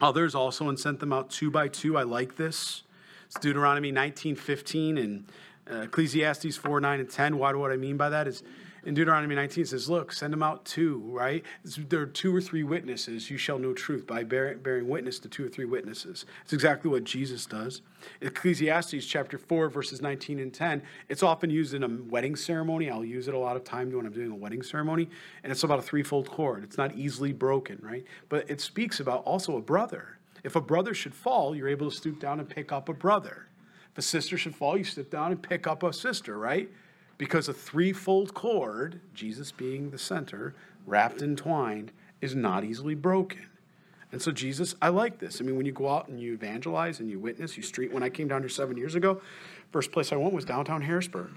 others 0.00 0.34
also 0.34 0.68
and 0.68 0.78
sent 0.78 1.00
them 1.00 1.12
out 1.12 1.30
two 1.30 1.50
by 1.50 1.68
two. 1.68 1.96
I 1.96 2.02
like 2.02 2.36
this. 2.36 2.82
It's 3.26 3.38
Deuteronomy 3.38 3.90
19 3.90 4.36
15 4.36 4.98
and 4.98 5.24
uh, 5.70 5.82
Ecclesiastes 5.82 6.56
4 6.56 6.80
9 6.80 7.00
and 7.00 7.10
10. 7.10 7.38
Why, 7.38 7.52
what 7.52 7.70
I 7.70 7.76
mean 7.76 7.96
by 7.96 8.10
that 8.10 8.28
is 8.28 8.42
in 8.84 8.94
Deuteronomy 8.94 9.34
19 9.34 9.66
says, 9.66 9.88
Look, 9.88 10.12
send 10.12 10.32
them 10.32 10.42
out 10.42 10.64
two, 10.64 10.98
right? 11.06 11.42
There 11.64 12.00
are 12.00 12.06
two 12.06 12.34
or 12.34 12.40
three 12.40 12.62
witnesses. 12.62 13.30
You 13.30 13.36
shall 13.36 13.58
know 13.58 13.72
truth 13.72 14.06
by 14.06 14.24
bearing 14.24 14.88
witness 14.88 15.18
to 15.20 15.28
two 15.28 15.46
or 15.46 15.48
three 15.48 15.64
witnesses. 15.64 16.26
It's 16.42 16.52
exactly 16.52 16.90
what 16.90 17.04
Jesus 17.04 17.46
does. 17.46 17.82
Ecclesiastes 18.20 19.06
chapter 19.06 19.38
4, 19.38 19.68
verses 19.68 20.02
19 20.02 20.38
and 20.38 20.52
10, 20.52 20.82
it's 21.08 21.22
often 21.22 21.48
used 21.50 21.74
in 21.74 21.82
a 21.82 21.88
wedding 21.88 22.36
ceremony. 22.36 22.90
I'll 22.90 23.04
use 23.04 23.28
it 23.28 23.34
a 23.34 23.38
lot 23.38 23.56
of 23.56 23.64
times 23.64 23.94
when 23.94 24.06
I'm 24.06 24.12
doing 24.12 24.30
a 24.30 24.36
wedding 24.36 24.62
ceremony. 24.62 25.08
And 25.42 25.50
it's 25.50 25.64
about 25.64 25.78
a 25.78 25.82
threefold 25.82 26.30
cord. 26.30 26.64
It's 26.64 26.76
not 26.78 26.94
easily 26.94 27.32
broken, 27.32 27.78
right? 27.82 28.04
But 28.28 28.48
it 28.50 28.60
speaks 28.60 29.00
about 29.00 29.24
also 29.24 29.56
a 29.56 29.62
brother. 29.62 30.18
If 30.42 30.56
a 30.56 30.60
brother 30.60 30.92
should 30.92 31.14
fall, 31.14 31.56
you're 31.56 31.68
able 31.68 31.90
to 31.90 31.96
stoop 31.96 32.20
down 32.20 32.38
and 32.38 32.48
pick 32.48 32.70
up 32.70 32.88
a 32.88 32.94
brother. 32.94 33.46
If 33.92 33.98
a 33.98 34.02
sister 34.02 34.36
should 34.36 34.54
fall, 34.54 34.76
you 34.76 34.84
stoop 34.84 35.10
down 35.10 35.32
and 35.32 35.42
pick 35.42 35.66
up 35.66 35.82
a 35.82 35.92
sister, 35.92 36.36
right? 36.38 36.68
Because 37.16 37.48
a 37.48 37.52
threefold 37.52 38.34
cord, 38.34 39.00
Jesus 39.14 39.52
being 39.52 39.90
the 39.90 39.98
center, 39.98 40.54
wrapped 40.86 41.22
and 41.22 41.38
twined, 41.38 41.92
is 42.20 42.34
not 42.34 42.64
easily 42.64 42.94
broken. 42.94 43.46
And 44.12 44.22
so, 44.22 44.30
Jesus, 44.30 44.74
I 44.80 44.90
like 44.90 45.18
this. 45.18 45.40
I 45.40 45.44
mean, 45.44 45.56
when 45.56 45.66
you 45.66 45.72
go 45.72 45.88
out 45.88 46.08
and 46.08 46.20
you 46.20 46.34
evangelize 46.34 47.00
and 47.00 47.10
you 47.10 47.18
witness, 47.18 47.56
you 47.56 47.62
street. 47.62 47.92
When 47.92 48.02
I 48.02 48.08
came 48.08 48.28
down 48.28 48.42
here 48.42 48.48
seven 48.48 48.76
years 48.76 48.94
ago, 48.94 49.20
first 49.72 49.90
place 49.90 50.12
I 50.12 50.16
went 50.16 50.32
was 50.32 50.44
downtown 50.44 50.82
Harrisburg. 50.82 51.30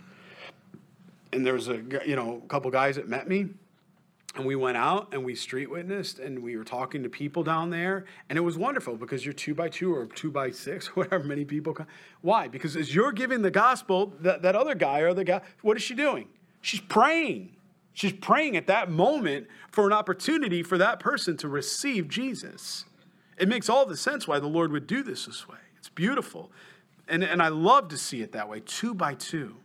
And 1.34 1.46
there 1.46 1.54
was 1.54 1.70
a, 1.70 1.82
you 2.06 2.16
know, 2.16 2.42
a 2.44 2.48
couple 2.48 2.70
guys 2.72 2.96
that 2.96 3.08
met 3.08 3.28
me 3.28 3.50
and 4.38 4.46
we 4.46 4.56
went 4.56 4.78
out 4.78 5.14
and 5.14 5.26
we 5.26 5.36
street 5.36 5.70
witnessed 5.70 6.20
and 6.20 6.40
we 6.40 6.56
were 6.56 6.64
talking 6.64 7.04
to 7.04 7.10
people 7.10 7.44
down 7.44 7.70
there. 7.70 8.06
And 8.30 8.38
it 8.38 8.42
was 8.42 8.58
wonderful 8.58 8.96
because 8.96 9.26
you're 9.26 9.34
two 9.34 9.56
by 9.56 9.70
two 9.70 9.94
or 9.94 10.06
two 10.06 10.32
by 10.32 10.52
six 10.52 10.88
whatever 10.96 11.24
many 11.24 11.46
people 11.46 11.74
come. 11.74 11.88
Why? 12.22 12.48
Because 12.48 12.76
as 12.76 12.94
you're 12.94 13.12
giving 13.12 13.42
the 13.42 13.52
gospel 13.52 14.14
that, 14.22 14.42
that 14.44 14.56
other 14.56 14.76
guy 14.76 15.00
or 15.00 15.14
the 15.14 15.24
guy 15.24 15.42
what 15.62 15.78
is 15.78 15.84
she 15.84 15.96
doing? 15.96 16.28
She's 16.62 16.82
praying. 16.82 17.56
She's 17.94 18.14
praying 18.14 18.56
at 18.58 18.68
that 18.68 18.92
moment 18.92 19.48
for 19.72 19.88
an 19.88 19.94
opportunity 19.94 20.62
for 20.62 20.78
that 20.78 21.00
person 21.00 21.36
to 21.38 21.48
receive 21.48 22.08
jesus. 22.08 22.86
It 23.38 23.48
makes 23.48 23.70
all 23.70 23.86
the 23.86 23.98
sense 23.98 24.28
why 24.28 24.40
the 24.40 24.48
lord 24.48 24.72
would 24.72 24.88
do 24.88 25.04
this 25.04 25.26
this 25.26 25.48
way. 25.48 25.58
It's 25.78 25.90
beautiful. 25.90 26.52
And, 27.08 27.24
and 27.24 27.42
i 27.42 27.48
love 27.48 27.88
to 27.90 27.98
see 27.98 28.22
it 28.22 28.34
that 28.34 28.50
way 28.50 28.62
two 28.66 28.94
by 28.94 29.16
two 29.16 29.56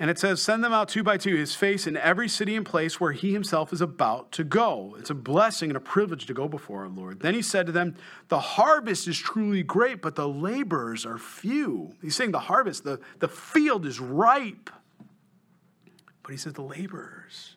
and 0.00 0.08
it 0.08 0.18
says, 0.18 0.40
Send 0.40 0.64
them 0.64 0.72
out 0.72 0.88
two 0.88 1.02
by 1.02 1.18
two, 1.18 1.36
his 1.36 1.54
face 1.54 1.86
in 1.86 1.94
every 1.98 2.26
city 2.26 2.56
and 2.56 2.64
place 2.64 2.98
where 2.98 3.12
he 3.12 3.34
himself 3.34 3.70
is 3.70 3.82
about 3.82 4.32
to 4.32 4.44
go. 4.44 4.96
It's 4.98 5.10
a 5.10 5.14
blessing 5.14 5.68
and 5.68 5.76
a 5.76 5.80
privilege 5.80 6.24
to 6.26 6.34
go 6.34 6.48
before 6.48 6.84
our 6.84 6.88
Lord. 6.88 7.20
Then 7.20 7.34
he 7.34 7.42
said 7.42 7.66
to 7.66 7.72
them, 7.72 7.94
The 8.28 8.40
harvest 8.40 9.06
is 9.06 9.18
truly 9.18 9.62
great, 9.62 10.00
but 10.00 10.16
the 10.16 10.26
laborers 10.26 11.04
are 11.04 11.18
few. 11.18 11.94
He's 12.00 12.16
saying 12.16 12.32
the 12.32 12.40
harvest, 12.40 12.82
the, 12.82 12.98
the 13.18 13.28
field 13.28 13.84
is 13.84 14.00
ripe. 14.00 14.70
But 16.22 16.32
he 16.32 16.38
says, 16.38 16.54
The 16.54 16.62
laborers, 16.62 17.56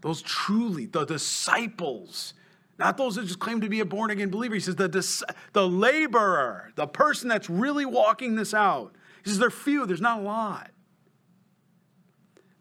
those 0.00 0.22
truly, 0.22 0.86
the 0.86 1.04
disciples, 1.04 2.32
not 2.78 2.96
those 2.96 3.16
that 3.16 3.26
just 3.26 3.38
claim 3.38 3.60
to 3.60 3.68
be 3.68 3.80
a 3.80 3.84
born 3.84 4.10
again 4.10 4.30
believer. 4.30 4.54
He 4.54 4.60
says, 4.60 4.76
the, 4.76 4.88
the 5.52 5.68
laborer, 5.68 6.72
the 6.74 6.86
person 6.86 7.28
that's 7.28 7.50
really 7.50 7.84
walking 7.84 8.34
this 8.34 8.54
out. 8.54 8.94
He 9.22 9.28
says, 9.28 9.38
They're 9.38 9.50
few, 9.50 9.84
there's 9.84 10.00
not 10.00 10.20
a 10.20 10.22
lot. 10.22 10.70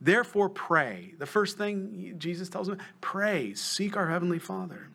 Therefore, 0.03 0.49
pray. 0.49 1.13
The 1.17 1.25
first 1.25 1.57
thing 1.57 2.15
Jesus 2.17 2.49
tells 2.49 2.67
them 2.67 2.77
pray, 2.99 3.53
seek 3.53 3.95
our 3.95 4.09
Heavenly 4.09 4.37
Father. 4.37 4.89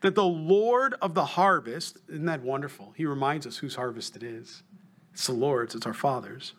That 0.00 0.14
the 0.14 0.24
Lord 0.24 0.94
of 1.02 1.12
the 1.12 1.26
harvest, 1.26 1.98
isn't 2.08 2.24
that 2.24 2.42
wonderful? 2.42 2.94
He 2.96 3.04
reminds 3.04 3.46
us 3.46 3.58
whose 3.58 3.74
harvest 3.74 4.16
it 4.16 4.22
is. 4.22 4.62
It's 5.12 5.26
the 5.26 5.34
Lord's, 5.34 5.74
it's 5.74 5.84
our 5.84 5.92
Father's. 5.92 6.54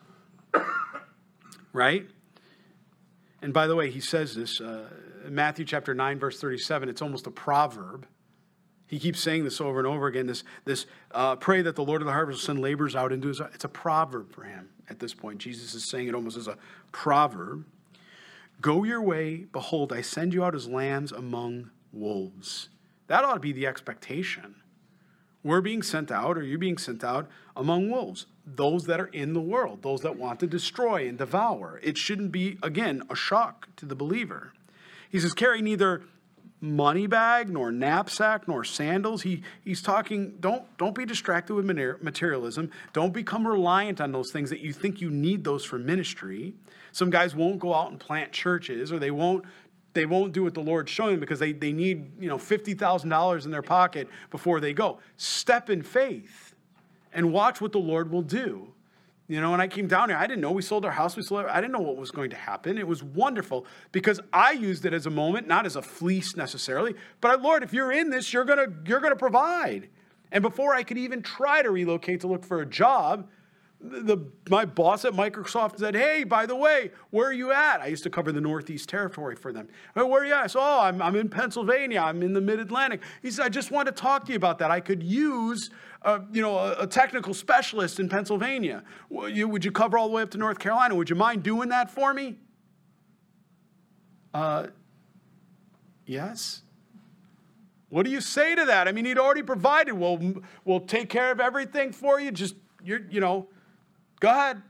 right? 1.72 2.06
And 3.42 3.52
by 3.52 3.66
the 3.66 3.74
way, 3.74 3.90
he 3.90 3.98
says 3.98 4.36
this 4.36 4.60
uh, 4.60 4.88
in 5.26 5.34
Matthew 5.34 5.64
chapter 5.64 5.92
9, 5.92 6.20
verse 6.20 6.40
37. 6.40 6.88
It's 6.88 7.02
almost 7.02 7.26
a 7.26 7.32
proverb. 7.32 8.06
He 8.86 9.00
keeps 9.00 9.18
saying 9.18 9.42
this 9.42 9.60
over 9.60 9.78
and 9.78 9.86
over 9.86 10.06
again. 10.06 10.28
This, 10.28 10.44
this 10.64 10.86
uh, 11.10 11.34
pray 11.34 11.60
that 11.62 11.74
the 11.74 11.84
Lord 11.84 12.02
of 12.02 12.06
the 12.06 12.12
harvest 12.12 12.42
will 12.42 12.54
send 12.54 12.60
laborers 12.60 12.94
out 12.94 13.10
into 13.10 13.26
his. 13.26 13.40
It's 13.52 13.64
a 13.64 13.68
proverb 13.68 14.32
for 14.32 14.44
him 14.44 14.68
at 14.88 15.00
this 15.00 15.12
point. 15.12 15.38
Jesus 15.38 15.74
is 15.74 15.90
saying 15.90 16.06
it 16.06 16.14
almost 16.14 16.36
as 16.36 16.46
a 16.46 16.56
proverb. 16.92 17.64
Go 18.60 18.84
your 18.84 19.02
way, 19.02 19.46
behold, 19.52 19.92
I 19.92 20.00
send 20.00 20.32
you 20.32 20.44
out 20.44 20.54
as 20.54 20.68
lambs 20.68 21.12
among 21.12 21.70
wolves. 21.92 22.68
That 23.06 23.24
ought 23.24 23.34
to 23.34 23.40
be 23.40 23.52
the 23.52 23.66
expectation. 23.66 24.56
We're 25.42 25.60
being 25.60 25.82
sent 25.82 26.10
out, 26.10 26.36
or 26.36 26.42
you're 26.42 26.58
being 26.58 26.78
sent 26.78 27.04
out 27.04 27.28
among 27.54 27.90
wolves, 27.90 28.26
those 28.44 28.86
that 28.86 29.00
are 29.00 29.06
in 29.06 29.32
the 29.32 29.40
world, 29.40 29.82
those 29.82 30.00
that 30.00 30.16
want 30.16 30.40
to 30.40 30.46
destroy 30.46 31.06
and 31.06 31.16
devour. 31.16 31.78
It 31.82 31.96
shouldn't 31.96 32.32
be, 32.32 32.58
again, 32.62 33.02
a 33.08 33.14
shock 33.14 33.68
to 33.76 33.86
the 33.86 33.94
believer. 33.94 34.52
He 35.08 35.20
says, 35.20 35.34
carry 35.34 35.62
neither 35.62 36.02
money 36.60 37.06
bag, 37.06 37.50
nor 37.50 37.70
knapsack, 37.70 38.48
nor 38.48 38.64
sandals. 38.64 39.22
He, 39.22 39.42
he's 39.64 39.82
talking, 39.82 40.36
don't, 40.40 40.64
don't 40.78 40.94
be 40.94 41.04
distracted 41.04 41.54
with 41.54 41.66
materialism. 41.66 42.70
Don't 42.92 43.12
become 43.12 43.46
reliant 43.46 44.00
on 44.00 44.12
those 44.12 44.30
things 44.30 44.50
that 44.50 44.60
you 44.60 44.72
think 44.72 45.00
you 45.00 45.10
need 45.10 45.44
those 45.44 45.64
for 45.64 45.78
ministry. 45.78 46.54
Some 46.92 47.10
guys 47.10 47.34
won't 47.34 47.58
go 47.58 47.74
out 47.74 47.90
and 47.90 48.00
plant 48.00 48.32
churches 48.32 48.90
or 48.92 48.98
they 48.98 49.10
won't 49.10 49.44
they 49.92 50.04
won't 50.04 50.32
do 50.34 50.44
what 50.44 50.52
the 50.52 50.60
Lord's 50.60 50.90
showing 50.90 51.12
them 51.12 51.20
because 51.20 51.38
they, 51.38 51.52
they 51.52 51.72
need, 51.72 52.20
you 52.20 52.28
know, 52.28 52.36
$50,000 52.36 53.44
in 53.46 53.50
their 53.50 53.62
pocket 53.62 54.08
before 54.30 54.60
they 54.60 54.74
go. 54.74 54.98
Step 55.16 55.70
in 55.70 55.82
faith 55.82 56.54
and 57.14 57.32
watch 57.32 57.62
what 57.62 57.72
the 57.72 57.78
Lord 57.78 58.12
will 58.12 58.20
do. 58.20 58.74
You 59.28 59.40
know, 59.40 59.50
when 59.50 59.60
I 59.60 59.66
came 59.66 59.88
down 59.88 60.08
here, 60.08 60.18
I 60.18 60.26
didn't 60.26 60.40
know 60.40 60.52
we 60.52 60.62
sold 60.62 60.84
our 60.84 60.92
house. 60.92 61.16
We 61.16 61.22
sold. 61.22 61.46
I 61.46 61.60
didn't 61.60 61.72
know 61.72 61.80
what 61.80 61.96
was 61.96 62.12
going 62.12 62.30
to 62.30 62.36
happen. 62.36 62.78
It 62.78 62.86
was 62.86 63.02
wonderful 63.02 63.66
because 63.90 64.20
I 64.32 64.52
used 64.52 64.84
it 64.84 64.94
as 64.94 65.06
a 65.06 65.10
moment, 65.10 65.48
not 65.48 65.66
as 65.66 65.74
a 65.74 65.82
fleece 65.82 66.36
necessarily. 66.36 66.94
But 67.20 67.32
I, 67.32 67.34
Lord, 67.42 67.64
if 67.64 67.72
you're 67.72 67.90
in 67.90 68.10
this, 68.10 68.32
you're 68.32 68.44
gonna 68.44 68.66
you're 68.86 69.00
gonna 69.00 69.16
provide. 69.16 69.88
And 70.30 70.42
before 70.42 70.74
I 70.74 70.84
could 70.84 70.98
even 70.98 71.22
try 71.22 71.62
to 71.62 71.70
relocate 71.70 72.20
to 72.20 72.28
look 72.28 72.44
for 72.44 72.60
a 72.60 72.66
job, 72.66 73.28
the, 73.80 74.18
my 74.48 74.64
boss 74.64 75.04
at 75.04 75.12
Microsoft 75.12 75.78
said, 75.78 75.94
Hey, 75.94 76.24
by 76.24 76.46
the 76.46 76.56
way, 76.56 76.90
where 77.10 77.28
are 77.28 77.32
you 77.32 77.52
at? 77.52 77.80
I 77.80 77.86
used 77.86 78.02
to 78.04 78.10
cover 78.10 78.32
the 78.32 78.40
Northeast 78.40 78.88
Territory 78.88 79.36
for 79.36 79.52
them. 79.52 79.68
Where 79.94 80.06
are 80.06 80.24
you 80.24 80.32
at? 80.32 80.44
I 80.44 80.46
said, 80.46 80.60
Oh, 80.60 80.80
I'm, 80.80 81.02
I'm 81.02 81.14
in 81.14 81.28
Pennsylvania. 81.28 82.00
I'm 82.00 82.22
in 82.22 82.32
the 82.32 82.40
Mid 82.40 82.58
Atlantic. 82.58 83.02
He 83.22 83.30
said, 83.30 83.44
I 83.44 83.48
just 83.48 83.70
want 83.70 83.86
to 83.86 83.92
talk 83.92 84.24
to 84.26 84.32
you 84.32 84.36
about 84.36 84.58
that. 84.58 84.70
I 84.70 84.80
could 84.80 85.02
use 85.02 85.70
uh, 86.02 86.20
you 86.32 86.40
know, 86.40 86.56
a, 86.56 86.82
a, 86.82 86.86
technical 86.86 87.34
specialist 87.34 87.98
in 87.98 88.08
Pennsylvania. 88.08 88.84
Would 89.10 89.36
you, 89.36 89.48
would 89.48 89.64
you 89.64 89.72
cover 89.72 89.98
all 89.98 90.08
the 90.08 90.14
way 90.14 90.22
up 90.22 90.30
to 90.30 90.38
North 90.38 90.58
Carolina? 90.58 90.94
Would 90.94 91.10
you 91.10 91.16
mind 91.16 91.42
doing 91.42 91.70
that 91.70 91.90
for 91.90 92.14
me? 92.14 92.36
Uh, 94.32 94.68
yes. 96.04 96.62
What 97.88 98.04
do 98.04 98.10
you 98.10 98.20
say 98.20 98.54
to 98.54 98.64
that? 98.66 98.86
I 98.86 98.92
mean, 98.92 99.04
he'd 99.04 99.18
already 99.18 99.42
provided. 99.42 99.94
We'll, 99.94 100.42
we'll 100.64 100.80
take 100.80 101.08
care 101.08 101.32
of 101.32 101.40
everything 101.40 101.92
for 101.92 102.20
you. 102.20 102.30
Just, 102.30 102.54
you're, 102.84 103.00
you 103.10 103.20
know, 103.20 103.48
Go 104.20 104.30
ahead. 104.30 104.62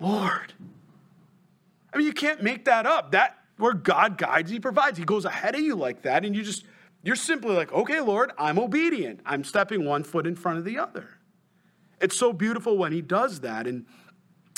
Lord. 0.00 0.52
I 1.92 1.98
mean, 1.98 2.06
you 2.06 2.12
can't 2.12 2.42
make 2.42 2.64
that 2.66 2.86
up. 2.86 3.12
That 3.12 3.38
where 3.56 3.72
God 3.72 4.18
guides, 4.18 4.50
He 4.50 4.60
provides. 4.60 4.98
He 4.98 5.04
goes 5.04 5.24
ahead 5.24 5.54
of 5.54 5.60
you 5.60 5.74
like 5.74 6.02
that, 6.02 6.24
and 6.24 6.36
you 6.36 6.42
just 6.42 6.64
You're 7.06 7.14
simply 7.14 7.54
like, 7.54 7.72
okay, 7.72 8.00
Lord, 8.00 8.32
I'm 8.36 8.58
obedient. 8.58 9.20
I'm 9.24 9.44
stepping 9.44 9.84
one 9.84 10.02
foot 10.02 10.26
in 10.26 10.34
front 10.34 10.58
of 10.58 10.64
the 10.64 10.76
other. 10.76 11.08
It's 12.00 12.18
so 12.18 12.32
beautiful 12.32 12.76
when 12.76 12.90
he 12.90 13.00
does 13.00 13.40
that. 13.40 13.68
And, 13.68 13.86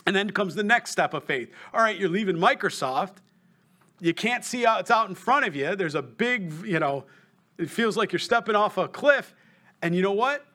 and 0.07 0.17
then 0.17 0.31
comes 0.31 0.55
the 0.55 0.63
next 0.63 0.93
step 0.93 1.13
of 1.13 1.25
faith. 1.25 1.51
All 1.75 1.83
right, 1.83 1.99
you're 1.99 2.09
leaving 2.09 2.37
Microsoft. 2.37 3.17
You 4.01 4.15
can't 4.15 4.47
see 4.47 4.65
out, 4.65 4.81
it's 4.81 4.91
out 4.91 5.11
in 5.11 5.15
front 5.15 5.47
of 5.47 5.55
you. 5.55 5.77
There's 5.77 5.95
a 5.95 6.01
big, 6.01 6.51
you 6.65 6.79
know, 6.79 7.05
it 7.59 7.69
feels 7.69 7.99
like 7.99 8.13
you're 8.13 8.19
stepping 8.19 8.57
off 8.57 8.79
a 8.79 8.89
cliff. 8.89 9.35
And 9.83 9.95
you 9.95 10.01
know 10.01 10.13
what? 10.13 10.47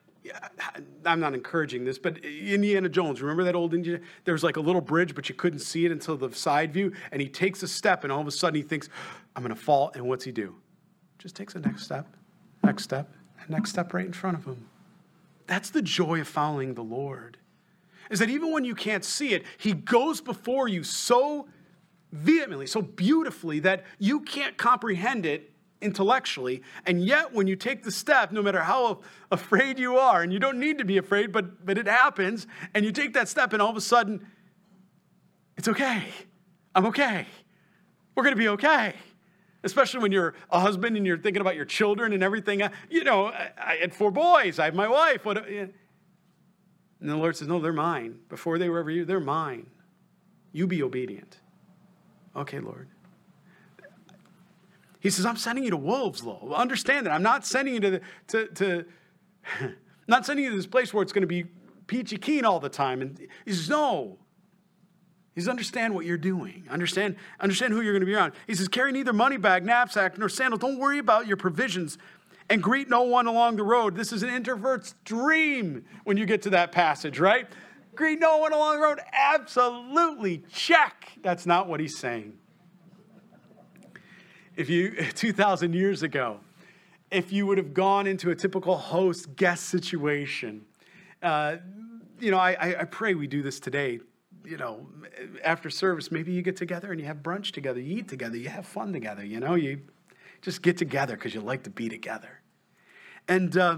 I'm 1.06 1.20
not 1.20 1.34
encouraging 1.34 1.84
this, 1.84 1.98
but 1.98 2.18
Indiana 2.20 2.90
Jones, 2.90 3.22
remember 3.22 3.44
that 3.44 3.56
old 3.56 3.74
Indiana? 3.74 4.00
There 4.24 4.34
was 4.34 4.44
like 4.44 4.58
a 4.58 4.62
little 4.62 4.82
bridge, 4.82 5.16
but 5.16 5.28
you 5.28 5.36
couldn't 5.36 5.60
see 5.60 5.86
it 5.86 5.92
until 5.92 6.16
the 6.16 6.32
side 6.34 6.74
view. 6.74 6.94
And 7.12 7.22
he 7.22 7.28
takes 7.28 7.62
a 7.64 7.68
step, 7.68 8.04
and 8.04 8.12
all 8.12 8.22
of 8.22 8.28
a 8.28 8.32
sudden 8.32 8.56
he 8.56 8.62
thinks, 8.62 8.90
I'm 9.36 9.44
going 9.44 9.56
to 9.56 9.62
fall. 9.62 9.92
And 9.96 10.06
what's 10.06 10.24
he 10.24 10.32
do? 10.32 10.56
Just 11.18 11.36
takes 11.36 11.54
the 11.54 11.60
next 11.60 11.84
step, 11.84 12.08
next 12.64 12.84
step, 12.84 13.12
and 13.40 13.50
next 13.50 13.70
step 13.70 13.94
right 13.94 14.06
in 14.06 14.14
front 14.14 14.38
of 14.38 14.46
him. 14.46 14.68
That's 15.48 15.70
the 15.70 15.82
joy 15.82 16.22
of 16.22 16.28
following 16.28 16.74
the 16.74 16.84
Lord. 16.84 17.38
Is 18.10 18.20
that 18.20 18.30
even 18.30 18.52
when 18.52 18.66
you 18.66 18.76
can't 18.76 19.04
see 19.04 19.34
it, 19.34 19.44
he 19.58 19.74
goes 19.74 20.22
before 20.22 20.68
you 20.68 20.84
so 20.84 21.48
vehemently, 22.12 22.68
so 22.68 22.82
beautifully 22.82 23.60
that 23.60 23.86
you 24.00 24.20
can't 24.20 24.58
comprehend 24.58 25.26
it 25.26 25.53
intellectually. 25.84 26.64
And 26.86 27.04
yet, 27.06 27.34
when 27.34 27.46
you 27.46 27.56
take 27.56 27.84
the 27.84 27.92
step, 27.92 28.32
no 28.32 28.42
matter 28.42 28.62
how 28.62 29.02
afraid 29.32 29.78
you 29.78 29.98
are, 29.98 30.24
and 30.24 30.32
you 30.32 30.40
don't 30.40 30.60
need 30.60 30.78
to 30.80 30.86
be 30.86 30.98
afraid, 30.98 31.32
but, 31.32 31.66
but 31.66 31.78
it 31.78 31.88
happens, 31.88 32.48
and 32.74 32.86
you 32.86 32.92
take 32.92 33.14
that 33.14 33.30
step, 33.30 33.54
and 33.54 33.62
all 33.62 33.70
of 33.70 33.78
a 33.78 33.82
sudden, 33.82 34.26
it's 35.58 35.68
okay. 35.68 36.06
I'm 36.74 36.86
okay. 36.88 37.28
We're 38.16 38.24
going 38.24 38.36
to 38.36 38.40
be 38.42 38.50
okay. 38.50 38.94
Especially 39.64 40.02
when 40.02 40.12
you're 40.12 40.34
a 40.50 40.60
husband 40.60 40.98
and 40.98 41.06
you're 41.06 41.18
thinking 41.18 41.40
about 41.42 41.56
your 41.56 41.66
children 41.66 42.12
and 42.12 42.22
everything. 42.22 42.62
Uh, 42.62 42.70
you 42.90 43.04
know, 43.04 43.28
I, 43.28 43.52
I 43.58 43.76
had 43.76 43.94
four 43.94 44.12
boys, 44.12 44.60
I 44.60 44.66
have 44.66 44.76
my 44.76 44.88
wife. 44.88 45.24
What, 45.24 45.48
and 45.48 45.74
the 47.00 47.16
Lord 47.16 47.38
says, 47.38 47.48
No, 47.48 47.60
they're 47.60 47.72
mine. 47.74 48.20
Before 48.30 48.58
they 48.58 48.70
were 48.70 48.80
ever 48.80 48.92
you, 48.92 49.06
they're 49.06 49.20
mine. 49.20 49.68
You 50.52 50.68
be 50.68 50.84
obedient. 50.84 51.40
Okay, 52.36 52.60
Lord. 52.60 52.90
He 55.04 55.10
says, 55.10 55.26
I'm 55.26 55.36
sending 55.36 55.66
you 55.66 55.70
to 55.72 55.78
wolves, 55.78 56.24
Lowell. 56.24 56.56
Understand 56.56 57.06
that. 57.06 57.12
I'm 57.12 57.22
not 57.22 57.46
sending 57.46 57.74
you 57.74 57.82
to, 57.82 57.90
the, 57.92 58.02
to, 58.28 58.48
to 58.48 58.86
not 60.08 60.26
sending 60.26 60.46
you 60.46 60.52
to 60.52 60.56
this 60.56 60.66
place 60.66 60.94
where 60.94 61.04
it's 61.04 61.12
going 61.12 61.24
to 61.24 61.28
be 61.28 61.44
peachy 61.88 62.18
keen 62.18 62.46
all 62.46 62.62
the 62.62 62.70
time. 62.70 63.02
And 63.02 63.20
he 63.46 63.52
says, 63.52 63.70
no. 63.70 64.18
He 65.36 65.42
says, 65.42 65.50
understand 65.50 65.94
what 65.94 66.06
you're 66.06 66.18
doing. 66.18 66.64
Understand, 66.70 67.18
understand 67.42 67.74
who 67.74 67.82
you're 67.82 67.92
going 67.92 68.00
to 68.00 68.06
be 68.06 68.14
around. 68.14 68.32
He 68.48 68.56
says, 68.56 68.70
carry 68.70 68.94
neither 68.94 69.12
money 69.12 69.36
bag, 69.36 69.66
knapsack, 69.66 70.18
nor 70.18 70.30
sandals. 70.30 70.62
Don't 70.62 70.80
worry 70.80 71.00
about 71.00 71.28
your 71.28 71.36
provisions 71.36 71.98
and 72.50 72.64
greet 72.64 72.90
no 72.90 73.02
one 73.02 73.28
along 73.28 73.58
the 73.58 73.64
road. 73.64 73.98
This 73.98 74.14
is 74.14 74.24
an 74.24 74.30
introvert's 74.30 74.96
dream 75.04 75.84
when 76.06 76.16
you 76.16 76.26
get 76.26 76.42
to 76.44 76.50
that 76.52 76.72
passage, 76.72 77.20
right? 77.20 77.46
Greet 77.94 78.22
no 78.22 78.38
one 78.38 78.54
along 78.54 78.78
the 78.78 78.84
road. 78.84 79.00
Absolutely 79.12 80.46
check. 80.50 81.12
That's 81.22 81.46
not 81.46 81.68
what 81.68 81.82
he's 81.82 81.98
saying 81.98 82.38
if 84.56 84.70
you 84.70 84.92
2000 85.16 85.74
years 85.74 86.04
ago 86.04 86.40
if 87.12 87.32
you 87.32 87.46
would 87.46 87.58
have 87.58 87.74
gone 87.74 88.08
into 88.08 88.32
a 88.32 88.36
typical 88.36 88.76
host 88.76 89.36
guest 89.36 89.66
situation 89.66 90.66
uh, 91.22 91.58
you 92.20 92.32
know 92.32 92.38
I, 92.38 92.82
I 92.82 92.84
pray 92.86 93.14
we 93.14 93.28
do 93.28 93.42
this 93.42 93.60
today. 93.60 94.00
You 94.46 94.58
know 94.58 94.88
after 95.44 95.70
service 95.70 96.12
maybe 96.12 96.34
you 96.34 96.42
get 96.42 96.58
together 96.58 96.92
and 96.92 97.00
you 97.00 97.08
have 97.08 97.18
brunch 97.18 97.52
together 97.52 97.80
you 97.80 98.00
eat 98.00 98.10
together 98.10 98.36
you 98.36 98.50
have 98.50 98.66
fun 98.66 98.92
together 98.92 99.24
you 99.24 99.40
know 99.40 99.56
you 99.56 99.80
just 100.42 100.62
get 100.62 100.78
together 100.78 101.16
because 101.16 101.34
you 101.34 101.40
like 101.40 101.64
to 101.64 101.70
be 101.70 101.88
together. 101.88 102.42
And 103.30 103.56
uh, 103.56 103.78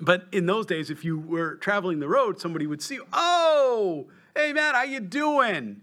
but 0.00 0.26
in 0.32 0.46
those 0.46 0.66
days 0.66 0.90
if 0.90 1.04
you 1.04 1.18
were 1.18 1.54
traveling 1.56 2.00
the 2.00 2.08
road 2.08 2.40
somebody 2.40 2.66
would 2.66 2.82
see 2.82 2.98
oh 3.12 4.08
hey 4.34 4.52
man 4.52 4.74
how 4.74 4.82
you 4.82 4.98
doing 4.98 5.82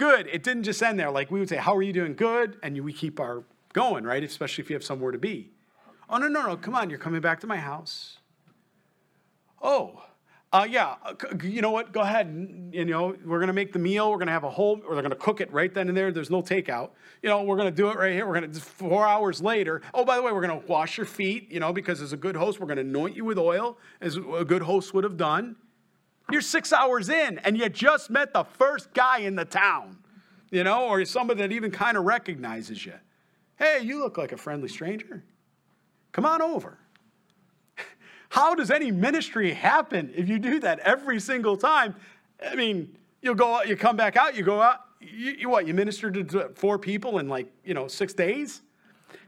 good. 0.00 0.26
It 0.32 0.42
didn't 0.42 0.62
just 0.62 0.82
end 0.82 0.98
there. 0.98 1.10
Like 1.10 1.30
we 1.30 1.38
would 1.38 1.48
say, 1.48 1.56
How 1.56 1.76
are 1.76 1.82
you 1.82 1.92
doing? 1.92 2.14
Good. 2.14 2.56
And 2.62 2.80
we 2.82 2.92
keep 2.92 3.20
our 3.20 3.44
going, 3.74 4.04
right? 4.04 4.24
Especially 4.24 4.64
if 4.64 4.70
you 4.70 4.74
have 4.74 4.84
somewhere 4.84 5.12
to 5.12 5.18
be. 5.18 5.50
Oh, 6.08 6.16
no, 6.16 6.26
no, 6.26 6.46
no. 6.46 6.56
Come 6.56 6.74
on. 6.74 6.90
You're 6.90 6.98
coming 6.98 7.20
back 7.20 7.38
to 7.40 7.46
my 7.46 7.58
house. 7.58 8.18
Oh, 9.62 10.02
uh, 10.52 10.66
yeah. 10.68 10.96
Uh, 11.04 11.14
you 11.44 11.60
know 11.60 11.70
what? 11.70 11.92
Go 11.92 12.00
ahead. 12.00 12.70
You 12.72 12.86
know, 12.86 13.14
we're 13.24 13.38
going 13.38 13.48
to 13.48 13.52
make 13.52 13.72
the 13.74 13.78
meal. 13.78 14.10
We're 14.10 14.16
going 14.16 14.26
to 14.26 14.32
have 14.32 14.42
a 14.42 14.50
whole, 14.50 14.80
or 14.88 14.94
they're 14.94 15.02
going 15.02 15.10
to 15.10 15.16
cook 15.16 15.40
it 15.42 15.52
right 15.52 15.72
then 15.72 15.88
and 15.88 15.96
there. 15.96 16.10
There's 16.10 16.30
no 16.30 16.42
takeout. 16.42 16.90
You 17.22 17.28
know, 17.28 17.42
we're 17.42 17.56
going 17.56 17.68
to 17.68 17.76
do 17.76 17.90
it 17.90 17.96
right 17.96 18.14
here. 18.14 18.26
We're 18.26 18.40
going 18.40 18.50
to, 18.50 18.60
four 18.60 19.06
hours 19.06 19.42
later. 19.42 19.82
Oh, 19.92 20.04
by 20.04 20.16
the 20.16 20.22
way, 20.22 20.32
we're 20.32 20.44
going 20.44 20.60
to 20.60 20.66
wash 20.66 20.96
your 20.96 21.06
feet, 21.06 21.52
you 21.52 21.60
know, 21.60 21.72
because 21.74 22.00
as 22.00 22.14
a 22.14 22.16
good 22.16 22.34
host, 22.34 22.58
we're 22.58 22.66
going 22.66 22.78
to 22.78 22.82
anoint 22.82 23.14
you 23.14 23.24
with 23.26 23.38
oil, 23.38 23.76
as 24.00 24.16
a 24.16 24.44
good 24.46 24.62
host 24.62 24.94
would 24.94 25.04
have 25.04 25.18
done. 25.18 25.56
You're 26.32 26.42
six 26.42 26.72
hours 26.72 27.08
in 27.08 27.38
and 27.38 27.56
you 27.56 27.68
just 27.68 28.10
met 28.10 28.32
the 28.32 28.44
first 28.44 28.92
guy 28.94 29.18
in 29.18 29.34
the 29.34 29.44
town, 29.44 29.98
you 30.50 30.64
know, 30.64 30.88
or 30.88 31.04
somebody 31.04 31.40
that 31.40 31.52
even 31.52 31.70
kind 31.70 31.96
of 31.96 32.04
recognizes 32.04 32.84
you. 32.84 32.94
Hey, 33.56 33.80
you 33.82 33.98
look 33.98 34.16
like 34.16 34.32
a 34.32 34.36
friendly 34.36 34.68
stranger. 34.68 35.22
Come 36.12 36.24
on 36.24 36.42
over. 36.42 36.78
How 38.30 38.54
does 38.54 38.70
any 38.70 38.90
ministry 38.90 39.52
happen 39.52 40.12
if 40.14 40.28
you 40.28 40.38
do 40.38 40.60
that 40.60 40.78
every 40.80 41.20
single 41.20 41.56
time? 41.56 41.94
I 42.44 42.54
mean, 42.54 42.96
you'll 43.20 43.34
go 43.34 43.56
out, 43.56 43.68
you 43.68 43.76
come 43.76 43.96
back 43.96 44.16
out, 44.16 44.34
you 44.34 44.42
go 44.42 44.62
out, 44.62 44.80
you, 45.00 45.32
you 45.32 45.48
what, 45.48 45.66
you 45.66 45.74
ministered 45.74 46.28
to 46.30 46.50
four 46.54 46.78
people 46.78 47.18
in 47.18 47.28
like, 47.28 47.52
you 47.64 47.74
know, 47.74 47.88
six 47.88 48.14
days? 48.14 48.62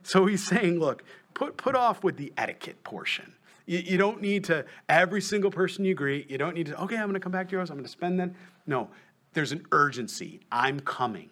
So 0.03 0.27
he's 0.27 0.47
saying, 0.47 0.79
look, 0.79 1.05
put, 1.35 1.57
put 1.57 1.75
off 1.75 2.03
with 2.03 2.17
the 2.17 2.33
etiquette 2.37 2.83
portion. 2.85 3.35
You, 3.73 3.79
you 3.79 3.97
don't 3.97 4.21
need 4.21 4.45
to, 4.45 4.67
every 4.91 5.23
single 5.23 5.51
person 5.51 5.83
you 5.83 5.95
greet, 5.95 6.31
you 6.31 6.37
don't 6.37 6.55
need 6.55 6.67
to, 6.67 6.83
okay, 6.83 6.97
I'm 6.97 7.05
going 7.05 7.15
to 7.15 7.21
come 7.21 7.33
back 7.33 7.49
to 7.49 7.57
yours, 7.57 7.71
I'm 7.71 7.77
going 7.77 7.87
to 7.87 7.91
spend 7.91 8.21
that. 8.21 8.31
No, 8.67 8.91
there's 9.33 9.51
an 9.51 9.65
urgency. 9.73 10.41
I'm 10.53 10.79
coming. 10.81 11.31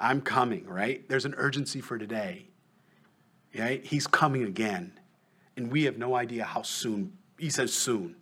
I'm 0.00 0.22
coming, 0.22 0.66
right? 0.66 1.06
There's 1.10 1.26
an 1.26 1.34
urgency 1.36 1.82
for 1.82 1.98
today. 1.98 2.46
Right? 3.56 3.84
He's 3.84 4.06
coming 4.06 4.44
again. 4.44 4.98
And 5.58 5.70
we 5.70 5.84
have 5.84 5.98
no 5.98 6.14
idea 6.14 6.44
how 6.44 6.62
soon. 6.62 7.12
He 7.38 7.50
says 7.50 7.74
soon. 7.74 8.16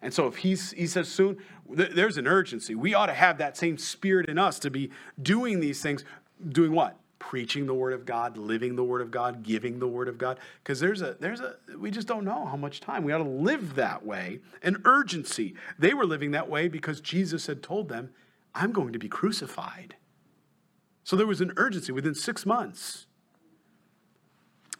And 0.00 0.14
so 0.14 0.28
if 0.28 0.36
he's, 0.36 0.70
he 0.70 0.86
says 0.86 1.08
soon, 1.08 1.38
th- 1.76 1.90
there's 1.90 2.16
an 2.16 2.28
urgency. 2.28 2.76
We 2.76 2.94
ought 2.94 3.06
to 3.06 3.14
have 3.14 3.38
that 3.38 3.56
same 3.56 3.76
spirit 3.76 4.28
in 4.28 4.38
us 4.38 4.60
to 4.60 4.70
be 4.70 4.92
doing 5.20 5.58
these 5.58 5.82
things. 5.82 6.04
Doing 6.48 6.70
what? 6.70 6.96
Preaching 7.18 7.66
the 7.66 7.74
word 7.74 7.92
of 7.92 8.04
God, 8.04 8.36
living 8.36 8.76
the 8.76 8.84
word 8.84 9.00
of 9.00 9.10
God, 9.10 9.42
giving 9.42 9.78
the 9.78 9.88
word 9.88 10.08
of 10.08 10.18
God. 10.18 10.38
Because 10.62 10.80
there's 10.80 11.02
a, 11.02 11.16
there's 11.20 11.40
a, 11.40 11.56
we 11.78 11.90
just 11.90 12.06
don't 12.06 12.24
know 12.24 12.44
how 12.44 12.56
much 12.56 12.80
time. 12.80 13.04
We 13.04 13.12
ought 13.12 13.18
to 13.18 13.24
live 13.24 13.74
that 13.76 14.04
way, 14.04 14.40
an 14.62 14.82
urgency. 14.84 15.54
They 15.78 15.94
were 15.94 16.06
living 16.06 16.32
that 16.32 16.48
way 16.48 16.68
because 16.68 17.00
Jesus 17.00 17.46
had 17.46 17.62
told 17.62 17.88
them, 17.88 18.10
I'm 18.54 18.72
going 18.72 18.92
to 18.92 18.98
be 18.98 19.08
crucified. 19.08 19.96
So 21.02 21.16
there 21.16 21.26
was 21.26 21.40
an 21.40 21.52
urgency 21.56 21.92
within 21.92 22.14
six 22.14 22.46
months. 22.46 23.06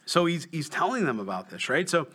So 0.05 0.25
he's, 0.25 0.47
he's 0.51 0.69
telling 0.69 1.05
them 1.05 1.19
about 1.19 1.49
this, 1.49 1.69
right? 1.69 1.89
So, 1.89 2.07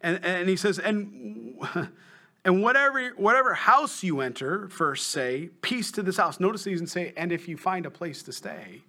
and, 0.00 0.24
and 0.24 0.48
he 0.48 0.56
says, 0.56 0.78
and, 0.78 1.56
and 2.44 2.62
whatever, 2.62 3.10
whatever 3.16 3.54
house 3.54 4.02
you 4.02 4.20
enter, 4.20 4.68
first 4.68 5.08
say, 5.08 5.50
peace 5.62 5.90
to 5.92 6.02
this 6.02 6.16
house. 6.16 6.40
Notice 6.40 6.64
he 6.64 6.72
doesn't 6.72 6.88
say, 6.88 7.12
and 7.16 7.32
if 7.32 7.48
you 7.48 7.56
find 7.56 7.86
a 7.86 7.90
place 7.90 8.22
to 8.24 8.32
stay. 8.32 8.82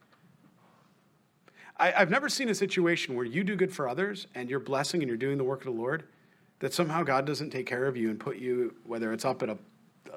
I, 1.80 1.92
have 1.92 2.10
never 2.10 2.30
seen 2.30 2.50
a 2.50 2.56
situation 2.56 3.16
where 3.16 3.26
you 3.26 3.44
do 3.44 3.56
good 3.56 3.72
for 3.72 3.88
others 3.88 4.28
and 4.36 4.50
you're 4.50 4.60
blessing 4.60 5.02
and 5.02 5.08
you're 5.08 5.18
doing 5.18 5.38
the 5.38 5.44
work 5.44 5.60
of 5.60 5.66
the 5.66 5.80
Lord, 5.80 6.04
that 6.60 6.74
somehow 6.74 7.04
God 7.04 7.26
doesn't 7.26 7.52
take 7.52 7.68
care 7.68 7.86
of 7.86 7.96
you 7.96 8.10
and 8.10 8.20
put 8.20 8.38
you, 8.38 8.76
whether 8.86 9.14
it's 9.14 9.26
up 9.26 9.44
at 9.44 9.50
a, 9.50 9.58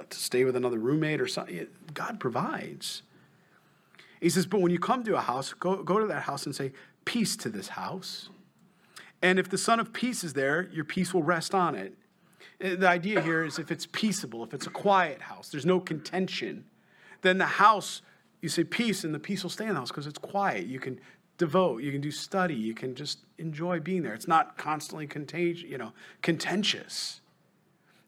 to 0.09 0.19
stay 0.19 0.45
with 0.45 0.57
another 0.57 0.79
roommate 0.79 1.21
or 1.21 1.27
something. 1.27 1.67
God 1.93 2.19
provides. 2.19 3.03
He 4.21 4.31
says, 4.31 4.47
but 4.47 4.61
when 4.61 4.73
you 4.73 4.79
come 4.79 5.05
to 5.05 5.17
a 5.17 5.21
house, 5.21 5.53
go, 5.53 5.83
go 5.83 5.99
to 5.99 6.07
that 6.07 6.23
house 6.23 6.47
and 6.47 6.55
say, 6.55 6.73
peace 7.05 7.37
to 7.37 7.49
this 7.49 7.69
house. 7.69 8.31
And 9.23 9.39
if 9.39 9.49
the 9.49 9.59
Son 9.59 9.81
of 9.81 9.93
Peace 9.93 10.25
is 10.25 10.33
there, 10.33 10.69
your 10.73 10.85
peace 10.85 11.13
will 11.13 11.23
rest 11.23 11.55
on 11.55 11.75
it. 11.75 11.95
Uh, 12.63 12.77
the 12.77 12.89
idea 12.89 13.21
here 13.21 13.45
is 13.45 13.59
if 13.59 13.71
it's 13.71 13.87
peaceable, 13.87 14.45
if 14.45 14.55
it's 14.55 14.67
a 14.67 14.71
quiet 14.71 15.21
house, 15.21 15.51
there's 15.51 15.67
no 15.67 15.81
contention, 15.81 16.65
then 17.23 17.39
the 17.39 17.47
house, 17.47 18.03
you 18.41 18.49
say 18.49 18.65
peace, 18.65 19.05
and 19.05 19.15
the 19.15 19.19
peace 19.19 19.43
will 19.43 19.51
stay 19.51 19.65
in 19.65 19.75
the 19.75 19.77
house 19.77 19.89
because 19.89 20.07
it's 20.07 20.19
quiet. 20.19 20.67
You 20.67 20.81
can 20.81 20.99
devote, 21.41 21.83
you 21.83 21.91
can 21.91 22.03
do 22.03 22.11
study, 22.11 22.55
you 22.55 22.75
can 22.75 22.95
just 22.95 23.21
enjoy 23.39 23.81
being 23.81 24.03
there. 24.03 24.13
It's 24.13 24.29
not 24.29 24.59
constantly 24.59 25.07
contagious, 25.07 25.69
you 25.69 25.79
know, 25.79 25.93
contentious. 26.21 27.23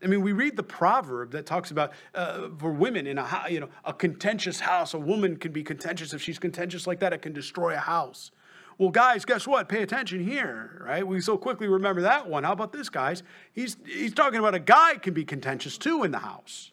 I 0.04 0.06
mean, 0.06 0.20
we 0.20 0.32
read 0.32 0.54
the 0.54 0.62
proverb 0.62 1.30
that 1.32 1.46
talks 1.46 1.70
about 1.70 1.92
uh, 2.14 2.48
for 2.58 2.70
women 2.72 3.06
in 3.06 3.16
a 3.16 3.26
you 3.48 3.60
know 3.60 3.70
a 3.84 3.94
contentious 3.94 4.60
house. 4.60 4.92
A 4.92 4.98
woman 4.98 5.36
can 5.36 5.50
be 5.50 5.62
contentious 5.62 6.12
if 6.12 6.20
she's 6.20 6.38
contentious 6.38 6.86
like 6.86 7.00
that. 7.00 7.12
It 7.14 7.22
can 7.22 7.32
destroy 7.32 7.72
a 7.72 7.78
house. 7.78 8.32
Well, 8.76 8.90
guys, 8.90 9.24
guess 9.24 9.46
what? 9.46 9.68
Pay 9.68 9.82
attention 9.82 10.22
here, 10.22 10.82
right? 10.84 11.06
We 11.06 11.20
so 11.20 11.38
quickly 11.38 11.68
remember 11.68 12.02
that 12.02 12.28
one. 12.28 12.44
How 12.44 12.52
about 12.52 12.72
this, 12.72 12.90
guys? 12.90 13.22
He's 13.52 13.78
he's 13.86 14.12
talking 14.12 14.40
about 14.40 14.54
a 14.54 14.60
guy 14.60 14.96
can 14.96 15.14
be 15.14 15.24
contentious 15.24 15.78
too 15.78 16.02
in 16.02 16.10
the 16.10 16.18
house. 16.18 16.71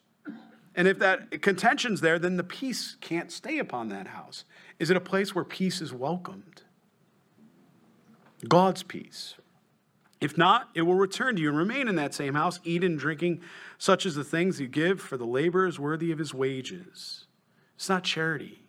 And 0.75 0.87
if 0.87 0.99
that 0.99 1.41
contention's 1.41 2.01
there, 2.01 2.19
then 2.19 2.37
the 2.37 2.43
peace 2.43 2.95
can't 3.01 3.31
stay 3.31 3.59
upon 3.59 3.89
that 3.89 4.07
house. 4.07 4.45
Is 4.77 4.89
it 4.89 4.97
a 4.97 5.01
place 5.01 5.35
where 5.35 5.43
peace 5.43 5.81
is 5.81 5.93
welcomed? 5.93 6.63
God's 8.47 8.83
peace. 8.83 9.35
If 10.21 10.37
not, 10.37 10.69
it 10.75 10.81
will 10.81 10.95
return 10.95 11.35
to 11.35 11.41
you 11.41 11.49
and 11.49 11.57
remain 11.57 11.87
in 11.87 11.95
that 11.95 12.13
same 12.13 12.33
house, 12.33 12.59
eating 12.63 12.91
and 12.91 12.99
drinking 12.99 13.41
such 13.77 14.05
as 14.05 14.15
the 14.15 14.23
things 14.23 14.59
you 14.59 14.67
give, 14.67 14.99
for 14.99 15.17
the 15.17 15.25
labor 15.25 15.65
is 15.65 15.79
worthy 15.79 16.11
of 16.11 16.19
his 16.19 16.33
wages. 16.33 17.25
It's 17.75 17.89
not 17.89 18.03
charity. 18.03 18.63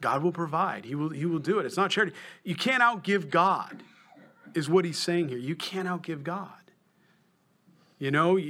God 0.00 0.22
will 0.22 0.32
provide. 0.32 0.86
He 0.86 0.94
will, 0.94 1.10
he 1.10 1.26
will 1.26 1.38
do 1.38 1.58
it. 1.58 1.66
It's 1.66 1.76
not 1.76 1.90
charity. 1.90 2.14
You 2.42 2.54
can't 2.54 2.82
outgive 2.82 3.28
God, 3.28 3.82
is 4.54 4.70
what 4.70 4.86
he's 4.86 4.98
saying 4.98 5.28
here. 5.28 5.38
You 5.38 5.54
can't 5.54 5.86
outgive 5.86 6.22
God. 6.22 6.48
You 8.00 8.10
know, 8.10 8.40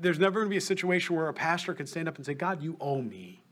there's 0.00 0.18
never 0.18 0.40
going 0.40 0.46
to 0.46 0.50
be 0.50 0.56
a 0.56 0.62
situation 0.62 1.16
where 1.16 1.28
a 1.28 1.34
pastor 1.34 1.74
can 1.74 1.86
stand 1.86 2.08
up 2.08 2.16
and 2.16 2.24
say, 2.24 2.32
God, 2.32 2.62
you 2.62 2.76
owe 2.80 3.02
me. 3.02 3.42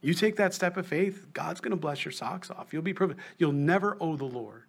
You 0.00 0.14
take 0.14 0.36
that 0.36 0.54
step 0.54 0.76
of 0.76 0.86
faith, 0.86 1.26
God's 1.32 1.60
going 1.60 1.72
to 1.72 1.76
bless 1.76 2.04
your 2.04 2.12
socks 2.12 2.50
off. 2.50 2.72
You'll 2.72 2.82
be 2.82 2.94
privileged. 2.94 3.20
You'll 3.36 3.52
never 3.52 3.96
owe 4.00 4.16
the 4.16 4.24
Lord. 4.24 4.64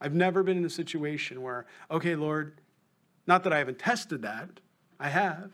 I've 0.00 0.14
never 0.14 0.42
been 0.42 0.56
in 0.56 0.64
a 0.64 0.70
situation 0.70 1.42
where, 1.42 1.66
okay, 1.90 2.16
Lord, 2.16 2.60
not 3.26 3.44
that 3.44 3.52
I 3.52 3.58
haven't 3.58 3.78
tested 3.78 4.22
that, 4.22 4.48
I 4.98 5.08
have 5.08 5.50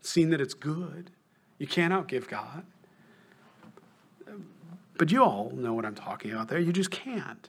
seen 0.00 0.30
that 0.30 0.40
it's 0.40 0.54
good. 0.54 1.10
You 1.58 1.66
can't 1.66 1.92
outgive 1.92 2.28
God. 2.28 2.64
But 4.96 5.10
you 5.10 5.24
all 5.24 5.50
know 5.54 5.74
what 5.74 5.84
I'm 5.84 5.94
talking 5.94 6.32
about 6.32 6.48
there. 6.48 6.58
You 6.58 6.72
just 6.72 6.90
can't. 6.90 7.48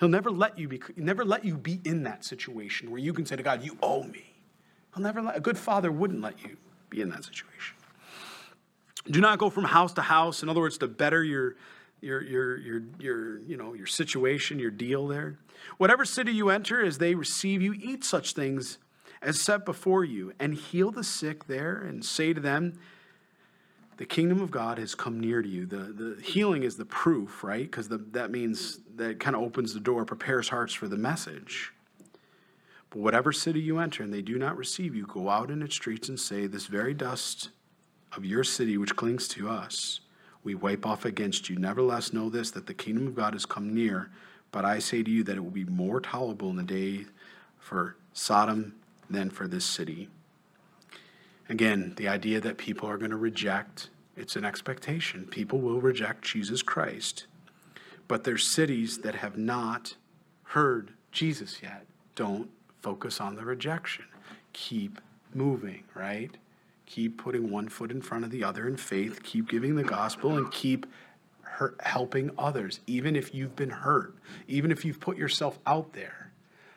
He'll 0.00 0.08
never 0.08 0.30
let 0.30 0.58
you 0.58 0.68
be 0.68 0.80
never 0.96 1.24
let 1.24 1.44
you 1.44 1.56
be 1.56 1.80
in 1.84 2.02
that 2.04 2.24
situation 2.24 2.90
where 2.90 3.00
you 3.00 3.12
can 3.12 3.26
say 3.26 3.36
to 3.36 3.42
God, 3.42 3.62
"You 3.62 3.76
owe 3.82 4.04
me." 4.04 4.27
He'll 4.98 5.04
never 5.04 5.22
let 5.22 5.36
a 5.36 5.40
good 5.40 5.56
father 5.56 5.92
wouldn't 5.92 6.20
let 6.22 6.42
you 6.42 6.56
be 6.90 7.00
in 7.00 7.08
that 7.10 7.22
situation. 7.24 7.76
Do 9.08 9.20
not 9.20 9.38
go 9.38 9.48
from 9.48 9.62
house 9.62 9.92
to 9.92 10.02
house. 10.02 10.42
In 10.42 10.48
other 10.48 10.58
words, 10.58 10.76
to 10.78 10.88
better 10.88 11.22
your 11.22 11.54
your 12.00 12.20
your 12.20 12.58
your 12.58 12.82
your 12.98 13.38
you 13.42 13.56
know 13.56 13.74
your 13.74 13.86
situation, 13.86 14.58
your 14.58 14.72
deal 14.72 15.06
there. 15.06 15.38
Whatever 15.76 16.04
city 16.04 16.32
you 16.32 16.50
enter, 16.50 16.84
as 16.84 16.98
they 16.98 17.14
receive 17.14 17.62
you, 17.62 17.74
eat 17.74 18.02
such 18.02 18.32
things 18.32 18.78
as 19.22 19.40
set 19.40 19.64
before 19.64 20.02
you, 20.04 20.32
and 20.40 20.54
heal 20.54 20.90
the 20.90 21.04
sick 21.04 21.46
there, 21.46 21.76
and 21.76 22.04
say 22.04 22.32
to 22.32 22.40
them, 22.40 22.76
the 23.98 24.06
kingdom 24.06 24.40
of 24.40 24.50
God 24.50 24.78
has 24.78 24.96
come 24.96 25.20
near 25.20 25.42
to 25.42 25.48
you. 25.48 25.64
The, 25.64 25.76
the 25.76 26.20
healing 26.20 26.64
is 26.64 26.76
the 26.76 26.84
proof, 26.84 27.44
right? 27.44 27.62
Because 27.62 27.88
that 27.88 28.30
means 28.32 28.80
that 28.96 29.20
kind 29.20 29.36
of 29.36 29.42
opens 29.42 29.74
the 29.74 29.80
door, 29.80 30.04
prepares 30.04 30.48
hearts 30.48 30.74
for 30.74 30.88
the 30.88 30.96
message. 30.96 31.72
But 32.90 33.00
whatever 33.00 33.32
city 33.32 33.60
you 33.60 33.78
enter 33.78 34.02
and 34.02 34.12
they 34.12 34.22
do 34.22 34.38
not 34.38 34.56
receive 34.56 34.94
you, 34.94 35.06
go 35.06 35.28
out 35.28 35.50
in 35.50 35.62
its 35.62 35.74
streets 35.74 36.08
and 36.08 36.18
say, 36.18 36.46
This 36.46 36.66
very 36.66 36.94
dust 36.94 37.50
of 38.16 38.24
your 38.24 38.44
city 38.44 38.78
which 38.78 38.96
clings 38.96 39.28
to 39.28 39.48
us, 39.48 40.00
we 40.42 40.54
wipe 40.54 40.86
off 40.86 41.04
against 41.04 41.50
you. 41.50 41.56
Nevertheless, 41.56 42.12
know 42.12 42.30
this 42.30 42.50
that 42.52 42.66
the 42.66 42.74
kingdom 42.74 43.06
of 43.06 43.14
God 43.14 43.34
has 43.34 43.44
come 43.44 43.74
near. 43.74 44.10
But 44.50 44.64
I 44.64 44.78
say 44.78 45.02
to 45.02 45.10
you 45.10 45.22
that 45.24 45.36
it 45.36 45.40
will 45.40 45.50
be 45.50 45.64
more 45.64 46.00
tolerable 46.00 46.48
in 46.50 46.56
the 46.56 46.62
day 46.62 47.04
for 47.58 47.96
Sodom 48.14 48.74
than 49.10 49.30
for 49.30 49.46
this 49.46 49.64
city. 49.64 50.08
Again, 51.48 51.94
the 51.96 52.08
idea 52.08 52.40
that 52.40 52.58
people 52.58 52.88
are 52.88 52.98
going 52.98 53.10
to 53.10 53.16
reject, 53.16 53.90
it's 54.16 54.36
an 54.36 54.44
expectation. 54.44 55.26
People 55.26 55.60
will 55.60 55.80
reject 55.80 56.24
Jesus 56.24 56.62
Christ. 56.62 57.26
But 58.06 58.24
there's 58.24 58.46
cities 58.46 58.98
that 58.98 59.16
have 59.16 59.36
not 59.36 59.96
heard 60.44 60.92
Jesus 61.12 61.62
yet. 61.62 61.86
Don't 62.14 62.50
focus 62.80 63.20
on 63.20 63.36
the 63.36 63.44
rejection. 63.44 64.04
Keep 64.52 65.00
moving, 65.34 65.84
right? 65.94 66.36
Keep 66.86 67.18
putting 67.18 67.50
one 67.50 67.68
foot 67.68 67.90
in 67.90 68.00
front 68.00 68.24
of 68.24 68.30
the 68.30 68.42
other 68.44 68.66
in 68.66 68.76
faith. 68.76 69.22
Keep 69.22 69.48
giving 69.48 69.76
the 69.76 69.84
gospel 69.84 70.36
and 70.36 70.50
keep 70.50 70.86
helping 71.80 72.30
others, 72.38 72.80
even 72.86 73.16
if 73.16 73.34
you've 73.34 73.56
been 73.56 73.70
hurt, 73.70 74.14
even 74.46 74.70
if 74.70 74.84
you've 74.84 75.00
put 75.00 75.16
yourself 75.16 75.58
out 75.66 75.92
there. 75.92 76.30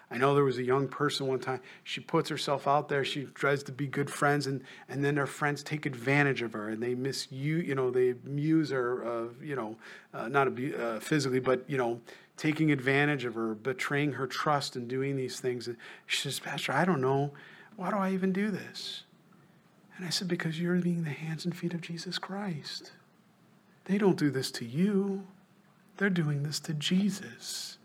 I 0.09 0.17
know 0.17 0.35
there 0.35 0.43
was 0.43 0.57
a 0.57 0.63
young 0.63 0.89
person 0.89 1.27
one 1.27 1.39
time, 1.39 1.61
she 1.85 2.01
puts 2.01 2.29
herself 2.29 2.67
out 2.67 2.89
there, 2.89 3.05
she 3.05 3.23
tries 3.23 3.63
to 3.63 3.71
be 3.71 3.87
good 3.87 4.09
friends, 4.09 4.45
and, 4.45 4.61
and 4.89 5.05
then 5.05 5.15
her 5.15 5.25
friends 5.25 5.63
take 5.63 5.85
advantage 5.85 6.41
of 6.41 6.51
her 6.51 6.67
and 6.67 6.83
they 6.83 6.95
misuse, 6.95 7.65
you 7.65 7.75
know, 7.75 7.89
they 7.91 8.09
abuse 8.09 8.71
her, 8.71 9.05
uh, 9.05 9.27
you 9.41 9.55
know, 9.55 9.77
uh, 10.13 10.27
not 10.27 10.47
abu- 10.47 10.75
uh, 10.75 10.99
physically, 10.99 11.39
but, 11.39 11.63
you 11.69 11.77
know, 11.77 12.01
taking 12.37 12.71
advantage 12.71 13.25
of 13.25 13.35
her, 13.35 13.53
betraying 13.53 14.13
her 14.13 14.27
trust 14.27 14.75
and 14.75 14.87
doing 14.87 15.15
these 15.15 15.39
things. 15.39 15.67
And 15.67 15.77
she 16.05 16.21
says, 16.21 16.39
Pastor, 16.39 16.71
I 16.71 16.85
don't 16.85 17.01
know. 17.01 17.31
Why 17.75 17.91
do 17.91 17.97
I 17.97 18.11
even 18.11 18.31
do 18.31 18.51
this? 18.51 19.03
And 19.97 20.05
I 20.05 20.09
said, 20.09 20.27
Because 20.27 20.59
you're 20.59 20.75
being 20.75 21.03
the 21.03 21.11
hands 21.11 21.45
and 21.45 21.55
feet 21.55 21.73
of 21.73 21.81
Jesus 21.81 22.17
Christ. 22.17 22.91
They 23.85 23.97
don't 23.97 24.17
do 24.17 24.29
this 24.29 24.51
to 24.51 24.65
you, 24.65 25.27
they're 25.97 26.09
doing 26.09 26.43
this 26.43 26.59
to 26.61 26.73
Jesus. 26.73 27.77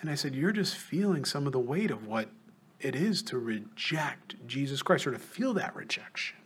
And 0.00 0.10
I 0.10 0.14
said, 0.16 0.34
You're 0.34 0.52
just 0.52 0.76
feeling 0.76 1.24
some 1.24 1.46
of 1.46 1.52
the 1.52 1.60
weight 1.60 1.90
of 1.90 2.06
what 2.06 2.28
it 2.80 2.96
is 2.96 3.22
to 3.22 3.38
reject 3.38 4.34
Jesus 4.46 4.82
Christ 4.82 5.06
or 5.06 5.12
to 5.12 5.18
feel 5.18 5.54
that 5.54 5.76
rejection. 5.76 6.36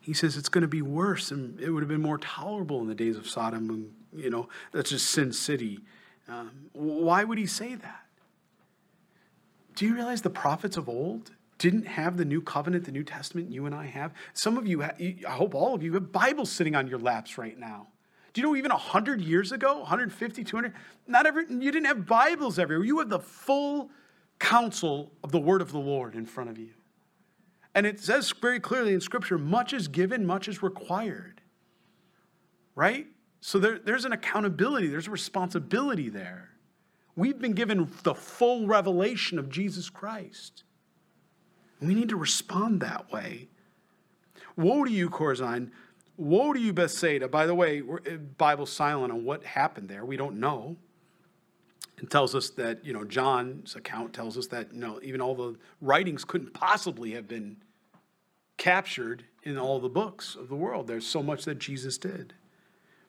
He 0.00 0.14
says 0.14 0.36
it's 0.36 0.48
going 0.48 0.62
to 0.62 0.68
be 0.68 0.82
worse 0.82 1.30
and 1.30 1.60
it 1.60 1.70
would 1.70 1.82
have 1.82 1.88
been 1.88 2.00
more 2.00 2.18
tolerable 2.18 2.80
in 2.80 2.88
the 2.88 2.94
days 2.94 3.16
of 3.16 3.28
Sodom 3.28 3.70
and, 3.70 3.92
you 4.14 4.30
know, 4.30 4.48
that's 4.72 4.90
just 4.90 5.10
Sin 5.10 5.32
City. 5.32 5.80
Um, 6.28 6.50
why 6.72 7.24
would 7.24 7.38
he 7.38 7.46
say 7.46 7.74
that? 7.74 8.04
Do 9.74 9.86
you 9.86 9.94
realize 9.94 10.22
the 10.22 10.30
prophets 10.30 10.76
of 10.76 10.88
old 10.88 11.32
didn't 11.58 11.86
have 11.86 12.16
the 12.16 12.24
new 12.24 12.40
covenant, 12.40 12.84
the 12.86 12.92
New 12.92 13.04
Testament 13.04 13.50
you 13.50 13.66
and 13.66 13.74
I 13.74 13.86
have? 13.86 14.12
Some 14.32 14.56
of 14.56 14.66
you, 14.66 14.82
I 14.82 15.20
hope 15.28 15.54
all 15.54 15.74
of 15.74 15.82
you, 15.82 15.92
have 15.94 16.12
Bibles 16.12 16.50
sitting 16.50 16.74
on 16.74 16.86
your 16.86 16.98
laps 16.98 17.36
right 17.36 17.58
now. 17.58 17.88
Do 18.32 18.40
you 18.40 18.46
know 18.46 18.56
even 18.56 18.70
100 18.70 19.20
years 19.20 19.52
ago, 19.52 19.78
150, 19.78 20.44
200, 20.44 20.72
not 21.06 21.26
every, 21.26 21.46
you 21.48 21.72
didn't 21.72 21.86
have 21.86 22.06
Bibles 22.06 22.58
everywhere. 22.58 22.86
You 22.86 22.98
had 22.98 23.10
the 23.10 23.18
full 23.18 23.90
counsel 24.38 25.12
of 25.22 25.32
the 25.32 25.40
word 25.40 25.60
of 25.60 25.72
the 25.72 25.78
Lord 25.78 26.14
in 26.14 26.26
front 26.26 26.48
of 26.50 26.58
you. 26.58 26.70
And 27.74 27.86
it 27.86 28.00
says 28.00 28.32
very 28.32 28.60
clearly 28.60 28.94
in 28.94 29.00
Scripture 29.00 29.38
much 29.38 29.72
is 29.72 29.88
given, 29.88 30.26
much 30.26 30.48
is 30.48 30.62
required. 30.62 31.40
Right? 32.74 33.06
So 33.40 33.58
there, 33.58 33.78
there's 33.78 34.04
an 34.04 34.12
accountability, 34.12 34.88
there's 34.88 35.06
a 35.06 35.12
responsibility 35.12 36.08
there. 36.08 36.50
We've 37.16 37.38
been 37.38 37.52
given 37.52 37.90
the 38.02 38.14
full 38.14 38.66
revelation 38.66 39.38
of 39.38 39.48
Jesus 39.48 39.90
Christ. 39.90 40.64
We 41.80 41.94
need 41.94 42.10
to 42.10 42.16
respond 42.16 42.80
that 42.80 43.10
way. 43.10 43.48
Woe 44.56 44.84
to 44.84 44.90
you, 44.90 45.08
Chorazin! 45.08 45.70
Woe 46.16 46.52
to 46.52 46.60
you, 46.60 46.74
Bethsaida. 46.74 47.28
By 47.28 47.46
the 47.46 47.54
way, 47.54 47.80
uh, 47.80 48.16
Bible's 48.36 48.70
silent 48.70 49.10
on 49.10 49.24
what 49.24 49.42
happened 49.42 49.88
there. 49.88 50.04
We 50.04 50.18
don't 50.18 50.38
know. 50.38 50.76
It 52.00 52.08
tells 52.08 52.34
us 52.34 52.48
that, 52.50 52.84
you 52.84 52.94
know, 52.94 53.04
John's 53.04 53.76
account 53.76 54.14
tells 54.14 54.38
us 54.38 54.46
that, 54.48 54.72
you 54.72 54.80
know, 54.80 54.98
even 55.02 55.20
all 55.20 55.34
the 55.34 55.56
writings 55.82 56.24
couldn't 56.24 56.54
possibly 56.54 57.12
have 57.12 57.28
been 57.28 57.58
captured 58.56 59.24
in 59.42 59.58
all 59.58 59.80
the 59.80 59.88
books 59.88 60.34
of 60.34 60.48
the 60.48 60.54
world. 60.54 60.86
There's 60.86 61.06
so 61.06 61.22
much 61.22 61.44
that 61.44 61.58
Jesus 61.58 61.98
did. 61.98 62.32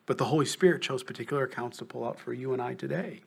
But 0.05 0.17
the 0.17 0.25
Holy 0.25 0.45
Spirit 0.45 0.81
chose 0.81 1.03
particular 1.03 1.43
accounts 1.43 1.77
to 1.77 1.85
pull 1.85 2.05
out 2.05 2.19
for 2.19 2.33
you 2.33 2.51
and 2.51 2.61
I 2.61 2.73
today. 2.73 3.21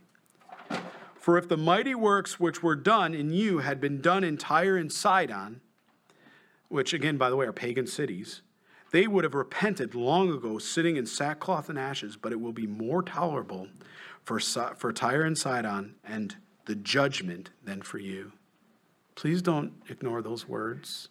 For 1.15 1.39
if 1.39 1.49
the 1.49 1.57
mighty 1.57 1.95
works 1.95 2.39
which 2.39 2.62
were 2.62 2.77
done 2.77 3.15
in 3.15 3.33
you 3.33 3.61
had 3.61 3.81
been 3.81 4.03
done 4.03 4.23
in 4.23 4.37
Tyre 4.37 4.77
and 4.77 4.93
Sidon, 4.93 5.62
which 6.69 6.93
again, 6.93 7.17
by 7.17 7.31
the 7.31 7.37
way, 7.37 7.47
are 7.47 7.53
pagan 7.53 7.87
cities, 7.87 8.43
they 8.91 9.07
would 9.07 9.25
have 9.25 9.35
repented 9.35 9.95
long 9.95 10.31
ago, 10.31 10.59
sitting 10.59 10.97
in 10.97 11.07
sackcloth 11.07 11.71
and 11.71 11.79
ashes, 11.79 12.17
but 12.17 12.33
it 12.33 12.41
will 12.41 12.53
be 12.53 12.67
more 12.67 13.03
tolerable 13.03 13.69
for, 14.25 14.41
for 14.41 14.93
Tyre 14.93 15.22
and 15.22 15.37
Sidon 15.37 15.95
and 16.05 16.37
the 16.66 16.75
judgment 16.75 17.51
than 17.62 17.83
for 17.83 17.99
you. 17.99 18.33
Please 19.14 19.43
don't 19.43 19.72
ignore 19.89 20.22
those 20.22 20.49
words. 20.49 21.09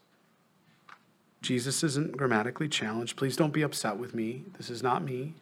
Jesus 1.42 1.84
isn't 1.84 2.18
grammatically 2.18 2.68
challenged. 2.68 3.18
Please 3.18 3.36
don't 3.36 3.54
be 3.54 3.62
upset 3.62 3.98
with 3.98 4.16
me. 4.16 4.44
This 4.58 4.70
is 4.70 4.82
not 4.82 5.04
me. 5.04 5.34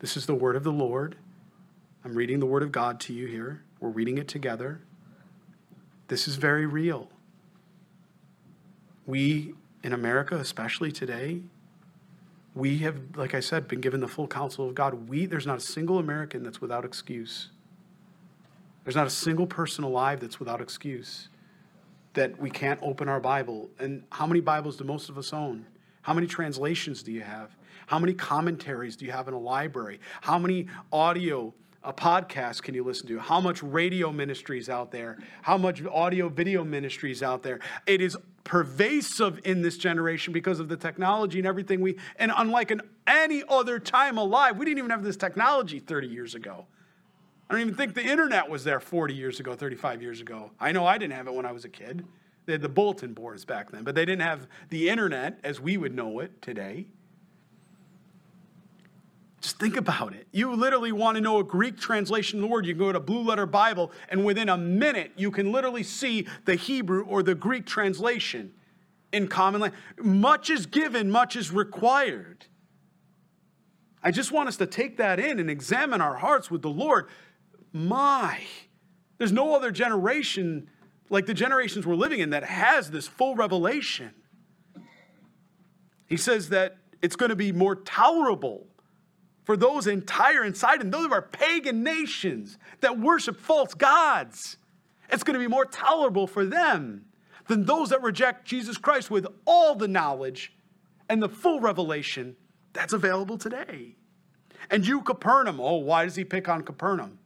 This 0.00 0.16
is 0.16 0.26
the 0.26 0.34
word 0.34 0.56
of 0.56 0.64
the 0.64 0.72
Lord. 0.72 1.16
I'm 2.04 2.14
reading 2.14 2.40
the 2.40 2.46
word 2.46 2.62
of 2.62 2.72
God 2.72 3.00
to 3.00 3.12
you 3.12 3.26
here. 3.26 3.62
We're 3.80 3.88
reading 3.88 4.18
it 4.18 4.28
together. 4.28 4.80
This 6.08 6.28
is 6.28 6.36
very 6.36 6.66
real. 6.66 7.08
We 9.06 9.54
in 9.82 9.92
America, 9.92 10.36
especially 10.36 10.90
today, 10.92 11.42
we 12.54 12.78
have, 12.78 12.98
like 13.16 13.34
I 13.34 13.40
said, 13.40 13.66
been 13.66 13.80
given 13.80 14.00
the 14.00 14.08
full 14.08 14.28
counsel 14.28 14.68
of 14.68 14.74
God. 14.74 15.08
We, 15.08 15.26
there's 15.26 15.46
not 15.46 15.58
a 15.58 15.60
single 15.60 15.98
American 15.98 16.42
that's 16.42 16.60
without 16.60 16.84
excuse. 16.84 17.48
There's 18.84 18.96
not 18.96 19.06
a 19.06 19.10
single 19.10 19.46
person 19.46 19.82
alive 19.82 20.20
that's 20.20 20.38
without 20.38 20.60
excuse 20.60 21.28
that 22.12 22.38
we 22.38 22.48
can't 22.48 22.78
open 22.80 23.08
our 23.08 23.18
Bible. 23.18 23.70
And 23.78 24.04
how 24.10 24.26
many 24.26 24.40
Bibles 24.40 24.76
do 24.76 24.84
most 24.84 25.08
of 25.08 25.18
us 25.18 25.32
own? 25.32 25.66
How 26.02 26.14
many 26.14 26.26
translations 26.28 27.02
do 27.02 27.10
you 27.10 27.22
have? 27.22 27.50
How 27.86 27.98
many 27.98 28.14
commentaries 28.14 28.94
do 28.94 29.04
you 29.04 29.10
have 29.10 29.26
in 29.26 29.34
a 29.34 29.38
library? 29.38 30.00
How 30.20 30.38
many 30.38 30.68
audio 30.92 31.52
a 31.84 31.92
podcast 31.92 32.62
can 32.62 32.74
you 32.74 32.82
listen 32.82 33.06
to? 33.08 33.18
How 33.18 33.40
much 33.40 33.62
radio 33.62 34.10
ministries 34.10 34.68
out 34.68 34.90
there? 34.90 35.18
How 35.42 35.58
much 35.58 35.84
audio 35.84 36.28
video 36.28 36.64
ministries 36.64 37.22
out 37.22 37.42
there? 37.42 37.60
It 37.86 38.00
is 38.00 38.16
pervasive 38.42 39.40
in 39.44 39.62
this 39.62 39.76
generation 39.76 40.32
because 40.32 40.60
of 40.60 40.68
the 40.68 40.76
technology 40.76 41.38
and 41.38 41.46
everything 41.46 41.80
we 41.80 41.96
and 42.16 42.32
unlike 42.36 42.70
in 42.70 42.80
any 43.06 43.42
other 43.48 43.78
time 43.78 44.18
alive, 44.18 44.56
we 44.56 44.64
didn't 44.64 44.78
even 44.78 44.90
have 44.90 45.04
this 45.04 45.16
technology 45.16 45.78
30 45.78 46.08
years 46.08 46.34
ago. 46.34 46.66
I 47.48 47.52
don't 47.54 47.60
even 47.60 47.74
think 47.74 47.94
the 47.94 48.04
internet 48.04 48.48
was 48.48 48.64
there 48.64 48.80
40 48.80 49.14
years 49.14 49.38
ago, 49.38 49.54
35 49.54 50.00
years 50.00 50.20
ago. 50.20 50.50
I 50.58 50.72
know 50.72 50.86
I 50.86 50.96
didn't 50.96 51.12
have 51.12 51.26
it 51.26 51.34
when 51.34 51.44
I 51.44 51.52
was 51.52 51.64
a 51.64 51.68
kid. 51.68 52.04
They 52.46 52.52
had 52.52 52.62
the 52.62 52.68
bulletin 52.68 53.12
boards 53.12 53.44
back 53.44 53.70
then, 53.70 53.84
but 53.84 53.94
they 53.94 54.04
didn't 54.04 54.22
have 54.22 54.46
the 54.70 54.88
internet 54.88 55.38
as 55.44 55.60
we 55.60 55.76
would 55.76 55.94
know 55.94 56.20
it 56.20 56.40
today. 56.40 56.86
Just 59.44 59.58
think 59.58 59.76
about 59.76 60.14
it. 60.14 60.26
You 60.32 60.54
literally 60.54 60.90
want 60.90 61.16
to 61.16 61.20
know 61.20 61.38
a 61.38 61.44
Greek 61.44 61.76
translation 61.76 62.38
of 62.38 62.44
the 62.44 62.46
word. 62.46 62.64
You 62.64 62.72
go 62.72 62.90
to 62.90 62.98
Blue 62.98 63.20
Letter 63.20 63.44
Bible, 63.44 63.92
and 64.08 64.24
within 64.24 64.48
a 64.48 64.56
minute, 64.56 65.12
you 65.16 65.30
can 65.30 65.52
literally 65.52 65.82
see 65.82 66.26
the 66.46 66.54
Hebrew 66.54 67.04
or 67.04 67.22
the 67.22 67.34
Greek 67.34 67.66
translation 67.66 68.54
in 69.12 69.28
common 69.28 69.60
language. 69.60 69.78
Much 69.98 70.48
is 70.48 70.64
given, 70.64 71.10
much 71.10 71.36
is 71.36 71.50
required. 71.50 72.46
I 74.02 74.12
just 74.12 74.32
want 74.32 74.48
us 74.48 74.56
to 74.56 74.66
take 74.66 74.96
that 74.96 75.20
in 75.20 75.38
and 75.38 75.50
examine 75.50 76.00
our 76.00 76.16
hearts 76.16 76.50
with 76.50 76.62
the 76.62 76.70
Lord. 76.70 77.08
My, 77.70 78.40
there's 79.18 79.30
no 79.30 79.54
other 79.54 79.70
generation 79.70 80.70
like 81.10 81.26
the 81.26 81.34
generations 81.34 81.86
we're 81.86 81.96
living 81.96 82.20
in 82.20 82.30
that 82.30 82.44
has 82.44 82.90
this 82.90 83.06
full 83.06 83.34
revelation. 83.34 84.14
He 86.06 86.16
says 86.16 86.48
that 86.48 86.78
it's 87.02 87.14
going 87.14 87.28
to 87.28 87.36
be 87.36 87.52
more 87.52 87.74
tolerable 87.74 88.68
for 89.44 89.56
those 89.56 89.86
in 89.86 90.02
Tyre 90.02 90.42
and 90.42 90.56
Sidon 90.56 90.86
and 90.86 90.94
those 90.94 91.04
of 91.04 91.12
our 91.12 91.22
pagan 91.22 91.82
nations 91.82 92.58
that 92.80 92.98
worship 92.98 93.38
false 93.38 93.74
gods. 93.74 94.56
It's 95.10 95.22
going 95.22 95.34
to 95.34 95.40
be 95.40 95.48
more 95.48 95.66
tolerable 95.66 96.26
for 96.26 96.44
them 96.44 97.04
than 97.46 97.66
those 97.66 97.90
that 97.90 98.02
reject 98.02 98.46
Jesus 98.46 98.78
Christ 98.78 99.10
with 99.10 99.26
all 99.44 99.74
the 99.74 99.88
knowledge 99.88 100.54
and 101.08 101.22
the 101.22 101.28
full 101.28 101.60
revelation 101.60 102.36
that's 102.72 102.94
available 102.94 103.36
today. 103.36 103.96
And 104.70 104.86
you, 104.86 105.02
Capernaum, 105.02 105.60
oh, 105.60 105.76
why 105.76 106.04
does 106.04 106.16
he 106.16 106.24
pick 106.24 106.48
on 106.48 106.62
Capernaum? 106.62 107.18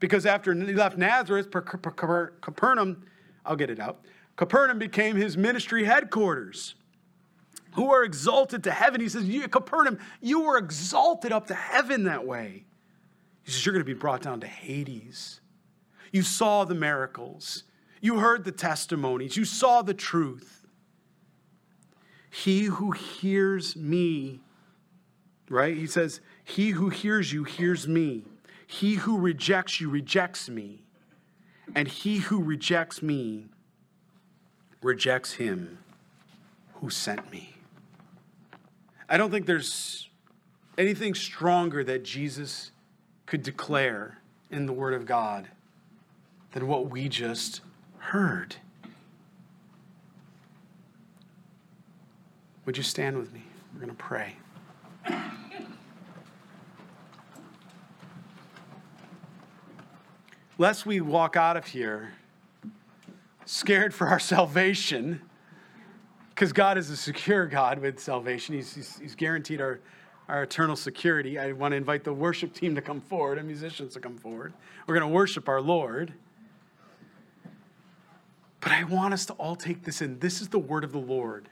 Because 0.00 0.24
after 0.24 0.54
he 0.54 0.72
left 0.72 0.96
Nazareth, 0.96 1.50
Capernaum, 1.50 3.04
I'll 3.44 3.56
get 3.56 3.68
it 3.68 3.80
out, 3.80 4.00
Capernaum 4.36 4.78
became 4.78 5.16
his 5.16 5.36
ministry 5.36 5.84
headquarters 5.84 6.76
who 7.72 7.92
are 7.92 8.04
exalted 8.04 8.64
to 8.64 8.70
heaven. 8.70 9.00
He 9.00 9.08
says, 9.08 9.24
Capernaum, 9.50 9.98
you 10.20 10.40
were 10.40 10.58
exalted 10.58 11.32
up 11.32 11.46
to 11.48 11.54
heaven 11.54 12.04
that 12.04 12.26
way. 12.26 12.64
He 13.42 13.50
says, 13.50 13.64
You're 13.64 13.72
going 13.72 13.84
to 13.84 13.94
be 13.94 13.98
brought 13.98 14.22
down 14.22 14.40
to 14.40 14.46
Hades. 14.46 15.40
You 16.12 16.22
saw 16.22 16.64
the 16.64 16.74
miracles, 16.74 17.64
you 18.00 18.18
heard 18.18 18.44
the 18.44 18.52
testimonies, 18.52 19.36
you 19.36 19.44
saw 19.44 19.82
the 19.82 19.94
truth. 19.94 20.66
He 22.30 22.64
who 22.64 22.92
hears 22.92 23.74
me, 23.74 24.40
right? 25.48 25.76
He 25.76 25.86
says, 25.86 26.20
He 26.44 26.70
who 26.70 26.88
hears 26.88 27.32
you 27.32 27.44
hears 27.44 27.88
me. 27.88 28.24
He 28.66 28.94
who 28.94 29.18
rejects 29.18 29.80
you 29.80 29.88
rejects 29.88 30.48
me. 30.48 30.82
And 31.74 31.88
he 31.88 32.18
who 32.18 32.42
rejects 32.42 33.02
me 33.02 33.46
rejects 34.82 35.34
him 35.34 35.78
who 36.74 36.90
sent 36.90 37.30
me. 37.30 37.54
I 39.08 39.16
don't 39.16 39.30
think 39.30 39.46
there's 39.46 40.08
anything 40.76 41.14
stronger 41.14 41.82
that 41.84 42.04
Jesus 42.04 42.72
could 43.26 43.42
declare 43.42 44.18
in 44.50 44.66
the 44.66 44.72
Word 44.72 44.94
of 44.94 45.06
God 45.06 45.48
than 46.52 46.66
what 46.66 46.90
we 46.90 47.08
just 47.08 47.60
heard. 47.98 48.56
Would 52.66 52.76
you 52.76 52.82
stand 52.82 53.16
with 53.16 53.32
me? 53.32 53.42
We're 53.72 53.80
going 53.80 53.90
to 53.90 53.96
pray. 53.96 54.36
Lest 60.58 60.84
we 60.84 61.00
walk 61.00 61.36
out 61.36 61.56
of 61.56 61.66
here 61.66 62.14
scared 63.46 63.94
for 63.94 64.08
our 64.08 64.18
salvation 64.18 65.22
because 66.38 66.52
God 66.52 66.78
is 66.78 66.88
a 66.88 66.96
secure 66.96 67.46
God 67.46 67.80
with 67.80 67.98
salvation. 67.98 68.54
He's, 68.54 68.72
he's, 68.72 68.96
he's, 69.00 69.14
guaranteed 69.16 69.60
our, 69.60 69.80
our 70.28 70.44
eternal 70.44 70.76
security. 70.76 71.36
I 71.36 71.50
want 71.50 71.72
to 71.72 71.76
invite 71.76 72.04
the 72.04 72.12
worship 72.12 72.54
team 72.54 72.76
to 72.76 72.80
come 72.80 73.00
forward 73.00 73.38
and 73.38 73.48
musicians 73.48 73.94
to 73.94 74.00
come 74.00 74.16
forward. 74.16 74.52
We're 74.86 74.94
going 74.94 75.10
to 75.10 75.12
worship 75.12 75.48
our 75.48 75.60
Lord. 75.60 76.12
But 78.60 78.70
I 78.70 78.84
want 78.84 79.14
us 79.14 79.26
to 79.26 79.32
all 79.32 79.56
take 79.56 79.82
this 79.82 80.00
in. 80.00 80.20
This 80.20 80.40
is 80.40 80.46
the 80.46 80.60
word 80.60 80.84
of 80.84 80.92
the 80.92 81.00
Lord. 81.00 81.48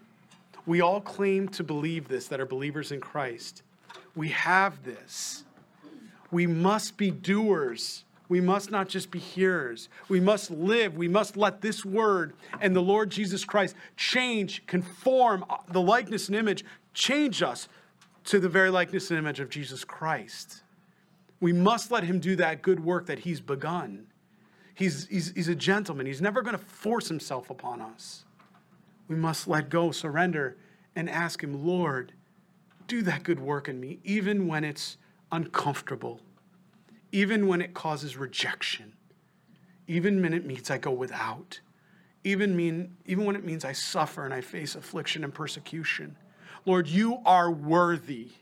We 0.67 0.83
all 0.83 1.01
claim 1.01 1.49
to 1.49 1.65
believe 1.65 2.07
this, 2.07 2.29
that 2.29 2.39
are 2.39 2.47
believers 2.47 2.93
in 2.93 3.01
Christ. 3.01 3.65
We 4.15 4.29
have 4.29 4.85
this. 4.85 5.43
We 6.31 6.47
must 6.47 6.97
be 6.97 7.11
doers 7.11 8.05
we 8.29 8.41
must 8.41 8.71
not 8.71 8.89
just 8.89 9.11
be 9.11 9.19
hearers. 9.19 9.89
We 10.09 10.21
must 10.21 10.51
live. 10.51 10.97
We 10.97 11.09
must 11.09 11.37
let 11.37 11.61
this 11.61 11.85
word 11.85 12.35
and 12.61 12.75
the 12.75 12.83
Lord 12.83 13.11
Jesus 13.11 13.45
Christ 13.45 13.77
change, 13.97 14.67
conform 14.67 15.45
the 15.69 15.81
likeness 15.81 16.29
and 16.29 16.37
image, 16.37 16.65
change 16.93 17.43
us 17.43 17.69
to 18.25 18.41
the 18.41 18.49
very 18.49 18.71
likeness 18.71 19.11
and 19.11 19.19
image 19.19 19.39
of 19.39 19.49
Jesus 19.49 19.85
Christ. 19.85 20.63
We 21.41 21.53
must 21.53 21.91
let 21.91 22.05
him 22.05 22.19
do 22.19 22.35
that 22.37 22.63
good 22.63 22.81
work 22.81 23.07
that 23.07 23.21
he's 23.21 23.41
begun. 23.41 24.07
He's, 24.75 25.07
he's, 25.07 25.33
he's 25.33 25.49
a 25.49 25.55
gentleman. 25.55 26.07
He's 26.07 26.21
never 26.21 26.43
going 26.43 26.59
to 26.59 26.65
force 26.65 27.09
himself 27.09 27.51
upon 27.51 27.81
us. 27.81 28.25
We 29.09 29.17
must 29.17 29.47
let 29.47 29.69
go, 29.69 29.93
surrender, 29.93 30.57
and 30.97 31.09
ask 31.09 31.43
him, 31.43 31.65
Lord, 31.65 32.13
do 32.89 33.03
that 33.03 33.23
good 33.23 33.39
work 33.39 33.69
in 33.69 33.79
me, 33.79 34.01
even 34.03 34.49
when 34.49 34.65
it's 34.65 34.97
uncomfortable 35.31 36.21
even 37.17 37.47
when 37.47 37.63
it 37.63 37.73
causes 37.73 38.19
rejection, 38.19 38.93
even 39.87 40.21
when 40.21 40.35
it 40.35 40.45
means 40.45 40.71
I 40.71 40.77
go 40.77 40.91
without, 40.91 41.61
even, 42.25 42.55
mean, 42.55 42.95
even 43.07 43.25
when 43.25 43.37
it 43.37 43.43
means 43.43 43.65
I 43.65 43.73
suffer 43.73 44.27
and 44.27 44.35
I 44.35 44.43
face 44.43 44.75
affliction 44.75 45.25
and 45.25 45.33
persecution. 45.33 46.19
Lord, 46.67 46.87
you 46.89 47.21
are 47.25 47.51
worthy. 47.51 48.33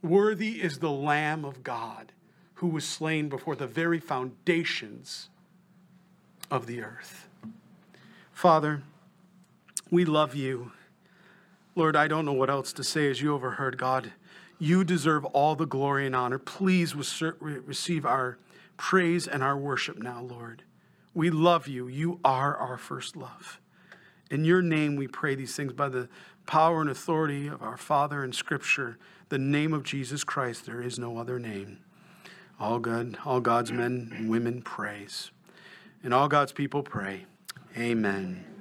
Worthy 0.00 0.62
is 0.62 0.78
the 0.78 0.92
Lamb 0.92 1.44
of 1.44 1.64
God 1.64 2.12
who 2.54 2.68
was 2.68 2.86
slain 2.86 3.28
before 3.28 3.56
the 3.56 3.66
very 3.66 3.98
foundations 3.98 5.28
of 6.52 6.66
the 6.66 6.82
earth. 6.82 7.26
Father, 8.30 8.84
we 9.90 10.04
love 10.04 10.36
you. 10.36 10.70
Lord, 11.74 11.96
I 11.96 12.06
don't 12.06 12.26
know 12.26 12.32
what 12.32 12.48
else 12.48 12.72
to 12.74 12.84
say 12.84 13.10
as 13.10 13.20
you 13.20 13.34
overheard 13.34 13.76
God. 13.76 14.12
You 14.58 14.84
deserve 14.84 15.24
all 15.26 15.54
the 15.54 15.66
glory 15.66 16.06
and 16.06 16.16
honor. 16.16 16.38
Please 16.38 16.94
receive 16.94 18.06
our 18.06 18.38
praise 18.76 19.26
and 19.28 19.42
our 19.42 19.56
worship 19.56 19.98
now, 19.98 20.22
Lord. 20.22 20.62
We 21.14 21.30
love 21.30 21.68
you. 21.68 21.88
You 21.88 22.20
are 22.24 22.56
our 22.56 22.78
first 22.78 23.16
love. 23.16 23.60
In 24.30 24.44
your 24.44 24.62
name, 24.62 24.96
we 24.96 25.06
pray 25.06 25.34
these 25.34 25.54
things 25.54 25.72
by 25.72 25.88
the 25.88 26.08
power 26.46 26.80
and 26.80 26.90
authority 26.90 27.46
of 27.46 27.62
our 27.62 27.76
Father 27.76 28.24
in 28.24 28.32
Scripture, 28.32 28.98
the 29.28 29.38
name 29.38 29.72
of 29.72 29.82
Jesus 29.82 30.24
Christ. 30.24 30.66
There 30.66 30.82
is 30.82 30.98
no 30.98 31.18
other 31.18 31.38
name. 31.38 31.78
All 32.58 32.78
good, 32.78 33.18
all 33.24 33.40
God's 33.40 33.72
men 33.72 34.12
and 34.16 34.30
women 34.30 34.62
praise. 34.62 35.30
And 36.02 36.14
all 36.14 36.28
God's 36.28 36.52
people 36.52 36.82
pray. 36.82 37.26
Amen. 37.76 38.55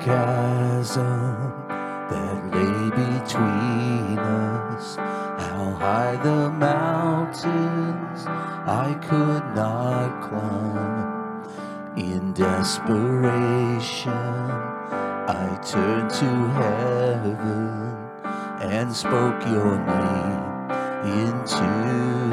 Chasm 0.00 1.52
that 2.10 2.38
lay 2.52 2.90
between 2.90 4.18
us. 4.18 4.96
How 4.96 5.74
high 5.78 6.16
the 6.22 6.50
mountains 6.50 8.26
I 8.26 8.94
could 9.02 9.44
not 9.54 10.22
climb. 10.28 11.18
In 11.96 12.32
desperation, 12.32 14.12
I 14.12 15.58
turned 15.66 16.10
to 16.10 16.30
heaven 16.60 17.96
and 18.60 18.94
spoke 18.94 19.42
your 19.46 19.78
name 19.78 20.58
into 21.04 22.27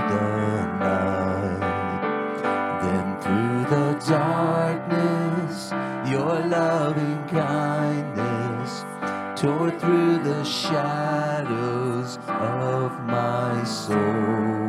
shadows 10.68 12.18
of 12.28 12.92
my 13.04 13.64
soul. 13.64 14.68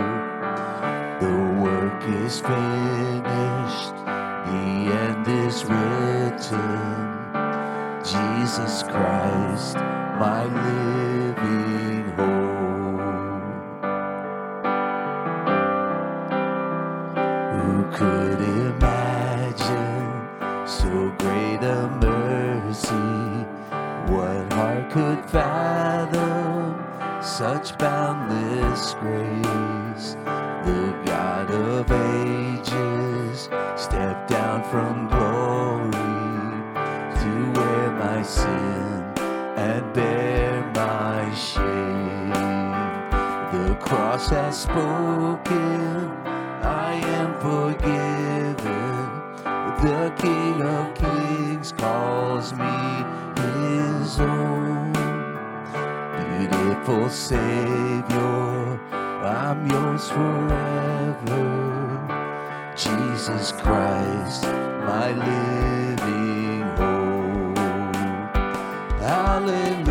The 1.20 1.36
work 1.58 2.02
is 2.24 2.40
finished, 2.40 3.96
the 4.50 4.68
end 5.04 5.26
is 5.26 5.64
written. 5.64 7.06
Jesus 8.04 8.82
Christ, 8.82 9.76
my 10.20 10.44
living 10.44 11.15
Savior, 57.26 58.78
I'm 58.92 59.68
yours 59.68 60.08
forever. 60.10 61.42
Jesus 62.76 63.50
Christ, 63.50 64.44
my 64.44 65.10
living 65.10 66.62
hope. 66.76 67.58
Hallelujah. 69.00 69.85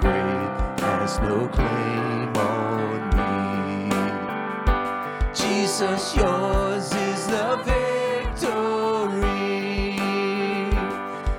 Grave 0.00 0.80
has 0.80 1.18
no 1.20 1.48
claim 1.48 2.36
on 2.36 3.00
me. 3.16 3.90
Jesus, 5.34 6.14
yours 6.16 6.92
is 6.92 7.26
the 7.26 7.56
victory. 7.64 9.22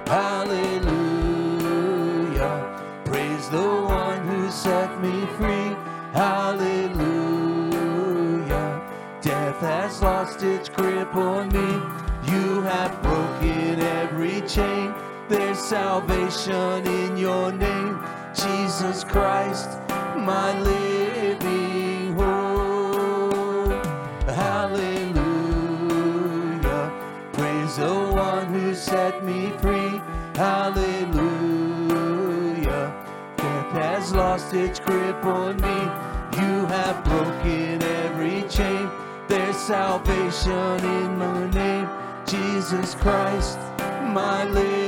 Hallelujah. 0.07 1.35
Praise 3.05 3.49
the 3.49 3.69
one 4.01 4.27
who 4.27 4.49
set 4.51 5.01
me 5.01 5.25
free. 5.37 5.75
Hallelujah. 6.13 7.61
Death 9.21 9.59
has 9.59 10.01
lost 10.01 10.43
its 10.43 10.69
grip 10.69 11.15
on 11.15 11.49
me. 11.49 11.81
You 12.31 12.61
have 12.61 13.01
broken 13.01 13.79
every 13.81 14.41
chain. 14.47 14.93
There's 15.27 15.57
salvation 15.59 16.85
in 16.85 17.17
your 17.17 17.51
name, 17.51 17.82
Jesus 18.73 19.03
Christ, 19.03 19.69
my 20.17 20.59
living 20.61 22.15
hope. 22.15 23.85
Hallelujah. 24.25 25.13
Praise 27.33 27.75
the 27.75 27.93
one 27.93 28.47
who 28.47 28.73
set 28.73 29.23
me 29.23 29.51
free. 29.61 30.01
Hallelujah. 30.33 31.85
Death 33.37 33.71
has 33.73 34.11
lost 34.11 34.55
its 34.55 34.79
grip 34.79 35.23
on 35.23 35.57
me. 35.57 35.87
You 36.41 36.65
have 36.65 37.03
broken 37.03 37.83
every 37.83 38.41
chain. 38.49 38.89
There's 39.27 39.55
salvation 39.55 40.83
in 40.83 41.19
my 41.19 41.47
name, 41.51 41.87
Jesus 42.25 42.95
Christ, 42.95 43.59
my 44.01 44.45
living 44.45 44.82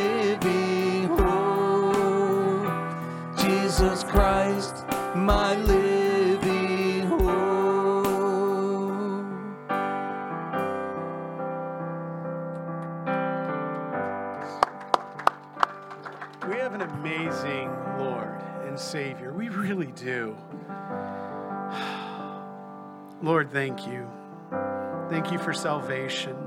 Jesus 3.76 4.06
Christ, 4.06 4.86
my 5.16 5.58
living 5.58 7.08
hope. 7.08 7.26
We 16.48 16.56
have 16.56 16.74
an 16.74 16.84
amazing 16.84 17.70
Lord 17.98 18.42
and 18.66 18.80
Savior. 18.80 19.34
We 19.34 19.50
really 19.50 19.92
do. 19.92 20.38
Lord, 23.22 23.52
thank 23.52 23.86
you. 23.86 24.10
Thank 25.10 25.34
you 25.34 25.38
for 25.38 25.54
salvation. 25.54 26.38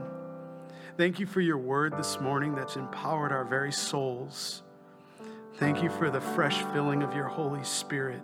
Thank 0.96 1.20
you 1.20 1.26
for 1.26 1.42
your 1.42 1.58
word 1.58 1.92
this 1.98 2.18
morning 2.22 2.54
that's 2.54 2.76
empowered 2.76 3.32
our 3.32 3.44
very 3.44 3.72
souls. 3.72 4.62
Thank 5.58 5.82
you 5.82 5.90
for 5.90 6.08
the 6.08 6.20
fresh 6.20 6.62
filling 6.72 7.02
of 7.02 7.16
your 7.16 7.26
Holy 7.26 7.64
Spirit. 7.64 8.22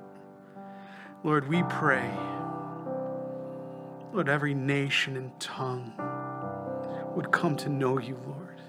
Lord, 1.24 1.48
we 1.48 1.64
pray, 1.64 2.08
Lord, 4.12 4.28
every 4.28 4.54
nation 4.54 5.16
and 5.16 5.40
tongue 5.40 5.92
would 7.16 7.32
come 7.32 7.56
to 7.56 7.68
know 7.68 7.98
you, 7.98 8.16
Lord. 8.24 8.60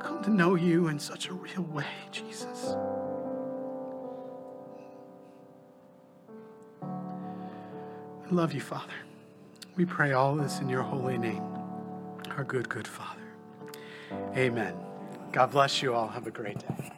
Come 0.00 0.20
to 0.24 0.30
know 0.30 0.56
you 0.56 0.88
in 0.88 0.98
such 0.98 1.28
a 1.28 1.32
real 1.32 1.62
way, 1.62 1.86
Jesus. 2.10 2.74
We 8.24 8.30
love 8.32 8.52
you, 8.52 8.60
Father. 8.60 8.94
We 9.76 9.84
pray 9.84 10.12
all 10.12 10.34
this 10.34 10.58
in 10.58 10.68
your 10.68 10.82
holy 10.82 11.18
name, 11.18 11.44
our 12.36 12.42
good, 12.42 12.68
good 12.68 12.88
Father. 12.88 13.20
Amen. 14.36 14.74
God 15.34 15.50
bless 15.50 15.82
you 15.82 15.92
all. 15.92 16.06
Have 16.06 16.28
a 16.28 16.30
great 16.30 16.60
day. 16.60 16.92